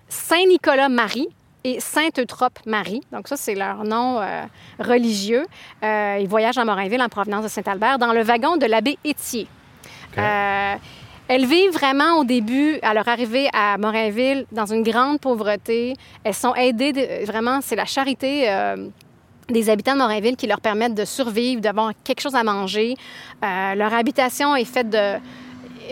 Saint-Nicolas-Marie, 0.09 1.29
et 1.65 1.79
Sainte-Eutrope 1.79 2.59
Marie. 2.67 3.03
Donc 3.13 3.29
ça, 3.29 3.37
c'est 3.37 3.55
leur 3.55 3.85
nom 3.85 4.21
euh, 4.21 4.43
religieux. 4.81 5.47
Euh, 5.85 6.19
ils 6.21 6.27
voyagent 6.27 6.59
à 6.59 6.65
Morinville 6.65 7.01
en 7.01 7.09
provenance 7.09 7.45
de 7.45 7.49
Saint-Albert 7.49 7.99
dans 8.01 8.13
le 8.13 8.23
wagon 8.23 8.57
de 8.57 8.67
l'abbé 8.67 8.99
Étier. 9.05 9.47
Euh, 10.19 10.75
elles 11.29 11.47
vivent 11.47 11.71
vraiment 11.73 12.19
au 12.19 12.25
début, 12.25 12.81
à 12.83 12.95
leur 12.95 13.07
arrivée 13.09 13.49
à 13.55 13.79
Morinville, 13.79 14.45
dans 14.51 14.67
une 14.67 14.83
grande 14.83 15.21
pauvreté. 15.21 15.95
Elles 16.25 16.35
sont 16.35 16.53
aidées, 16.57 16.93
de- 16.93 17.25
vraiment, 17.27 17.61
c'est 17.63 17.77
la 17.77 17.85
charité. 17.87 18.49
Des 19.49 19.71
habitants 19.71 19.95
de 19.95 19.99
Morinville 19.99 20.37
qui 20.37 20.47
leur 20.47 20.61
permettent 20.61 20.95
de 20.95 21.05
survivre, 21.05 21.61
d'avoir 21.61 21.93
quelque 22.05 22.21
chose 22.21 22.35
à 22.35 22.45
manger. 22.45 22.97
Euh, 23.45 23.75
leur 23.75 23.93
habitation 23.93 24.55
est 24.57 24.65
faite 24.65 24.91
de, 24.91 25.19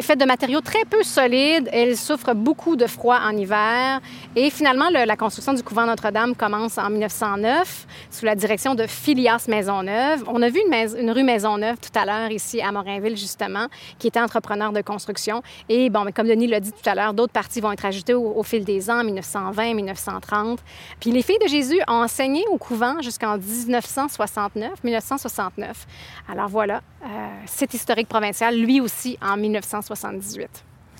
faite 0.02 0.18
de 0.20 0.24
matériaux 0.24 0.60
très 0.60 0.84
peu 0.84 1.02
solides. 1.02 1.68
Elles 1.72 1.96
souffrent 1.96 2.34
beaucoup 2.34 2.76
de 2.76 2.86
froid 2.86 3.18
en 3.22 3.36
hiver. 3.36 4.00
Et 4.36 4.50
finalement, 4.50 4.88
le- 4.90 5.04
la 5.06 5.16
construction 5.16 5.52
du 5.52 5.62
couvent 5.62 5.86
Notre-Dame 5.86 6.34
commence 6.34 6.78
en 6.78 6.90
1909 6.90 7.86
sous 8.10 8.24
la 8.24 8.34
direction 8.34 8.74
de 8.74 8.86
Phileas 8.86 9.46
Maisonneuve. 9.48 10.24
On 10.26 10.42
a 10.42 10.48
vu 10.48 10.60
une 10.98 11.10
rue 11.10 11.22
Maisonneuve 11.24 11.76
tout 11.78 11.96
à 11.98 12.04
l'heure 12.04 12.30
ici 12.30 12.60
à 12.60 12.70
Morinville, 12.72 13.16
justement, 13.16 13.66
qui 13.98 14.06
était 14.08 14.20
entrepreneur 14.20 14.72
de 14.72 14.80
construction. 14.80 15.42
Et 15.68 15.90
bon, 15.90 16.04
mais 16.04 16.12
comme 16.12 16.26
Denis 16.28 16.46
l'a 16.46 16.60
dit 16.60 16.72
tout 16.72 16.88
à 16.88 16.94
l'heure, 16.94 17.14
d'autres 17.14 17.32
parties 17.32 17.60
vont 17.60 17.72
être 17.72 17.84
ajoutées 17.84 18.14
au, 18.14 18.32
au 18.36 18.42
fil 18.42 18.64
des 18.64 18.90
ans, 18.90 19.02
1920, 19.04 19.74
1930. 19.74 20.60
Puis 21.00 21.10
les 21.10 21.22
filles 21.22 21.38
de 21.42 21.48
Jésus 21.48 21.80
ont 21.88 22.02
enseigné 22.04 22.44
au 22.50 22.58
couvent 22.58 23.00
jusqu'en 23.02 23.36
1969, 23.38 24.82
1969. 24.84 25.86
Alors 26.32 26.48
voilà, 26.48 26.80
euh, 27.04 27.06
site 27.46 27.74
historique 27.74 28.08
provincial, 28.08 28.58
lui 28.58 28.80
aussi 28.80 29.16
en 29.22 29.36
1978. 29.36 30.48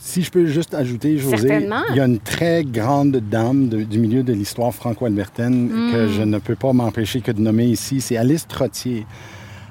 Si 0.02 0.22
je 0.22 0.30
peux 0.30 0.46
juste 0.46 0.72
ajouter, 0.72 1.18
José, 1.18 1.60
il 1.90 1.96
y 1.96 2.00
a 2.00 2.06
une 2.06 2.18
très 2.20 2.64
grande 2.64 3.16
dame 3.16 3.68
de- 3.68 3.82
du 3.82 3.98
milieu 3.98 4.22
de 4.22 4.32
l'histoire 4.32 4.72
franco-albertaine 4.72 5.68
que 5.92 6.06
Hmm. 6.06 6.08
je 6.10 6.22
ne 6.22 6.38
peux 6.38 6.54
pas 6.56 6.72
m'empêcher 6.72 7.20
que 7.20 7.30
de 7.32 7.40
nommer 7.40 7.66
ici, 7.66 8.00
c'est 8.00 8.16
Alice 8.16 8.46
Trottier. 8.48 9.04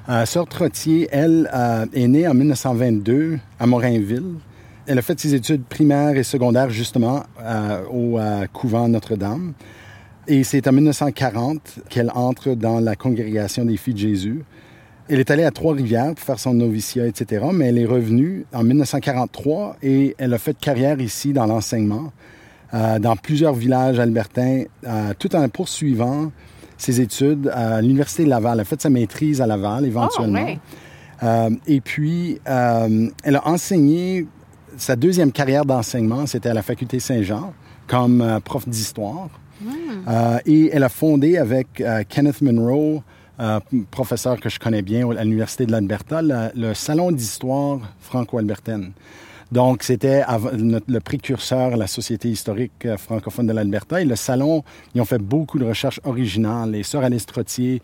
Euh, 0.08 0.24
Sœur 0.26 0.46
Trottier, 0.46 1.08
elle, 1.10 1.50
euh, 1.52 1.84
est 1.92 2.06
née 2.06 2.28
en 2.28 2.34
1922 2.34 3.38
à 3.58 3.66
Morinville. 3.66 4.34
Elle 4.86 4.98
a 4.98 5.02
fait 5.02 5.18
ses 5.18 5.34
études 5.34 5.64
primaires 5.64 6.16
et 6.16 6.22
secondaires 6.22 6.70
justement 6.70 7.24
euh, 7.42 7.82
au 7.90 8.18
couvent 8.52 8.88
Notre-Dame. 8.88 9.52
Et 10.28 10.44
c'est 10.44 10.66
en 10.68 10.72
1940 10.72 11.80
qu'elle 11.88 12.10
entre 12.14 12.54
dans 12.54 12.78
la 12.78 12.94
congrégation 12.94 13.64
des 13.64 13.76
filles 13.76 13.94
de 13.94 13.98
Jésus. 13.98 14.44
Elle 15.12 15.18
est 15.18 15.32
allée 15.32 15.42
à 15.42 15.50
Trois-Rivières 15.50 16.14
pour 16.14 16.24
faire 16.24 16.38
son 16.38 16.54
noviciat, 16.54 17.08
etc., 17.08 17.44
mais 17.52 17.66
elle 17.66 17.78
est 17.78 17.86
revenue 17.86 18.46
en 18.52 18.62
1943 18.62 19.78
et 19.82 20.14
elle 20.18 20.32
a 20.32 20.38
fait 20.38 20.56
carrière 20.56 21.00
ici 21.00 21.32
dans 21.32 21.46
l'enseignement, 21.46 22.12
euh, 22.74 23.00
dans 23.00 23.16
plusieurs 23.16 23.54
villages 23.54 23.98
albertains, 23.98 24.62
euh, 24.86 25.12
tout 25.18 25.34
en 25.34 25.48
poursuivant 25.48 26.30
ses 26.78 27.00
études 27.00 27.48
à 27.52 27.82
l'Université 27.82 28.24
de 28.24 28.28
Laval. 28.28 28.54
Elle 28.54 28.60
a 28.60 28.64
fait 28.64 28.80
sa 28.80 28.88
maîtrise 28.88 29.40
à 29.40 29.48
Laval 29.48 29.84
éventuellement. 29.84 30.42
Oh, 30.42 30.44
ouais. 30.44 30.60
Euh, 31.24 31.50
et 31.66 31.80
puis, 31.80 32.38
elle 32.44 33.36
a 33.36 33.48
enseigné 33.48 34.28
sa 34.76 34.94
deuxième 34.94 35.32
carrière 35.32 35.64
d'enseignement, 35.64 36.26
c'était 36.26 36.50
à 36.50 36.54
la 36.54 36.62
Faculté 36.62 37.00
Saint-Jean, 37.00 37.52
comme 37.88 38.38
prof 38.44 38.68
d'histoire. 38.68 39.28
Euh, 40.08 40.38
et 40.46 40.70
elle 40.72 40.84
a 40.84 40.88
fondé 40.88 41.36
avec 41.36 41.82
Kenneth 42.08 42.40
Monroe, 42.42 43.02
euh, 43.40 43.60
professeur 43.90 44.38
que 44.38 44.48
je 44.48 44.58
connais 44.58 44.82
bien 44.82 45.10
à 45.10 45.24
l'Université 45.24 45.64
de 45.64 45.72
l'Alberta, 45.72 46.20
le, 46.22 46.74
Salon 46.74 47.10
d'histoire 47.10 47.80
franco-albertaine. 48.00 48.92
Donc, 49.50 49.82
c'était 49.82 50.22
le 50.56 50.98
précurseur 51.00 51.76
la 51.76 51.88
Société 51.88 52.28
historique 52.28 52.86
euh, 52.86 52.96
francophone 52.96 53.46
de 53.46 53.52
l'Alberta. 53.52 54.00
Et 54.00 54.04
le 54.04 54.14
salon, 54.14 54.62
ils 54.94 55.00
ont 55.00 55.04
fait 55.04 55.18
beaucoup 55.18 55.58
de 55.58 55.64
recherches 55.64 56.00
originales. 56.04 56.70
Les 56.70 56.84
sœurs 56.84 57.02
Alice 57.02 57.26
Trottier, 57.26 57.82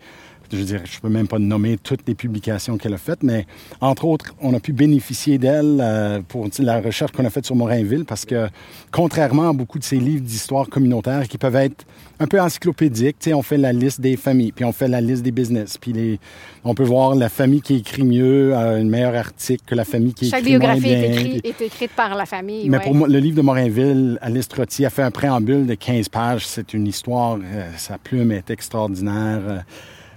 je 0.51 0.57
veux 0.57 0.63
dire, 0.65 0.81
je 0.85 0.99
peux 0.99 1.09
même 1.09 1.27
pas 1.27 1.39
nommer 1.39 1.77
toutes 1.77 2.07
les 2.07 2.15
publications 2.15 2.77
qu'elle 2.77 2.93
a 2.93 2.97
faites, 2.97 3.23
mais 3.23 3.45
entre 3.81 4.05
autres, 4.05 4.33
on 4.41 4.53
a 4.53 4.59
pu 4.59 4.73
bénéficier 4.73 5.37
d'elle 5.37 5.79
euh, 5.81 6.21
pour 6.27 6.47
la 6.59 6.79
recherche 6.81 7.11
qu'on 7.11 7.25
a 7.25 7.29
faite 7.29 7.45
sur 7.45 7.55
Morinville, 7.55 8.05
parce 8.05 8.25
que 8.25 8.47
contrairement 8.91 9.49
à 9.49 9.53
beaucoup 9.53 9.79
de 9.79 9.83
ces 9.83 9.97
livres 9.97 10.23
d'histoire 10.23 10.67
communautaire 10.69 11.27
qui 11.27 11.37
peuvent 11.37 11.55
être 11.55 11.85
un 12.19 12.25
peu 12.27 12.39
encyclopédiques, 12.41 13.17
tu 13.19 13.29
sais, 13.29 13.33
on 13.33 13.43
fait 13.43 13.57
la 13.57 13.73
liste 13.73 14.01
des 14.01 14.17
familles, 14.17 14.51
puis 14.51 14.65
on 14.65 14.71
fait 14.71 14.87
la 14.87 15.01
liste 15.01 15.21
des 15.23 15.31
business, 15.31 15.77
puis 15.77 15.93
les, 15.93 16.19
on 16.63 16.73
peut 16.73 16.83
voir 16.83 17.13
la 17.15 17.29
famille 17.29 17.61
qui 17.61 17.75
écrit 17.75 18.03
mieux 18.03 18.55
a 18.55 18.59
un 18.71 18.83
meilleur 18.83 19.15
article 19.15 19.63
que 19.65 19.75
la 19.75 19.85
famille 19.85 20.13
qui 20.13 20.29
Chaque 20.29 20.41
écrit 20.41 20.57
moins 20.57 20.59
biographie 20.75 20.89
est, 20.93 21.07
bien. 21.09 21.11
écrit- 21.21 21.41
puis- 21.41 21.49
est 21.49 21.61
écrite 21.61 21.91
par 21.91 22.15
la 22.15 22.25
famille. 22.25 22.69
mais 22.69 22.77
ouais. 22.77 22.83
pour 22.83 22.95
moi, 22.95 23.07
le 23.07 23.19
livre 23.19 23.37
de 23.37 23.41
Morinville, 23.41 24.17
Alice 24.21 24.47
Trottier 24.47 24.85
a 24.85 24.89
fait 24.89 25.03
un 25.03 25.11
préambule 25.11 25.65
de 25.67 25.73
15 25.75 26.09
pages. 26.09 26.45
C'est 26.47 26.73
une 26.73 26.87
histoire, 26.87 27.37
euh, 27.43 27.69
sa 27.77 27.97
plume 27.97 28.31
est 28.31 28.49
extraordinaire. 28.49 29.63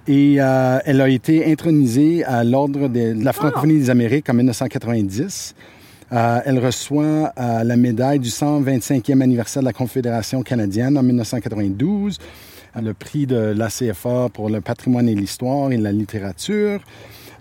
Et 0.06 0.36
euh, 0.38 0.78
elle 0.84 1.00
a 1.00 1.08
été 1.08 1.50
intronisée 1.50 2.24
à 2.24 2.44
l'Ordre 2.44 2.88
de, 2.88 3.14
de 3.14 3.24
la 3.24 3.32
francophonie 3.32 3.78
des 3.78 3.90
Amériques 3.90 4.28
en 4.28 4.34
1990. 4.34 5.54
Euh, 6.12 6.40
elle 6.44 6.58
reçoit 6.58 7.32
euh, 7.38 7.62
la 7.62 7.76
médaille 7.76 8.18
du 8.18 8.30
125e 8.30 9.20
anniversaire 9.20 9.62
de 9.62 9.66
la 9.66 9.72
Confédération 9.72 10.42
canadienne 10.42 10.98
en 10.98 11.02
1992, 11.04 12.18
euh, 12.76 12.80
le 12.80 12.94
prix 12.94 13.26
de 13.26 13.54
l'ACFA 13.56 14.28
pour 14.32 14.50
le 14.50 14.60
patrimoine 14.60 15.08
et 15.08 15.14
l'histoire 15.14 15.70
et 15.70 15.76
la 15.76 15.92
littérature. 15.92 16.80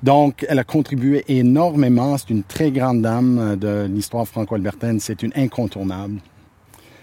Donc, 0.03 0.45
elle 0.47 0.59
a 0.59 0.63
contribué 0.63 1.25
énormément. 1.27 2.17
C'est 2.17 2.29
une 2.29 2.43
très 2.43 2.71
grande 2.71 3.01
dame 3.01 3.57
de 3.57 3.87
l'histoire 3.89 4.25
franco-albertaine. 4.27 4.99
C'est 4.99 5.23
une 5.23 5.33
incontournable. 5.35 6.19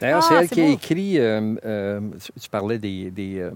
D'ailleurs, 0.01 0.21
Ah, 0.23 0.27
c'est 0.29 0.35
elle 0.35 0.49
c'est 0.49 0.55
qui 0.55 0.61
a 0.61 0.69
écrit, 0.69 1.19
euh, 1.19 1.55
euh, 1.65 2.01
tu, 2.23 2.41
tu 2.41 2.49
parlais 2.49 2.79
des, 2.79 3.11
des, 3.11 3.39
euh, 3.39 3.51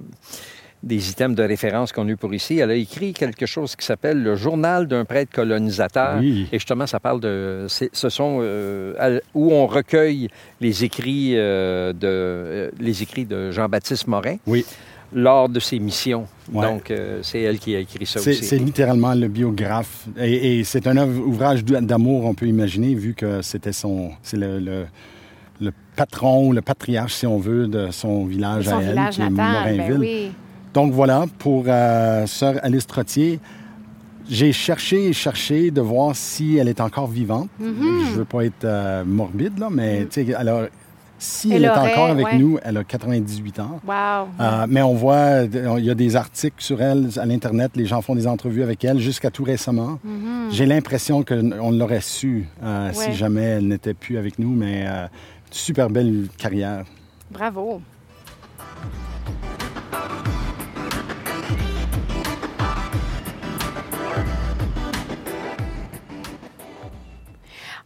des 0.82 1.10
items 1.10 1.36
de 1.36 1.42
référence 1.42 1.92
qu'on 1.92 2.06
a 2.08 2.10
eu 2.10 2.16
pour 2.16 2.32
ici. 2.32 2.58
Elle 2.58 2.70
a 2.70 2.74
écrit 2.74 3.12
quelque 3.12 3.44
chose 3.46 3.76
qui 3.76 3.84
s'appelle 3.84 4.22
le 4.22 4.34
journal 4.36 4.86
d'un 4.88 5.04
prêtre 5.04 5.30
colonisateur. 5.32 6.18
Oui. 6.20 6.46
Et 6.52 6.58
justement, 6.58 6.86
ça 6.86 6.98
parle 7.00 7.20
de. 7.20 7.66
Ce 7.68 8.08
sont 8.08 8.38
euh, 8.40 9.20
où 9.34 9.52
on 9.52 9.66
recueille 9.66 10.28
les 10.60 10.84
écrits, 10.84 11.32
euh, 11.36 11.92
de, 11.92 11.98
euh, 12.06 12.70
les 12.80 13.02
écrits 13.02 13.26
de 13.26 13.50
Jean-Baptiste 13.50 14.06
Morin 14.06 14.36
Oui. 14.46 14.64
lors 15.12 15.50
de 15.50 15.60
ses 15.60 15.78
missions. 15.78 16.26
Ouais. 16.50 16.66
Donc, 16.66 16.90
euh, 16.90 17.20
c'est 17.22 17.42
elle 17.42 17.58
qui 17.58 17.76
a 17.76 17.80
écrit 17.80 18.06
ça 18.06 18.20
C'est 18.20 18.30
aussi. 18.30 18.44
c'est 18.44 18.56
littéralement 18.58 19.12
le 19.12 19.28
biographe. 19.28 20.06
Et, 20.18 20.60
et 20.60 20.64
c'est 20.64 20.86
un 20.86 20.96
œuvre- 20.96 21.20
ouvrage 21.26 21.62
d'amour, 21.64 22.24
on 22.24 22.32
peut 22.34 22.46
imaginer, 22.46 22.94
vu 22.94 23.12
que 23.14 23.42
c'était 23.42 23.72
son. 23.72 24.12
C'est 24.22 24.38
le, 24.38 24.58
le, 24.58 24.86
le 25.60 25.72
patron 25.94 26.46
ou 26.48 26.52
le 26.54 26.62
patriarche, 26.62 27.12
si 27.12 27.26
on 27.26 27.38
veut, 27.38 27.66
de 27.66 27.90
son 27.90 28.24
village 28.24 28.64
Son 28.64 28.78
à 28.78 28.82
elle, 28.82 28.88
village 28.88 29.14
qui 29.16 29.20
est 29.20 29.28
natal, 29.30 29.64
ben 29.76 29.76
Morinville. 29.76 29.98
oui. 30.00 30.32
Donc 30.74 30.92
voilà, 30.92 31.24
pour 31.38 31.64
euh, 31.66 32.26
sœur 32.26 32.54
Alice 32.62 32.86
Trottier, 32.86 33.40
j'ai 34.28 34.52
cherché 34.52 35.08
et 35.08 35.12
cherché 35.12 35.70
de 35.72 35.80
voir 35.80 36.14
si 36.14 36.56
elle 36.56 36.68
est 36.68 36.80
encore 36.80 37.08
vivante. 37.08 37.48
Mm-hmm. 37.60 38.04
Je 38.06 38.12
veux 38.12 38.24
pas 38.24 38.44
être 38.44 38.64
euh, 38.64 39.04
morbide, 39.04 39.58
là, 39.58 39.68
mais 39.70 40.06
a 40.06 40.68
Si 41.18 41.48
Elle 41.52 41.56
elle, 41.56 41.64
est 41.64 41.70
encore 41.70 42.10
avec 42.10 42.26
ouais. 42.26 42.38
nous, 42.38 42.58
elle 42.62 42.76
a 42.76 42.84
98 42.84 43.58
ans. 43.58 43.80
Wow. 43.84 44.28
Euh, 44.40 44.66
mais 44.68 44.82
on 44.82 44.94
voit, 44.94 45.42
il 45.42 45.84
y 45.84 45.90
a 45.90 45.94
des 45.94 46.14
articles 46.14 46.62
sur 46.62 46.80
elle 46.80 47.08
à 47.16 47.26
l'Internet, 47.26 47.72
les 47.74 47.86
gens 47.86 48.00
font 48.02 48.14
des 48.14 48.28
entrevues 48.28 48.62
avec 48.62 48.84
elle 48.84 49.00
jusqu'à 49.00 49.30
tout 49.30 49.44
récemment. 49.44 49.98
J'ai 50.50 50.66
l'impression 50.66 51.24
qu'on 51.24 51.72
l'aurait 51.72 52.00
su 52.00 52.46
euh. 52.62 52.88
Ouais. 52.88 52.94
si 52.94 53.12
jamais 53.14 53.42
elle 53.42 53.66
n'était 53.66 53.94
plus 53.94 54.16
avec 54.16 54.38
nous, 54.38 54.50
mais 54.50 54.86
super 55.50 55.90
belle 55.90 56.28
carrière. 56.38 56.84
Bravo. 57.32 57.80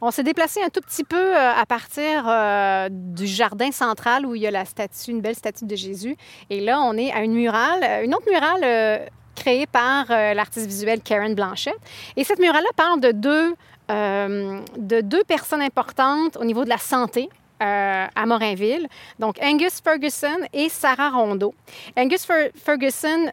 On 0.07 0.11
s'est 0.11 0.23
déplacé 0.23 0.61
un 0.63 0.69
tout 0.69 0.83
petit 0.83 1.03
peu 1.03 1.17
euh, 1.17 1.53
à 1.55 1.65
partir 1.65 2.27
euh, 2.29 2.89
du 2.91 3.27
jardin 3.27 3.73
central 3.73 4.27
où 4.27 4.35
il 4.35 4.43
y 4.43 4.47
a 4.47 4.51
la 4.51 4.67
statue, 4.67 5.13
une 5.13 5.23
belle 5.23 5.35
statue 5.35 5.65
de 5.65 5.75
Jésus. 5.75 6.15
Et 6.51 6.61
là, 6.61 6.79
on 6.83 6.95
est 6.99 7.11
à 7.11 7.23
une 7.23 7.33
murale, 7.33 7.83
euh, 7.83 8.05
une 8.05 8.15
autre 8.15 8.29
murale 8.31 9.09
créée 9.35 9.67
par 9.67 10.09
l'artiste 10.11 10.67
visuel 10.67 11.01
Karen 11.01 11.35
Blanchette. 11.35 11.79
Et 12.17 12.23
cette 12.23 12.39
murale-là 12.39 12.69
parle 12.77 13.01
de 13.01 13.13
deux, 13.13 13.55
de 13.89 15.01
deux 15.01 15.25
personnes 15.25 15.63
importantes 15.63 16.37
au 16.37 16.45
niveau 16.45 16.65
de 16.65 16.69
la 16.69 16.79
santé 16.79 17.29
à 17.59 18.27
Morinville. 18.27 18.87
Donc, 19.19 19.39
Angus 19.43 19.81
Ferguson 19.83 20.39
et 20.53 20.69
Sarah 20.69 21.11
Rondeau. 21.11 21.53
Angus 21.97 22.25
Fer- 22.25 22.51
Ferguson, 22.55 23.31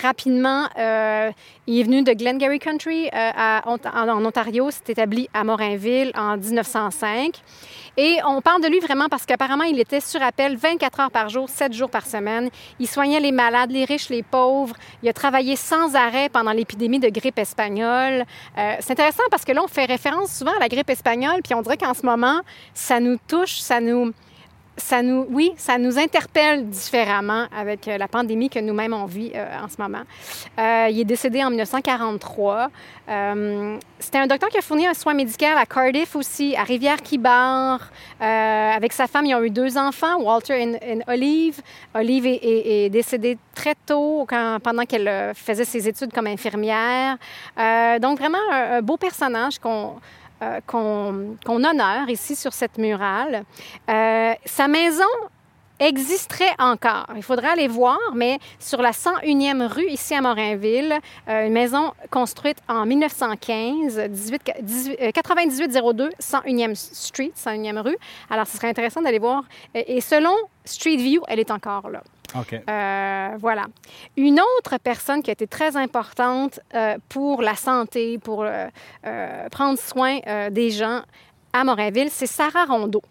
rapidement, 0.00 0.68
euh, 0.78 1.30
il 1.66 1.80
est 1.80 1.82
venu 1.82 2.02
de 2.02 2.12
Glengarry 2.12 2.58
Country 2.58 3.08
euh, 3.14 3.60
en 3.64 4.24
Ontario, 4.24 4.70
s'est 4.70 4.92
établi 4.92 5.28
à 5.34 5.44
Morinville 5.44 6.12
en 6.14 6.36
1905. 6.36 7.42
Et 7.98 8.18
on 8.26 8.40
parle 8.40 8.62
de 8.62 8.68
lui 8.68 8.80
vraiment 8.80 9.08
parce 9.10 9.26
qu'apparemment, 9.26 9.64
il 9.64 9.78
était 9.78 10.00
sur 10.00 10.22
appel 10.22 10.56
24 10.56 11.00
heures 11.00 11.10
par 11.10 11.28
jour, 11.28 11.48
7 11.48 11.74
jours 11.74 11.90
par 11.90 12.06
semaine. 12.06 12.48
Il 12.78 12.88
soignait 12.88 13.20
les 13.20 13.32
malades, 13.32 13.70
les 13.70 13.84
riches, 13.84 14.08
les 14.08 14.22
pauvres. 14.22 14.74
Il 15.02 15.08
a 15.08 15.12
travaillé 15.12 15.56
sans 15.56 15.94
arrêt 15.94 16.30
pendant 16.30 16.52
l'épidémie 16.52 16.98
de 16.98 17.10
grippe 17.10 17.38
espagnole. 17.38 18.24
Euh, 18.56 18.74
c'est 18.80 18.92
intéressant 18.92 19.24
parce 19.30 19.44
que 19.44 19.52
là, 19.52 19.62
on 19.62 19.68
fait 19.68 19.84
référence 19.84 20.32
souvent 20.32 20.52
à 20.56 20.58
la 20.58 20.68
grippe 20.68 20.88
espagnole, 20.88 21.42
puis 21.44 21.54
on 21.54 21.60
dirait 21.60 21.76
qu'en 21.76 21.94
ce 21.94 22.06
moment, 22.06 22.40
ça 22.72 22.98
nous 22.98 23.18
touche, 23.28 23.60
ça 23.60 23.80
nous 23.80 24.12
oui, 25.30 25.52
ça 25.56 25.78
nous 25.78 25.98
interpelle 25.98 26.68
différemment 26.68 27.46
avec 27.56 27.88
euh, 27.88 27.98
la 27.98 28.08
pandémie 28.08 28.48
que 28.48 28.58
nous-mêmes 28.58 28.94
on 28.94 29.06
vit 29.06 29.32
euh, 29.34 29.62
en 29.62 29.68
ce 29.68 29.80
moment. 29.80 30.02
Euh, 30.58 30.88
il 30.90 31.00
est 31.00 31.04
décédé 31.04 31.42
en 31.44 31.50
1943. 31.50 32.70
Euh, 33.08 33.78
C'était 33.98 34.18
un 34.18 34.26
docteur 34.26 34.48
qui 34.48 34.58
a 34.58 34.62
fourni 34.62 34.86
un 34.86 34.94
soin 34.94 35.14
médical 35.14 35.58
à 35.58 35.66
Cardiff 35.66 36.16
aussi, 36.16 36.56
à 36.56 36.62
Rivière-Quibar. 36.64 37.80
Euh, 38.20 38.70
avec 38.70 38.92
sa 38.92 39.06
femme, 39.06 39.26
ils 39.26 39.34
ont 39.34 39.42
eu 39.42 39.50
deux 39.50 39.76
enfants, 39.76 40.20
Walter 40.20 40.62
et, 40.62 40.98
Olive. 41.06 41.60
Olive 41.94 42.26
est, 42.26 42.88
décédée 42.90 43.38
très 43.54 43.74
tôt 43.86 44.26
pendant 44.62 44.84
qu'elle 44.84 45.32
faisait 45.34 45.64
ses 45.64 45.88
études 45.88 46.12
comme 46.12 46.26
infirmière. 46.26 47.16
Donc 48.00 48.18
vraiment 48.18 48.38
un, 48.50 48.78
un 48.78 48.82
beau 48.82 48.96
personnage 48.96 49.58
qu'on 49.58 49.96
euh, 50.42 50.60
qu'on 50.66 51.36
honore 51.46 52.08
ici 52.08 52.34
sur 52.36 52.52
cette 52.52 52.78
murale. 52.78 53.44
Euh, 53.88 54.34
sa 54.44 54.68
maison 54.68 55.04
existerait 55.82 56.54
encore. 56.58 57.06
Il 57.16 57.22
faudrait 57.22 57.48
aller 57.48 57.68
voir, 57.68 57.98
mais 58.14 58.38
sur 58.58 58.80
la 58.82 58.92
101e 58.92 59.66
rue, 59.66 59.88
ici 59.88 60.14
à 60.14 60.20
Morinville, 60.20 60.98
euh, 61.28 61.46
une 61.46 61.52
maison 61.52 61.92
construite 62.10 62.58
en 62.68 62.86
1915, 62.86 63.98
18, 64.08 64.52
18, 64.62 64.98
euh, 65.00 65.10
9802 65.12 66.10
101e 66.20 66.74
Street, 66.74 67.32
101e 67.36 67.80
rue. 67.80 67.96
Alors, 68.30 68.46
ce 68.46 68.56
serait 68.56 68.68
intéressant 68.68 69.02
d'aller 69.02 69.18
voir. 69.18 69.44
Et 69.74 70.00
selon 70.00 70.34
Street 70.64 70.96
View, 70.96 71.22
elle 71.28 71.40
est 71.40 71.50
encore 71.50 71.90
là. 71.90 72.02
OK. 72.34 72.54
Euh, 72.68 73.28
voilà. 73.38 73.66
Une 74.16 74.40
autre 74.40 74.78
personne 74.82 75.22
qui 75.22 75.30
a 75.30 75.32
été 75.32 75.46
très 75.46 75.76
importante 75.76 76.60
euh, 76.74 76.96
pour 77.08 77.42
la 77.42 77.54
santé, 77.54 78.18
pour 78.18 78.44
euh, 78.44 78.68
prendre 79.50 79.78
soin 79.78 80.20
des 80.50 80.70
gens 80.70 81.02
à 81.52 81.64
Morinville, 81.64 82.08
c'est 82.10 82.26
Sarah 82.26 82.64
Rondeau. 82.64 83.02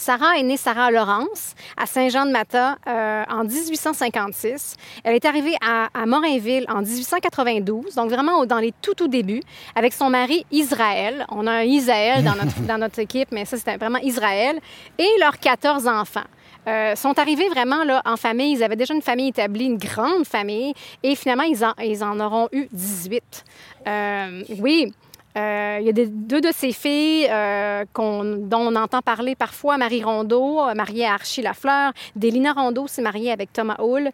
Sarah 0.00 0.38
est 0.38 0.42
née 0.42 0.56
Sarah 0.56 0.90
Laurence 0.90 1.54
à 1.76 1.84
Saint-Jean-de-Mata 1.84 2.78
euh, 2.86 3.22
en 3.28 3.44
1856. 3.44 4.76
Elle 5.04 5.14
est 5.14 5.26
arrivée 5.26 5.54
à, 5.60 5.88
à 5.92 6.06
Morinville 6.06 6.64
en 6.70 6.80
1892, 6.80 7.96
donc 7.96 8.10
vraiment 8.10 8.46
dans 8.46 8.58
les 8.58 8.72
tout 8.80 8.94
tout 8.94 9.08
débuts, 9.08 9.42
avec 9.74 9.92
son 9.92 10.08
mari 10.08 10.46
Israël. 10.50 11.26
On 11.28 11.46
a 11.46 11.52
un 11.52 11.62
Isaël 11.64 12.24
dans 12.24 12.34
notre, 12.42 12.60
dans 12.62 12.78
notre 12.78 12.98
équipe, 12.98 13.28
mais 13.30 13.44
ça 13.44 13.58
c'était 13.58 13.76
vraiment 13.76 13.98
Israël, 13.98 14.58
et 14.98 15.08
leurs 15.20 15.38
14 15.38 15.86
enfants. 15.86 16.24
Euh, 16.68 16.94
sont 16.94 17.18
arrivés 17.18 17.48
vraiment 17.48 17.84
là, 17.84 18.02
en 18.04 18.16
famille. 18.16 18.52
Ils 18.52 18.62
avaient 18.62 18.76
déjà 18.76 18.94
une 18.94 19.02
famille 19.02 19.28
établie, 19.28 19.64
une 19.64 19.78
grande 19.78 20.26
famille, 20.26 20.74
et 21.02 21.14
finalement, 21.14 21.44
ils 21.44 21.64
en, 21.64 21.72
ils 21.82 22.04
en 22.04 22.20
auront 22.20 22.48
eu 22.52 22.66
18. 22.72 23.44
Euh, 23.86 24.42
oui. 24.58 24.92
Euh, 25.38 25.78
il 25.80 25.86
y 25.86 25.88
a 25.88 26.06
deux 26.06 26.40
de 26.40 26.50
ses 26.52 26.72
filles 26.72 27.28
euh, 27.30 27.84
dont 27.94 28.58
on 28.58 28.74
entend 28.74 29.00
parler 29.00 29.36
parfois, 29.36 29.78
Marie 29.78 30.02
Rondeau, 30.02 30.60
mariée 30.74 31.06
à 31.06 31.14
Archie 31.14 31.40
Lafleur, 31.40 31.92
Délina 32.16 32.52
Rondeau, 32.52 32.88
s'est 32.88 33.02
mariée 33.02 33.30
avec 33.30 33.52
Thomas 33.52 33.76
Hull. 33.78 34.10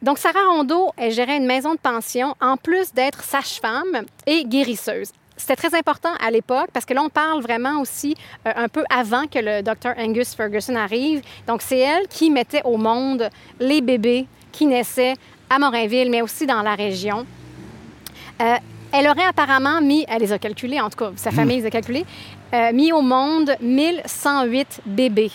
Donc, 0.00 0.18
Sarah 0.18 0.48
Rondeau, 0.50 0.90
elle 0.96 1.12
gérait 1.12 1.36
une 1.36 1.46
maison 1.46 1.74
de 1.74 1.78
pension, 1.78 2.34
en 2.40 2.56
plus 2.56 2.92
d'être 2.92 3.22
sage-femme 3.22 4.04
et 4.26 4.44
guérisseuse. 4.44 5.12
C'était 5.36 5.56
très 5.56 5.76
important 5.76 6.10
à 6.24 6.30
l'époque 6.30 6.68
parce 6.72 6.84
que 6.84 6.94
là, 6.94 7.02
on 7.02 7.08
parle 7.08 7.40
vraiment 7.42 7.80
aussi 7.80 8.14
euh, 8.46 8.52
un 8.54 8.68
peu 8.68 8.84
avant 8.90 9.26
que 9.26 9.38
le 9.38 9.62
docteur 9.62 9.94
Angus 9.98 10.34
Ferguson 10.34 10.76
arrive. 10.76 11.22
Donc, 11.46 11.62
c'est 11.62 11.78
elle 11.78 12.06
qui 12.08 12.30
mettait 12.30 12.62
au 12.64 12.76
monde 12.76 13.28
les 13.58 13.80
bébés 13.80 14.26
qui 14.52 14.66
naissaient 14.66 15.14
à 15.48 15.58
Morinville, 15.58 16.10
mais 16.10 16.22
aussi 16.22 16.46
dans 16.46 16.62
la 16.62 16.74
région. 16.74 17.26
Euh, 18.40 18.54
elle 18.92 19.08
aurait 19.08 19.24
apparemment 19.24 19.80
mis, 19.80 20.04
elle 20.08 20.20
les 20.20 20.32
a 20.32 20.38
calculés, 20.38 20.80
en 20.80 20.90
tout 20.90 20.98
cas, 20.98 21.12
sa 21.16 21.30
famille 21.30 21.60
les 21.60 21.66
a 21.66 21.70
calculés, 21.70 22.04
euh, 22.52 22.72
mis 22.72 22.92
au 22.92 23.00
monde 23.00 23.54
1108 23.60 24.82
bébés. 24.84 25.32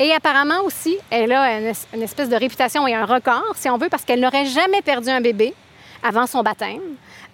Et 0.00 0.12
apparemment 0.12 0.62
aussi, 0.64 0.96
elle 1.10 1.30
a 1.30 1.58
une 1.58 2.02
espèce 2.02 2.28
de 2.28 2.34
réputation 2.34 2.88
et 2.88 2.94
un 2.94 3.04
record, 3.04 3.52
si 3.54 3.68
on 3.68 3.76
veut, 3.76 3.88
parce 3.88 4.04
qu'elle 4.04 4.20
n'aurait 4.20 4.46
jamais 4.46 4.82
perdu 4.82 5.08
un 5.10 5.20
bébé 5.20 5.54
avant 6.02 6.26
son 6.26 6.42
baptême. 6.42 6.80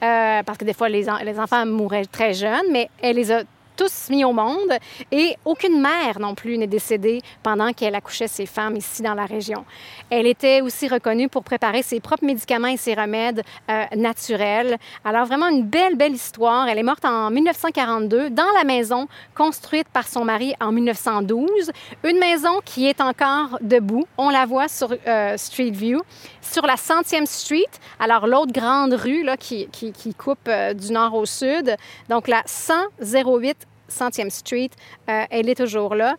Euh, 0.02 0.42
parce 0.42 0.58
que 0.58 0.64
des 0.64 0.74
fois, 0.74 0.88
les, 0.88 1.08
en- 1.08 1.18
les 1.18 1.38
enfants 1.40 1.64
mouraient 1.66 2.04
très 2.04 2.34
jeunes, 2.34 2.66
mais 2.70 2.88
elle 3.02 3.16
les 3.16 3.32
a 3.32 3.42
tous 3.76 4.08
mis 4.10 4.24
au 4.24 4.32
monde 4.32 4.72
et 5.12 5.36
aucune 5.44 5.80
mère 5.80 6.18
non 6.18 6.34
plus 6.34 6.56
n'est 6.58 6.66
décédée 6.66 7.20
pendant 7.42 7.72
qu'elle 7.72 7.94
accouchait 7.94 8.28
ses 8.28 8.46
femmes 8.46 8.76
ici 8.76 9.02
dans 9.02 9.14
la 9.14 9.26
région. 9.26 9.64
Elle 10.10 10.26
était 10.26 10.60
aussi 10.60 10.88
reconnue 10.88 11.28
pour 11.28 11.44
préparer 11.44 11.82
ses 11.82 12.00
propres 12.00 12.24
médicaments 12.24 12.68
et 12.68 12.76
ses 12.76 12.94
remèdes 12.94 13.42
euh, 13.70 13.84
naturels. 13.94 14.78
Alors 15.04 15.26
vraiment 15.26 15.48
une 15.48 15.64
belle, 15.64 15.96
belle 15.96 16.14
histoire. 16.14 16.68
Elle 16.68 16.78
est 16.78 16.82
morte 16.82 17.04
en 17.04 17.30
1942 17.30 18.30
dans 18.30 18.50
la 18.56 18.64
maison 18.64 19.08
construite 19.34 19.88
par 19.92 20.08
son 20.08 20.24
mari 20.24 20.54
en 20.60 20.72
1912. 20.72 21.70
Une 22.04 22.18
maison 22.18 22.60
qui 22.64 22.86
est 22.86 23.00
encore 23.00 23.58
debout. 23.60 24.06
On 24.16 24.30
la 24.30 24.46
voit 24.46 24.68
sur 24.68 24.94
euh, 25.06 25.36
Street 25.36 25.70
View, 25.70 26.00
sur 26.40 26.66
la 26.66 26.76
100e 26.76 27.26
Street. 27.26 27.64
Alors 27.98 28.26
l'autre 28.26 28.52
grande 28.52 28.94
rue 28.94 29.22
là, 29.22 29.36
qui, 29.36 29.68
qui, 29.68 30.14
coupe 30.14 30.48
euh, 30.48 30.72
du 30.72 30.92
nord 30.92 31.14
au 31.14 31.26
sud. 31.26 31.76
Donc 32.08 32.28
la 32.28 32.42
108 32.46 33.65
100e 33.90 34.30
Street, 34.30 34.70
euh, 35.08 35.24
elle 35.30 35.48
est 35.48 35.54
toujours 35.54 35.94
là. 35.94 36.16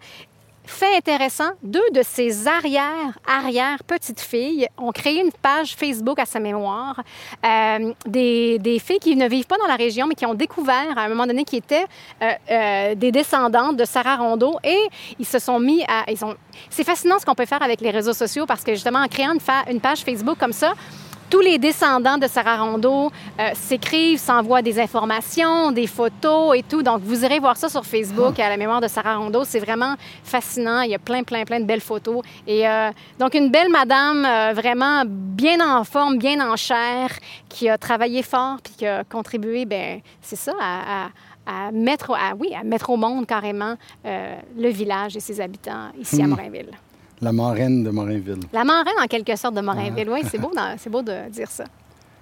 Fait 0.66 0.98
intéressant, 0.98 1.52
deux 1.64 1.90
de 1.94 2.02
ses 2.04 2.46
arrière, 2.46 3.18
arrière 3.26 3.82
petites 3.86 4.20
filles 4.20 4.68
ont 4.78 4.92
créé 4.92 5.22
une 5.22 5.32
page 5.32 5.76
Facebook 5.76 6.20
à 6.20 6.26
sa 6.26 6.42
mémoire. 6.42 7.02
Euh, 7.46 7.94
des, 8.06 8.60
des 8.60 8.78
filles 8.78 9.00
qui 9.00 9.16
ne 9.16 9.30
vivent 9.30 9.48
pas 9.48 9.56
dans 9.58 9.68
la 9.68 9.78
région, 9.78 10.08
mais 10.08 10.16
qui 10.16 10.26
ont 10.26 10.34
découvert 10.34 10.98
à 10.98 11.04
un 11.04 11.08
moment 11.08 11.26
donné 11.26 11.46
qui 11.46 11.56
étaient 11.56 11.86
euh, 12.22 12.96
des 12.96 13.14
descendantes 13.14 13.78
de 13.78 13.86
Sarah 13.86 14.18
Rondeau 14.18 14.60
et 14.62 14.78
ils 15.18 15.26
se 15.26 15.40
sont 15.40 15.58
mis 15.58 15.84
à. 15.88 16.04
Ils 16.12 16.26
ont... 16.26 16.36
C'est 16.70 16.84
fascinant 16.84 17.18
ce 17.18 17.26
qu'on 17.26 17.36
peut 17.36 17.46
faire 17.46 17.64
avec 17.64 17.80
les 17.80 17.92
réseaux 17.92 18.14
sociaux 18.14 18.46
parce 18.46 18.66
que 18.66 18.74
justement, 18.74 19.00
en 19.00 19.08
créant 19.08 19.36
une 19.70 19.80
page 19.80 20.02
Facebook 20.02 20.38
comme 20.38 20.54
ça, 20.54 20.74
tous 21.30 21.40
les 21.42 21.58
descendants 21.58 22.18
de 22.18 22.28
Sarah 22.28 22.62
Rondeau 22.62 23.12
euh, 23.40 23.50
s'écrivent, 23.54 24.20
s'envoient 24.20 24.62
des 24.62 24.80
informations, 24.80 25.72
des 25.72 25.88
photos 25.88 26.58
et 26.58 26.64
tout. 26.64 26.84
Donc, 26.84 27.02
vous 27.04 27.24
irez 27.26 27.40
voir 27.40 27.58
ça 27.58 27.70
sur 27.70 27.86
Facebook 27.86 28.40
à 28.40 28.50
la 28.50 28.58
mémoire 28.58 28.82
de 28.82 28.88
Sarah 28.88 29.18
Rondeau. 29.18 29.44
C'est 29.44 29.60
vraiment 29.60 29.96
fascinant. 30.24 30.82
Il 30.82 30.92
y 30.92 30.96
a 30.96 31.00
plein, 31.00 31.24
plein, 31.24 31.44
plein 31.44 31.60
de 31.60 31.66
belles 31.66 31.82
photos. 31.82 32.22
Et 32.48 32.68
euh, 32.68 32.90
donc, 33.20 33.34
une 33.34 33.50
belle 33.50 33.70
madame 33.70 34.26
euh, 34.26 34.54
vraiment 34.54 35.04
bien 35.06 35.60
en 35.60 35.84
forme, 35.84 36.18
bien 36.18 36.40
en 36.50 36.56
chair, 36.56 37.10
qui 37.50 37.68
a 37.70 37.78
travaillé 37.78 38.24
fort 38.24 38.58
puis 38.64 38.74
qui 38.78 38.86
a 38.88 39.04
contribué, 39.04 39.66
ben 39.66 40.00
c'est 40.22 40.36
ça, 40.38 40.54
à, 40.62 41.06
à- 41.06 41.10
à 41.50 41.72
mettre, 41.72 42.12
à, 42.12 42.36
oui, 42.38 42.54
à 42.54 42.64
mettre 42.66 42.90
au 42.90 42.98
monde 42.98 43.26
carrément 43.26 43.76
euh, 44.06 44.36
le 44.58 44.68
village 44.68 45.16
et 45.16 45.22
ses 45.22 45.40
habitants 45.40 45.92
ici 45.98 46.22
à 46.22 46.28
Morinville. 46.28 46.72
La 47.22 47.32
marraine 47.32 47.84
de 47.84 47.90
Morinville. 47.90 48.40
La 48.54 48.64
marraine, 48.64 48.94
en 49.04 49.08
quelque 49.08 49.36
sorte, 49.36 49.56
de 49.56 49.62
Morinville. 49.62 50.10
Oui, 50.10 50.22
c'est 50.30 50.38
beau, 50.38 50.52
c'est 50.78 50.90
beau 50.90 51.02
de 51.02 51.30
dire 51.32 51.50
ça. 51.50 51.64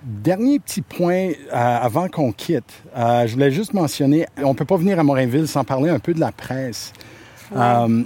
Dernier 0.03 0.59
petit 0.59 0.81
point 0.81 1.29
euh, 1.29 1.33
avant 1.51 2.07
qu'on 2.07 2.31
quitte. 2.31 2.71
Euh, 2.95 3.25
je 3.27 3.33
voulais 3.33 3.51
juste 3.51 3.73
mentionner, 3.73 4.25
on 4.37 4.49
ne 4.49 4.53
peut 4.53 4.65
pas 4.65 4.77
venir 4.77 4.99
à 4.99 5.03
Morinville 5.03 5.47
sans 5.47 5.63
parler 5.63 5.89
un 5.89 5.99
peu 5.99 6.13
de 6.13 6.19
la 6.19 6.31
presse. 6.31 6.93
Euh, 7.55 8.03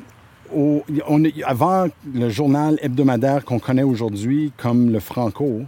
au- 0.56 0.84
on- 1.08 1.24
avant 1.46 1.88
le 2.14 2.30
journal 2.30 2.80
hebdomadaire 2.82 3.44
qu'on 3.46 3.60
connaît 3.60 3.84
aujourd'hui 3.84 4.52
comme 4.58 4.90
le 4.92 5.00
Franco, 5.00 5.62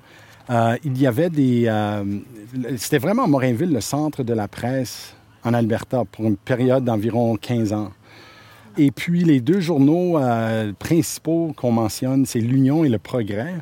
il 0.84 1.00
y 1.00 1.06
avait 1.08 1.30
des... 1.30 1.72
C'était 2.78 2.98
vraiment 2.98 3.28
Morinville 3.28 3.72
le 3.72 3.82
centre 3.82 4.24
de 4.24 4.34
la 4.34 4.48
presse 4.48 5.14
en 5.44 5.54
Alberta 5.54 6.04
pour 6.12 6.26
une 6.26 6.36
période 6.38 6.84
d'environ 6.84 7.36
15 7.36 7.74
ans. 7.74 7.92
Et 8.78 8.92
puis 8.92 9.24
les 9.24 9.42
deux 9.42 9.60
journaux 9.60 10.18
euh, 10.18 10.72
principaux 10.80 11.54
qu'on 11.56 11.72
mentionne, 11.72 12.26
c'est 12.26 12.40
l'Union 12.40 12.84
et 12.84 12.90
le 12.90 13.00
Progrès. 13.00 13.56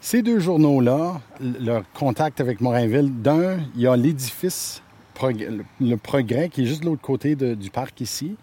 Ces 0.00 0.22
deux 0.22 0.38
journaux-là, 0.40 1.20
leur 1.60 1.82
contact 1.92 2.40
avec 2.40 2.60
Morinville, 2.60 3.10
d'un, 3.22 3.58
il 3.74 3.82
y 3.82 3.86
a 3.86 3.96
l'édifice 3.96 4.82
le- 5.22 5.64
le 5.80 5.96
Progrès 5.96 6.48
qui 6.48 6.62
est 6.62 6.66
juste 6.66 6.82
de 6.82 6.86
l'autre 6.86 7.02
côté 7.02 7.34
de- 7.34 7.54
du 7.54 7.70
parc 7.70 8.00
ici. 8.00 8.36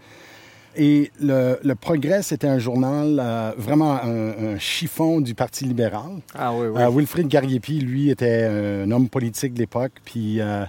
Et 0.78 1.10
le, 1.22 1.58
le 1.64 1.76
Progrès, 1.76 2.22
c'était 2.22 2.48
un 2.48 2.60
journal, 2.60 3.18
euh, 3.22 3.52
vraiment 3.58 3.94
un, 3.94 4.56
un 4.56 4.60
chiffon 4.60 5.22
du 5.22 5.34
Parti 5.34 5.64
libéral. 5.64 6.12
Ah 6.38 6.54
oui, 6.54 6.68
oui. 6.68 6.82
Euh, 6.82 6.90
Wilfrid 6.90 7.28
Gariepi, 7.30 7.80
lui, 7.80 8.10
était 8.10 8.44
un 8.44 8.92
homme 8.92 9.08
politique 9.08 9.54
de 9.54 9.60
l'époque, 9.60 9.94
puis 10.04 10.42
euh, 10.42 10.66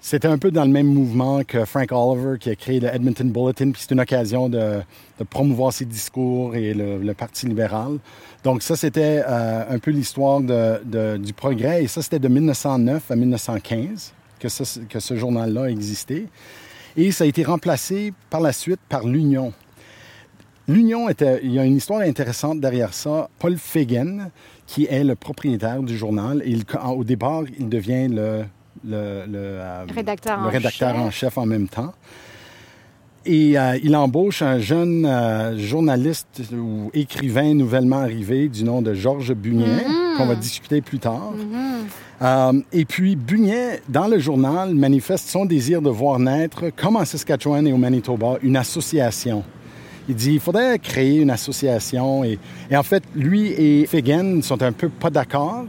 c'était 0.00 0.28
un 0.28 0.38
peu 0.38 0.50
dans 0.50 0.64
le 0.64 0.70
même 0.70 0.86
mouvement 0.86 1.42
que 1.42 1.64
Frank 1.64 1.90
Oliver, 1.90 2.38
qui 2.38 2.50
a 2.50 2.54
créé 2.54 2.78
le 2.78 2.88
Edmonton 2.88 3.30
Bulletin, 3.30 3.70
puis 3.72 3.82
c'est 3.82 3.92
une 3.92 4.00
occasion 4.00 4.48
de, 4.48 4.80
promouvoir 5.30 5.72
ses 5.72 5.84
discours 5.84 6.54
et 6.54 6.74
le, 6.74 7.12
Parti 7.14 7.46
libéral. 7.46 7.98
Donc 8.44 8.62
ça, 8.62 8.76
c'était 8.76 9.22
euh, 9.26 9.64
un 9.68 9.78
peu 9.78 9.90
l'histoire 9.90 10.40
du 10.40 11.32
progrès, 11.32 11.84
et 11.84 11.86
ça, 11.88 12.02
c'était 12.02 12.18
de 12.18 12.28
1909 12.28 13.10
à 13.10 13.16
1915 13.16 14.12
que, 14.38 14.48
ce 14.48 15.16
journal-là 15.16 15.64
a 15.64 15.70
existé. 15.70 16.26
Et 16.96 17.10
ça 17.10 17.24
a 17.24 17.26
été 17.26 17.42
remplacé 17.42 18.12
par 18.30 18.40
la 18.40 18.52
suite 18.52 18.80
par 18.88 19.06
l'Union. 19.06 19.52
L'Union 20.68 21.08
était, 21.08 21.40
il 21.42 21.52
y 21.52 21.58
a 21.58 21.64
une 21.64 21.76
histoire 21.76 22.00
intéressante 22.00 22.60
derrière 22.60 22.92
ça. 22.92 23.28
Paul 23.38 23.56
Fagan, 23.56 24.30
qui 24.66 24.86
est 24.86 25.04
le 25.04 25.14
propriétaire 25.14 25.82
du 25.82 25.96
journal, 25.96 26.42
il- 26.44 26.64
au 26.94 27.04
départ, 27.04 27.44
il 27.58 27.68
devient 27.68 28.08
le, 28.08 28.44
le, 28.86 29.24
le, 29.26 29.38
euh, 29.38 29.84
Rédacteur 29.94 30.40
le 30.40 30.46
en 30.46 30.50
rédacteur 30.50 30.94
chef. 30.94 31.00
en 31.00 31.10
chef 31.10 31.38
en 31.38 31.46
même 31.46 31.68
temps. 31.68 31.92
Et 33.26 33.58
euh, 33.58 33.76
il 33.82 33.96
embauche 33.96 34.42
un 34.42 34.60
jeune 34.60 35.04
euh, 35.04 35.58
journaliste 35.58 36.42
ou 36.52 36.90
écrivain 36.94 37.54
nouvellement 37.54 37.98
arrivé 37.98 38.48
du 38.48 38.62
nom 38.62 38.82
de 38.82 38.94
Georges 38.94 39.34
Bugnet, 39.34 39.84
qu'on 40.16 40.26
va 40.26 40.36
discuter 40.36 40.80
plus 40.80 41.00
tard. 41.00 41.32
Euh, 42.22 42.52
et 42.72 42.84
puis, 42.84 43.16
Bugnet, 43.16 43.82
dans 43.88 44.06
le 44.06 44.20
journal, 44.20 44.74
manifeste 44.76 45.28
son 45.28 45.44
désir 45.44 45.82
de 45.82 45.90
voir 45.90 46.20
naître, 46.20 46.70
comme 46.76 46.94
en 46.94 47.04
Saskatchewan 47.04 47.66
et 47.66 47.72
au 47.72 47.76
Manitoba, 47.78 48.38
une 48.42 48.56
association. 48.56 49.42
Il 50.08 50.14
dit 50.14 50.34
il 50.34 50.40
faudrait 50.40 50.78
créer 50.78 51.18
une 51.18 51.30
association. 51.30 52.22
Et, 52.22 52.38
et 52.70 52.76
en 52.76 52.84
fait, 52.84 53.02
lui 53.16 53.48
et 53.48 53.86
Fagan 53.86 54.40
sont 54.40 54.62
un 54.62 54.70
peu 54.70 54.88
pas 54.88 55.10
d'accord. 55.10 55.64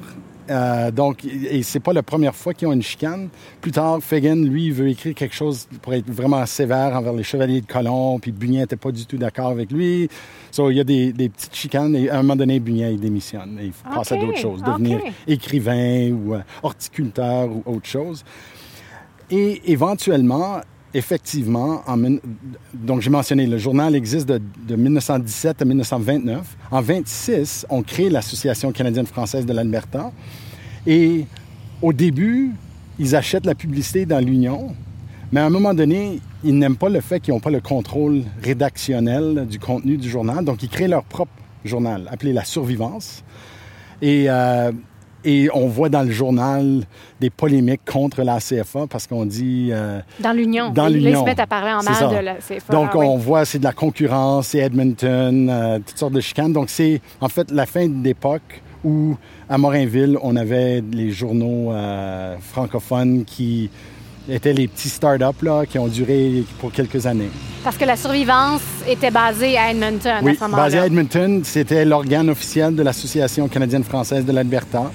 Euh, 0.50 0.92
donc, 0.92 1.26
et 1.26 1.62
c'est 1.64 1.80
pas 1.80 1.94
la 1.94 2.04
première 2.04 2.36
fois 2.36 2.54
qu'ils 2.54 2.68
ont 2.68 2.74
une 2.74 2.82
chicane. 2.82 3.30
Plus 3.62 3.72
tard, 3.72 4.00
Fagan, 4.02 4.36
lui, 4.36 4.72
veut 4.72 4.90
écrire 4.90 5.14
quelque 5.14 5.36
chose 5.36 5.68
pour 5.82 5.94
être 5.94 6.10
vraiment 6.10 6.46
sévère 6.46 6.96
envers 6.96 7.14
les 7.14 7.24
chevaliers 7.24 7.62
de 7.62 7.66
colon, 7.66 8.20
puis 8.20 8.32
Bugnet 8.32 8.60
n'était 8.60 8.76
pas 8.76 8.92
du 8.92 9.06
tout 9.06 9.18
d'accord 9.18 9.48
avec 9.48 9.72
lui. 9.72 10.10
So, 10.52 10.72
il 10.72 10.78
y 10.78 10.80
a 10.80 10.84
des, 10.84 11.12
des 11.14 11.30
petites 11.30 11.56
chicanes, 11.56 11.96
et 11.96 12.10
à 12.10 12.16
un 12.16 12.22
moment 12.22 12.36
donné, 12.36 12.60
Bugnet, 12.60 12.94
il 12.94 13.00
démissionne. 13.00 13.58
Et 13.62 13.66
il 13.66 13.74
passe 13.94 14.12
à 14.12 14.18
d'autres 14.18 14.38
choses, 14.38 14.64
devenir 14.64 15.00
écrivain 15.28 16.12
ou 16.12 16.36
euh, 16.36 16.40
horticulteur 16.64 17.50
ou 17.50 17.64
autre 17.66 17.88
chose. 17.88 18.24
Et 19.30 19.72
éventuellement, 19.72 20.62
effectivement, 20.98 21.84
donc 22.74 23.02
j'ai 23.02 23.12
mentionné, 23.12 23.46
le 23.46 23.60
journal 23.60 23.96
existe 23.96 24.28
de, 24.28 24.42
de 24.68 24.76
1917 24.76 25.62
à 25.62 25.66
1929. 25.66 26.58
En 26.72 26.82
26, 26.82 27.68
on 27.70 27.84
crée 27.84 28.10
l'Association 28.10 28.72
canadienne-française 28.72 29.46
de 29.46 29.54
l'Alberta. 29.54 30.12
Et 30.88 31.26
au 31.84 31.94
début, 31.94 32.52
ils 32.98 33.16
achètent 33.16 33.46
la 33.46 33.54
publicité 33.54 34.08
dans 34.08 34.20
l'Union, 34.20 34.76
mais 35.32 35.40
à 35.40 35.46
un 35.46 35.52
moment 35.52 35.76
donné, 35.76 36.20
ils 36.44 36.58
n'aiment 36.58 36.78
pas 36.78 36.90
le 36.90 37.02
fait 37.02 37.20
qu'ils 37.20 37.36
n'ont 37.36 37.40
pas 37.40 37.52
le 37.52 37.62
contrôle 37.62 38.24
rédactionnel 38.42 39.46
du 39.48 39.60
contenu 39.60 39.98
du 39.98 40.10
journal, 40.10 40.44
donc 40.44 40.64
ils 40.64 40.70
créent 40.70 40.88
leur 40.88 41.04
propre 41.04 41.32
journal, 41.64 42.08
appelé 42.12 42.34
La 42.34 42.44
Survivance. 42.44 43.24
Euh, 44.02 44.72
et 45.26 45.50
on 45.54 45.68
voit 45.68 45.90
dans 45.90 46.04
le 46.04 46.12
journal 46.12 46.84
des 47.20 47.30
polémiques 47.30 47.82
contre 47.92 48.22
la 48.24 48.38
CFA 48.40 48.86
parce 48.90 49.08
qu'on 49.08 49.26
dit... 49.26 49.70
euh, 49.72 50.00
Dans 50.20 50.32
l'Union. 50.32 50.70
Dans 50.72 50.84
Là, 50.84 50.90
Ils 50.92 51.04
l'Union. 51.04 51.22
se 51.22 51.26
mettent 51.26 51.40
à 51.40 51.48
parler 51.48 51.72
en 51.72 51.84
mal 51.84 52.10
de 52.20 52.26
la 52.26 52.36
CFA. 52.36 52.72
donc, 52.72 52.90
Ah 52.94 52.98
oui. 53.00 53.06
on 53.08 53.18
voit, 53.18 53.44
c'est 53.46 53.60
de 53.60 53.64
la 53.64 53.74
concurrence, 53.74 54.48
c'est 54.48 54.60
Edmonton, 54.60 55.50
euh, 55.50 55.80
toutes 55.86 55.98
sortes 55.98 56.14
de 56.14 56.22
chicanes. 56.22 56.54
Donc, 56.54 56.70
c'est 56.70 57.02
en 57.20 57.30
fait 57.30 57.52
la 57.52 57.66
fin 57.66 57.88
d'époque 57.88 58.62
où, 58.84 59.18
à 59.50 59.58
Morinville, 59.58 60.18
on 60.22 60.36
avait 60.36 60.84
les 60.92 61.12
journaux 61.12 61.72
euh, 61.74 62.36
francophones 62.40 63.26
qui 63.26 63.70
étaient 64.30 64.54
les 64.54 64.68
petits 64.68 64.90
start-up 64.90 65.42
là, 65.42 65.66
qui 65.66 65.80
ont 65.80 65.88
duré 65.88 66.44
pour 66.60 66.72
quelques 66.72 67.06
années. 67.06 67.30
Parce 67.64 67.78
que 67.78 67.86
la 67.86 67.96
survivance 67.96 68.62
était 68.88 69.10
basée 69.12 69.58
à 69.58 69.72
Edmonton 69.72 70.12
à 70.12 70.22
Oui, 70.22 70.36
ce 70.36 70.42
moment-là. 70.42 70.64
basé 70.64 70.80
à 70.80 70.86
Edmonton, 70.86 71.42
c'était 71.44 71.86
l'organe 71.86 72.30
officiel 72.30 72.76
de 72.76 72.84
l'Association 72.84 73.48
canadienne-française 73.48 74.26
de 74.26 74.32
l'Alberta. 74.32 74.92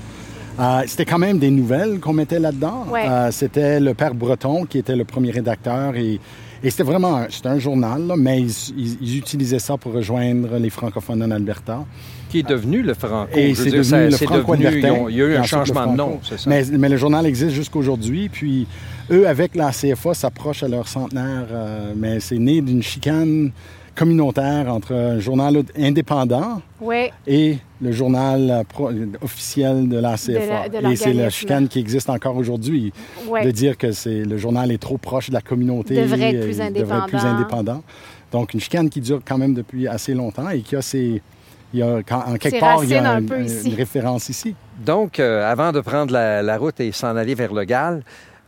Euh, 0.60 0.82
c'était 0.86 1.04
quand 1.06 1.18
même 1.18 1.38
des 1.38 1.50
nouvelles 1.50 1.98
qu'on 2.00 2.12
mettait 2.12 2.38
là-dedans. 2.38 2.86
Ouais. 2.90 3.06
Euh, 3.08 3.30
c'était 3.30 3.80
le 3.80 3.94
père 3.94 4.14
Breton 4.14 4.64
qui 4.66 4.78
était 4.78 4.96
le 4.96 5.04
premier 5.04 5.30
rédacteur 5.30 5.96
et, 5.96 6.20
et 6.62 6.70
c'était 6.70 6.82
vraiment 6.82 7.16
un, 7.16 7.26
c'était 7.30 7.48
un 7.48 7.58
journal, 7.58 8.06
là, 8.06 8.14
mais 8.16 8.40
ils, 8.42 8.50
ils- 8.76 8.98
ils 9.00 9.18
utilisaient 9.18 9.58
ça 9.58 9.76
pour 9.76 9.92
rejoindre 9.94 10.58
les 10.58 10.70
francophones 10.70 11.22
en 11.22 11.30
Alberta. 11.30 11.84
Qui 12.28 12.40
est 12.40 12.48
devenu 12.48 12.82
le 12.82 12.94
Franco. 12.94 13.28
Et 13.34 13.54
c'est 13.54 13.64
dire, 13.64 13.72
devenu 13.72 13.84
ça- 13.84 14.04
le 14.04 14.10
devenu- 14.10 14.90
ont- 14.90 15.08
Il 15.08 15.16
y 15.16 15.22
a 15.22 15.26
eu 15.26 15.36
un 15.36 15.42
changement 15.42 15.86
de 15.92 15.96
nom, 15.96 16.20
c'est 16.22 16.38
ça? 16.38 16.48
Mais, 16.48 16.64
mais 16.78 16.88
le 16.88 16.96
journal 16.96 17.26
existe 17.26 17.50
jusqu'aujourd'hui, 17.54 18.28
puis 18.30 18.66
eux, 19.10 19.26
avec 19.28 19.54
la 19.54 19.70
CFA, 19.72 20.14
s'approchent 20.14 20.62
à 20.62 20.68
leur 20.68 20.86
centenaire, 20.88 21.46
euh, 21.50 21.92
mais 21.96 22.20
c'est 22.20 22.38
né 22.38 22.60
d'une 22.62 22.82
chicane 22.82 23.50
communautaire 23.94 24.72
entre 24.72 24.94
un 24.94 25.18
journal 25.18 25.62
indépendant 25.78 26.60
Oui, 26.80 27.10
et 27.26 27.58
le 27.80 27.92
journal 27.92 28.64
pro- 28.68 28.90
officiel 29.20 29.88
de 29.88 29.98
la 29.98 30.16
CFA. 30.16 30.68
la- 30.68 30.80
de 30.80 30.92
et 30.92 30.96
c'est 30.96 31.12
la 31.12 31.30
chicane 31.30 31.68
qui 31.68 31.78
existe 31.78 32.10
encore 32.10 32.36
aujourd'hui, 32.36 32.92
oui. 33.28 33.44
de 33.44 33.50
dire 33.50 33.76
que 33.76 33.92
c'est 33.92 34.24
le 34.24 34.38
journal 34.38 34.70
est 34.72 34.78
trop 34.82 34.98
proche 34.98 35.28
de 35.28 35.34
la 35.34 35.40
communauté. 35.40 35.94
Devrait 35.96 36.34
être 36.34 36.44
plus 36.44 36.58
devrait 36.58 36.66
être 36.98 37.06
plus 37.06 37.18
indépendant. 37.18 37.36
indépendant. 37.36 37.82
Donc, 38.32 38.54
une 38.54 38.60
chicane 38.60 38.88
qui 38.88 39.00
dure 39.00 39.20
quand 39.26 39.36
même 39.38 39.54
depuis 39.54 39.86
assez 39.86 40.14
longtemps 40.14 40.48
et 40.48 40.60
qui 40.60 40.74
a 40.76 40.82
ses... 40.82 41.20
Il 41.74 41.80
y 41.80 41.82
a, 41.82 42.02
quand- 42.06 42.24
en 42.26 42.36
quelque 42.36 42.60
part, 42.60 42.84
il 42.84 42.90
y 42.90 42.94
a 42.94 43.10
un 43.12 43.16
un- 43.30 43.42
ici. 43.44 43.70
une 43.70 43.74
référence 43.74 44.28
ici. 44.28 44.54
Donc, 44.84 45.18
euh, 45.18 45.50
avant 45.50 45.72
de 45.72 45.80
prendre 45.80 46.12
la, 46.12 46.42
la 46.42 46.58
route 46.58 46.78
et 46.80 46.92
s'en 46.92 47.16
aller 47.16 47.34
vers 47.34 47.54
le 47.54 47.64
Galles, 47.64 48.02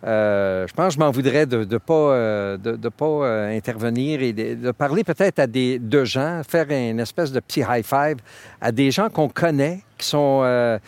euh, 0.04 0.66
je 0.66 0.74
pense 0.74 0.88
que 0.88 0.94
je 0.94 0.98
m'en 0.98 1.10
voudrais 1.10 1.46
de 1.46 1.64
ne 1.64 1.78
pas, 1.78 1.94
euh, 1.94 2.58
euh, 2.64 3.56
intervenir 3.56 4.20
et 4.22 4.32
de, 4.32 4.70
parler 4.72 5.02
peut-être 5.02 5.38
à 5.38 5.46
des 5.46 5.78
de 5.78 6.04
gens, 6.04 6.42
faire 6.46 6.66
une 6.70 7.00
espèce 7.00 7.32
de 7.32 7.40
petit 7.40 7.60
high 7.60 7.84
five 7.84 8.16
à 8.60 8.70
des 8.70 8.90
gens 8.90 9.08
qu'on 9.08 9.28
connaît, 9.28 9.80
qui 9.96 10.06
sont 10.06 10.78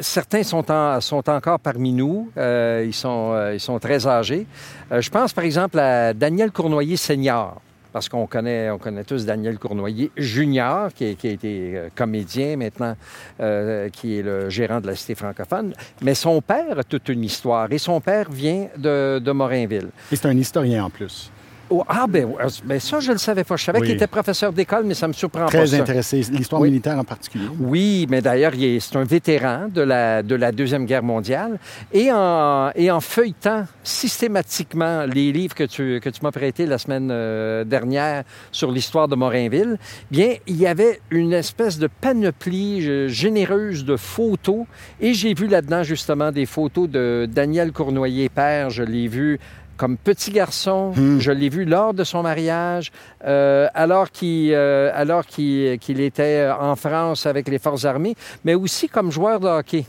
certains 0.00 0.42
sont, 0.42 0.70
en- 0.70 1.00
sont 1.00 1.28
encore 1.28 1.60
parmi 1.60 1.92
nous, 1.92 2.30
ils, 2.36 2.94
sont, 2.94 3.78
très 3.80 4.06
âgés. 4.06 4.46
Je 4.90 5.10
pense 5.10 5.32
par 5.32 5.44
exemple 5.44 5.78
à 5.78 6.12
Daniel 6.12 6.50
Cournoyer 6.50 6.96
senior. 6.96 7.60
Parce 7.92 8.08
qu'on 8.08 8.26
connaît, 8.26 8.70
on 8.70 8.78
connaît 8.78 9.04
tous 9.04 9.24
Daniel 9.24 9.58
Cournoyer 9.58 10.10
junior, 10.16 10.92
qui, 10.92 11.04
a 11.04 11.08
été 11.08 11.38
euh, 11.44 11.88
comédien 11.94 12.56
maintenant, 12.56 12.96
euh, 13.40 13.88
qui 13.88 14.18
est 14.18 14.22
le 14.22 14.50
gérant 14.50 14.80
de 14.80 14.86
la 14.86 14.94
Cité 14.94 15.14
francophone. 15.14 15.72
Mais 16.02 16.14
son 16.14 16.40
père 16.40 16.78
a 16.78 16.84
toute 16.84 17.08
une 17.08 17.24
histoire. 17.24 17.72
Et 17.72 17.78
son 17.78 18.00
père 18.00 18.30
vient 18.30 18.68
de, 18.76 19.18
de 19.18 19.32
Morinville. 19.32 19.88
Et 20.12 20.16
c'est 20.16 20.28
un 20.28 20.36
historien 20.36 20.84
en 20.84 20.90
plus. 20.90 21.30
Oh, 21.70 21.84
ah, 21.86 22.06
ben, 22.08 22.24
ouais, 22.24 22.44
ben 22.64 22.80
ça, 22.80 23.00
je 23.00 23.08
ne 23.08 23.12
le 23.12 23.18
savais 23.18 23.44
pas. 23.44 23.56
Je 23.56 23.64
savais 23.64 23.80
Oui. 23.80 23.86
qu'il 23.88 23.96
était 23.96 24.06
professeur 24.06 24.52
d'école, 24.52 24.84
mais 24.84 24.94
ça 24.94 25.06
me 25.06 25.12
surprend 25.12 25.40
pas. 25.46 25.48
Très 25.48 25.74
intéressé. 25.74 26.22
L'histoire 26.30 26.62
Oui. 26.62 26.70
militaire 26.70 26.98
en 26.98 27.04
particulier. 27.04 27.46
Oui, 27.60 28.06
mais 28.08 28.22
d'ailleurs, 28.22 28.54
il 28.54 28.64
est- 28.64 28.80
c'est 28.80 28.96
un 28.96 29.04
vétéran 29.04 29.68
de 29.72 29.82
la, 29.82 30.22
de 30.22 30.34
la 30.34 30.50
Deuxième 30.52 30.86
Guerre 30.86 31.02
mondiale. 31.02 31.58
Et 31.92 32.10
en, 32.12 32.70
et 32.74 32.90
en 32.90 33.00
feuilletant 33.00 33.64
systématiquement 33.82 35.04
les 35.04 35.30
livres 35.32 35.54
que 35.54 35.64
tu, 35.64 36.00
que 36.02 36.08
tu 36.08 36.20
m'as 36.22 36.32
prêtés 36.32 36.66
la 36.66 36.78
semaine 36.78 37.08
euh, 37.10 37.64
dernière 37.64 38.24
sur 38.50 38.70
l'histoire 38.72 39.06
de 39.08 39.14
Morinville, 39.14 39.76
bien, 40.10 40.34
il 40.46 40.56
y 40.56 40.66
avait 40.66 41.00
une 41.10 41.32
espèce 41.32 41.78
de 41.78 41.86
panoplie 42.00 42.86
euh, 42.88 43.08
généreuse 43.08 43.84
de 43.84 43.96
photos. 43.96 44.64
Et 45.00 45.14
j'ai 45.14 45.34
vu 45.34 45.46
là-dedans, 45.46 45.82
justement, 45.82 46.32
des 46.32 46.46
photos 46.46 46.88
de 46.88 47.28
Daniel 47.30 47.72
Cournoyer 47.72 48.28
père. 48.28 48.70
Je 48.70 48.82
l'ai 48.82 49.06
vu 49.08 49.38
comme 49.78 49.96
petit 49.96 50.30
garçon. 50.30 50.92
Hmm. 50.94 51.18
Je 51.18 51.32
l'ai 51.32 51.48
vu 51.48 51.64
lors 51.64 51.94
de 51.94 52.04
son 52.04 52.22
mariage, 52.22 52.92
euh, 53.24 53.68
alors 53.74 54.10
qu'il 54.10 54.52
euh, 54.52 54.90
alors 54.92 55.24
qu'il 55.24 55.78
qu'il 55.78 56.00
était 56.00 56.50
en 56.60 56.76
France 56.76 57.24
avec 57.24 57.48
les 57.48 57.58
forces 57.58 57.86
armées, 57.86 58.14
mais 58.44 58.54
aussi 58.54 58.88
comme 58.88 59.10
joueur 59.10 59.40
de 59.40 59.46
hockey. 59.46 59.86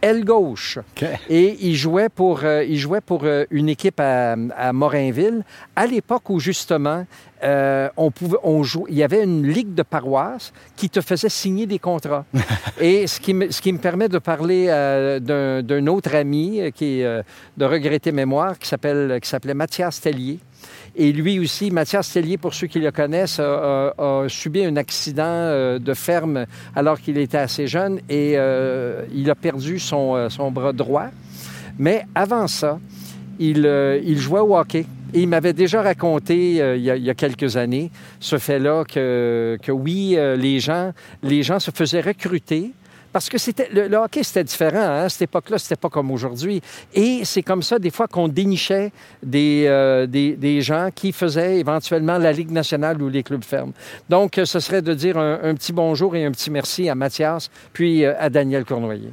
Aile 0.00 0.24
gauche. 0.24 0.78
Et 1.28 1.56
il 1.60 1.74
jouait 1.74 2.08
pour, 2.08 2.44
euh, 2.44 2.64
il 2.64 2.78
jouait 2.78 3.00
pour 3.00 3.24
euh, 3.24 3.44
une 3.50 3.68
équipe 3.68 3.98
à, 3.98 4.36
à 4.56 4.72
Morinville, 4.72 5.42
à 5.74 5.86
l'époque 5.86 6.30
où 6.30 6.38
justement, 6.38 7.04
euh, 7.42 7.88
on 7.96 8.10
pouvait, 8.10 8.38
on 8.44 8.62
joue, 8.62 8.86
il 8.88 8.96
y 8.96 9.02
avait 9.02 9.24
une 9.24 9.46
ligue 9.46 9.74
de 9.74 9.82
paroisse 9.82 10.52
qui 10.76 10.88
te 10.88 11.00
faisait 11.00 11.28
signer 11.28 11.66
des 11.66 11.78
contrats. 11.78 12.24
Et 12.80 13.06
ce 13.06 13.18
qui, 13.18 13.34
me, 13.34 13.50
ce 13.50 13.60
qui 13.60 13.72
me 13.72 13.78
permet 13.78 14.08
de 14.08 14.18
parler 14.18 14.66
d'un 15.20 15.86
autre 15.88 16.14
ami 16.14 16.70
qui 16.74 17.00
est 17.00 17.22
de 17.56 17.64
regretter 17.64 18.12
mémoire, 18.12 18.58
qui 18.58 18.68
s'appelle 18.68 19.18
qui 19.20 19.28
s'appelait 19.28 19.54
Mathias 19.54 20.00
Tellier. 20.00 20.38
Et 20.96 21.12
lui 21.12 21.38
aussi, 21.38 21.70
Mathias 21.70 22.12
Tellier, 22.12 22.38
pour 22.38 22.54
ceux 22.54 22.66
qui 22.66 22.80
le 22.80 22.90
connaissent, 22.90 23.40
a, 23.40 23.92
subi 24.28 24.64
un 24.64 24.76
accident 24.76 25.22
euh, 25.24 25.78
de 25.78 25.94
ferme 25.94 26.46
alors 26.74 27.00
qu'il 27.00 27.18
était 27.18 27.38
assez 27.38 27.66
jeune 27.66 28.00
et 28.08 28.34
euh, 28.36 29.04
il 29.14 29.30
a 29.30 29.34
perdu 29.34 29.78
son, 29.78 30.14
euh, 30.16 30.28
son 30.28 30.50
bras 30.50 30.72
droit. 30.72 31.08
Mais 31.78 32.04
avant 32.14 32.46
ça, 32.48 32.78
il, 33.38 33.62
jouait 34.16 34.40
au 34.40 34.56
hockey. 34.56 34.86
Et 35.14 35.20
il 35.20 35.28
m'avait 35.28 35.52
déjà 35.52 35.80
raconté 35.80 36.56
il, 36.76 36.82
y 36.82 37.10
a, 37.10 37.14
quelques 37.14 37.56
années 37.56 37.90
ce 38.20 38.36
fait-là 38.36 38.84
que, 38.84 39.56
que 39.62 39.72
oui, 39.72 40.18
les 40.36 40.60
gens 40.60 40.92
se 41.60 41.70
faisaient 41.70 42.00
recruter 42.02 42.72
parce 43.18 43.30
que 43.30 43.38
c'était 43.38 43.68
le, 43.72 43.96
hockey, 43.96 44.22
c'était 44.22 44.44
différent. 44.44 44.78
Hein? 44.78 45.04
À 45.06 45.08
cette 45.08 45.22
époque-là, 45.22 45.58
c'était 45.58 45.74
pas 45.74 45.88
comme 45.88 46.12
aujourd'hui. 46.12 46.62
Et 46.94 47.24
c'est 47.24 47.42
comme 47.42 47.64
ça, 47.64 47.80
des 47.80 47.90
fois, 47.90 48.06
qu'on 48.06 48.28
dénichait 48.28 48.92
des, 49.24 49.64
euh, 49.66 50.06
des, 50.06 50.60
gens 50.60 50.90
qui 50.94 51.10
faisaient 51.10 51.58
éventuellement 51.58 52.16
la 52.16 52.30
Ligue 52.30 52.52
nationale 52.52 53.02
ou 53.02 53.08
les 53.08 53.24
clubs 53.24 53.42
fermes. 53.42 53.72
Donc, 54.08 54.40
ce 54.44 54.60
serait 54.60 54.82
de 54.82 54.94
dire 54.94 55.18
un, 55.18 55.40
un 55.42 55.54
petit 55.56 55.72
bonjour 55.72 56.14
et 56.14 56.24
un 56.24 56.30
petit 56.30 56.48
merci 56.48 56.88
à 56.88 56.94
Mathias, 56.94 57.50
puis 57.72 58.04
euh, 58.04 58.14
à 58.20 58.30
Daniel 58.30 58.64
Cournoyer. 58.64 59.10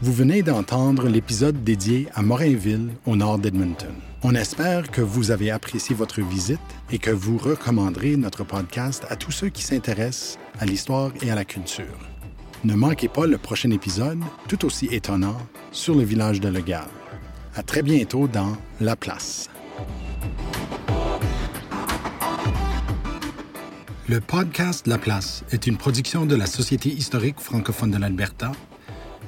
Vous 0.00 0.12
venez 0.14 0.42
d'entendre 0.42 1.08
l'épisode 1.08 1.62
dédié 1.62 2.08
à 2.14 2.22
Morinville, 2.22 2.88
au 3.04 3.16
nord 3.16 3.38
d'Edmonton. 3.38 3.92
On 4.26 4.34
espère 4.34 4.90
que 4.90 5.02
vous 5.02 5.32
avez 5.32 5.50
apprécié 5.50 5.94
votre 5.94 6.22
visite 6.22 6.58
et 6.90 6.98
que 6.98 7.10
vous 7.10 7.36
recommanderez 7.36 8.16
notre 8.16 8.42
podcast 8.42 9.04
à 9.10 9.16
tous 9.16 9.32
ceux 9.32 9.50
qui 9.50 9.62
s'intéressent 9.62 10.38
à 10.58 10.64
l'histoire 10.64 11.10
et 11.20 11.30
à 11.30 11.34
la 11.34 11.44
culture. 11.44 11.98
Ne 12.64 12.74
manquez 12.74 13.08
pas 13.08 13.26
le 13.26 13.36
prochain 13.36 13.70
épisode, 13.70 14.20
tout 14.48 14.64
aussi 14.64 14.86
étonnant, 14.86 15.36
sur 15.72 15.94
le 15.94 16.04
village 16.04 16.40
de 16.40 16.48
Legal. 16.48 16.88
À 17.54 17.62
très 17.62 17.82
bientôt 17.82 18.26
dans 18.26 18.56
La 18.80 18.96
Place. 18.96 19.50
Le 24.08 24.20
podcast 24.22 24.86
La 24.86 24.96
Place 24.96 25.44
est 25.50 25.66
une 25.66 25.76
production 25.76 26.24
de 26.24 26.34
la 26.34 26.46
Société 26.46 26.88
historique 26.88 27.40
francophone 27.40 27.90
de 27.90 27.98
l'Alberta, 27.98 28.52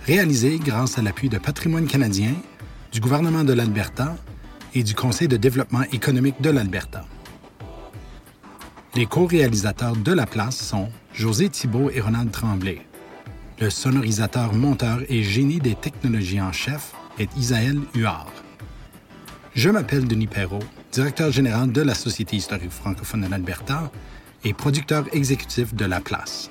réalisée 0.06 0.58
grâce 0.58 0.96
à 0.96 1.02
l'appui 1.02 1.28
de 1.28 1.36
Patrimoine 1.36 1.86
canadien, 1.86 2.32
du 2.92 3.00
gouvernement 3.00 3.44
de 3.44 3.52
l'Alberta 3.52 4.16
et 4.76 4.82
du 4.82 4.94
Conseil 4.94 5.26
de 5.26 5.38
développement 5.38 5.84
économique 5.90 6.42
de 6.42 6.50
l'Alberta. 6.50 7.06
Les 8.94 9.06
co-réalisateurs 9.06 9.96
de 9.96 10.12
La 10.12 10.26
Place 10.26 10.58
sont 10.58 10.90
José 11.14 11.48
Thibault 11.48 11.90
et 11.90 12.00
Ronald 12.00 12.30
Tremblay. 12.30 12.82
Le 13.58 13.70
sonorisateur, 13.70 14.52
monteur 14.52 15.00
et 15.08 15.22
génie 15.22 15.60
des 15.60 15.74
technologies 15.74 16.42
en 16.42 16.52
chef 16.52 16.92
est 17.18 17.34
Isaël 17.38 17.78
Huard. 17.94 18.30
Je 19.54 19.70
m'appelle 19.70 20.06
Denis 20.06 20.26
Perrault, 20.26 20.58
directeur 20.92 21.32
général 21.32 21.72
de 21.72 21.80
la 21.80 21.94
Société 21.94 22.36
historique 22.36 22.70
francophone 22.70 23.22
de 23.22 23.30
l'Alberta 23.30 23.90
et 24.44 24.52
producteur 24.52 25.06
exécutif 25.14 25.74
de 25.74 25.86
La 25.86 26.02
Place. 26.02 26.50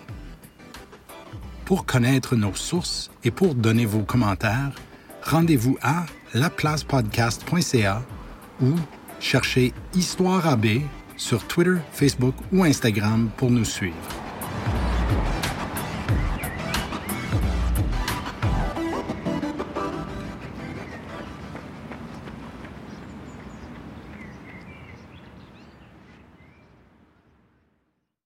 Pour 1.63 1.85
connaître 1.85 2.35
nos 2.35 2.55
sources 2.55 3.11
et 3.23 3.29
pour 3.29 3.53
donner 3.53 3.85
vos 3.85 4.01
commentaires, 4.01 4.71
rendez-vous 5.21 5.77
à 5.83 6.07
laplacepodcast.ca 6.33 8.01
ou 8.61 8.73
cherchez 9.19 9.73
Histoire 9.93 10.47
AB 10.47 10.81
sur 11.17 11.45
Twitter, 11.45 11.77
Facebook 11.91 12.35
ou 12.51 12.63
Instagram 12.63 13.29
pour 13.37 13.51
nous 13.51 13.65
suivre. 13.65 14.24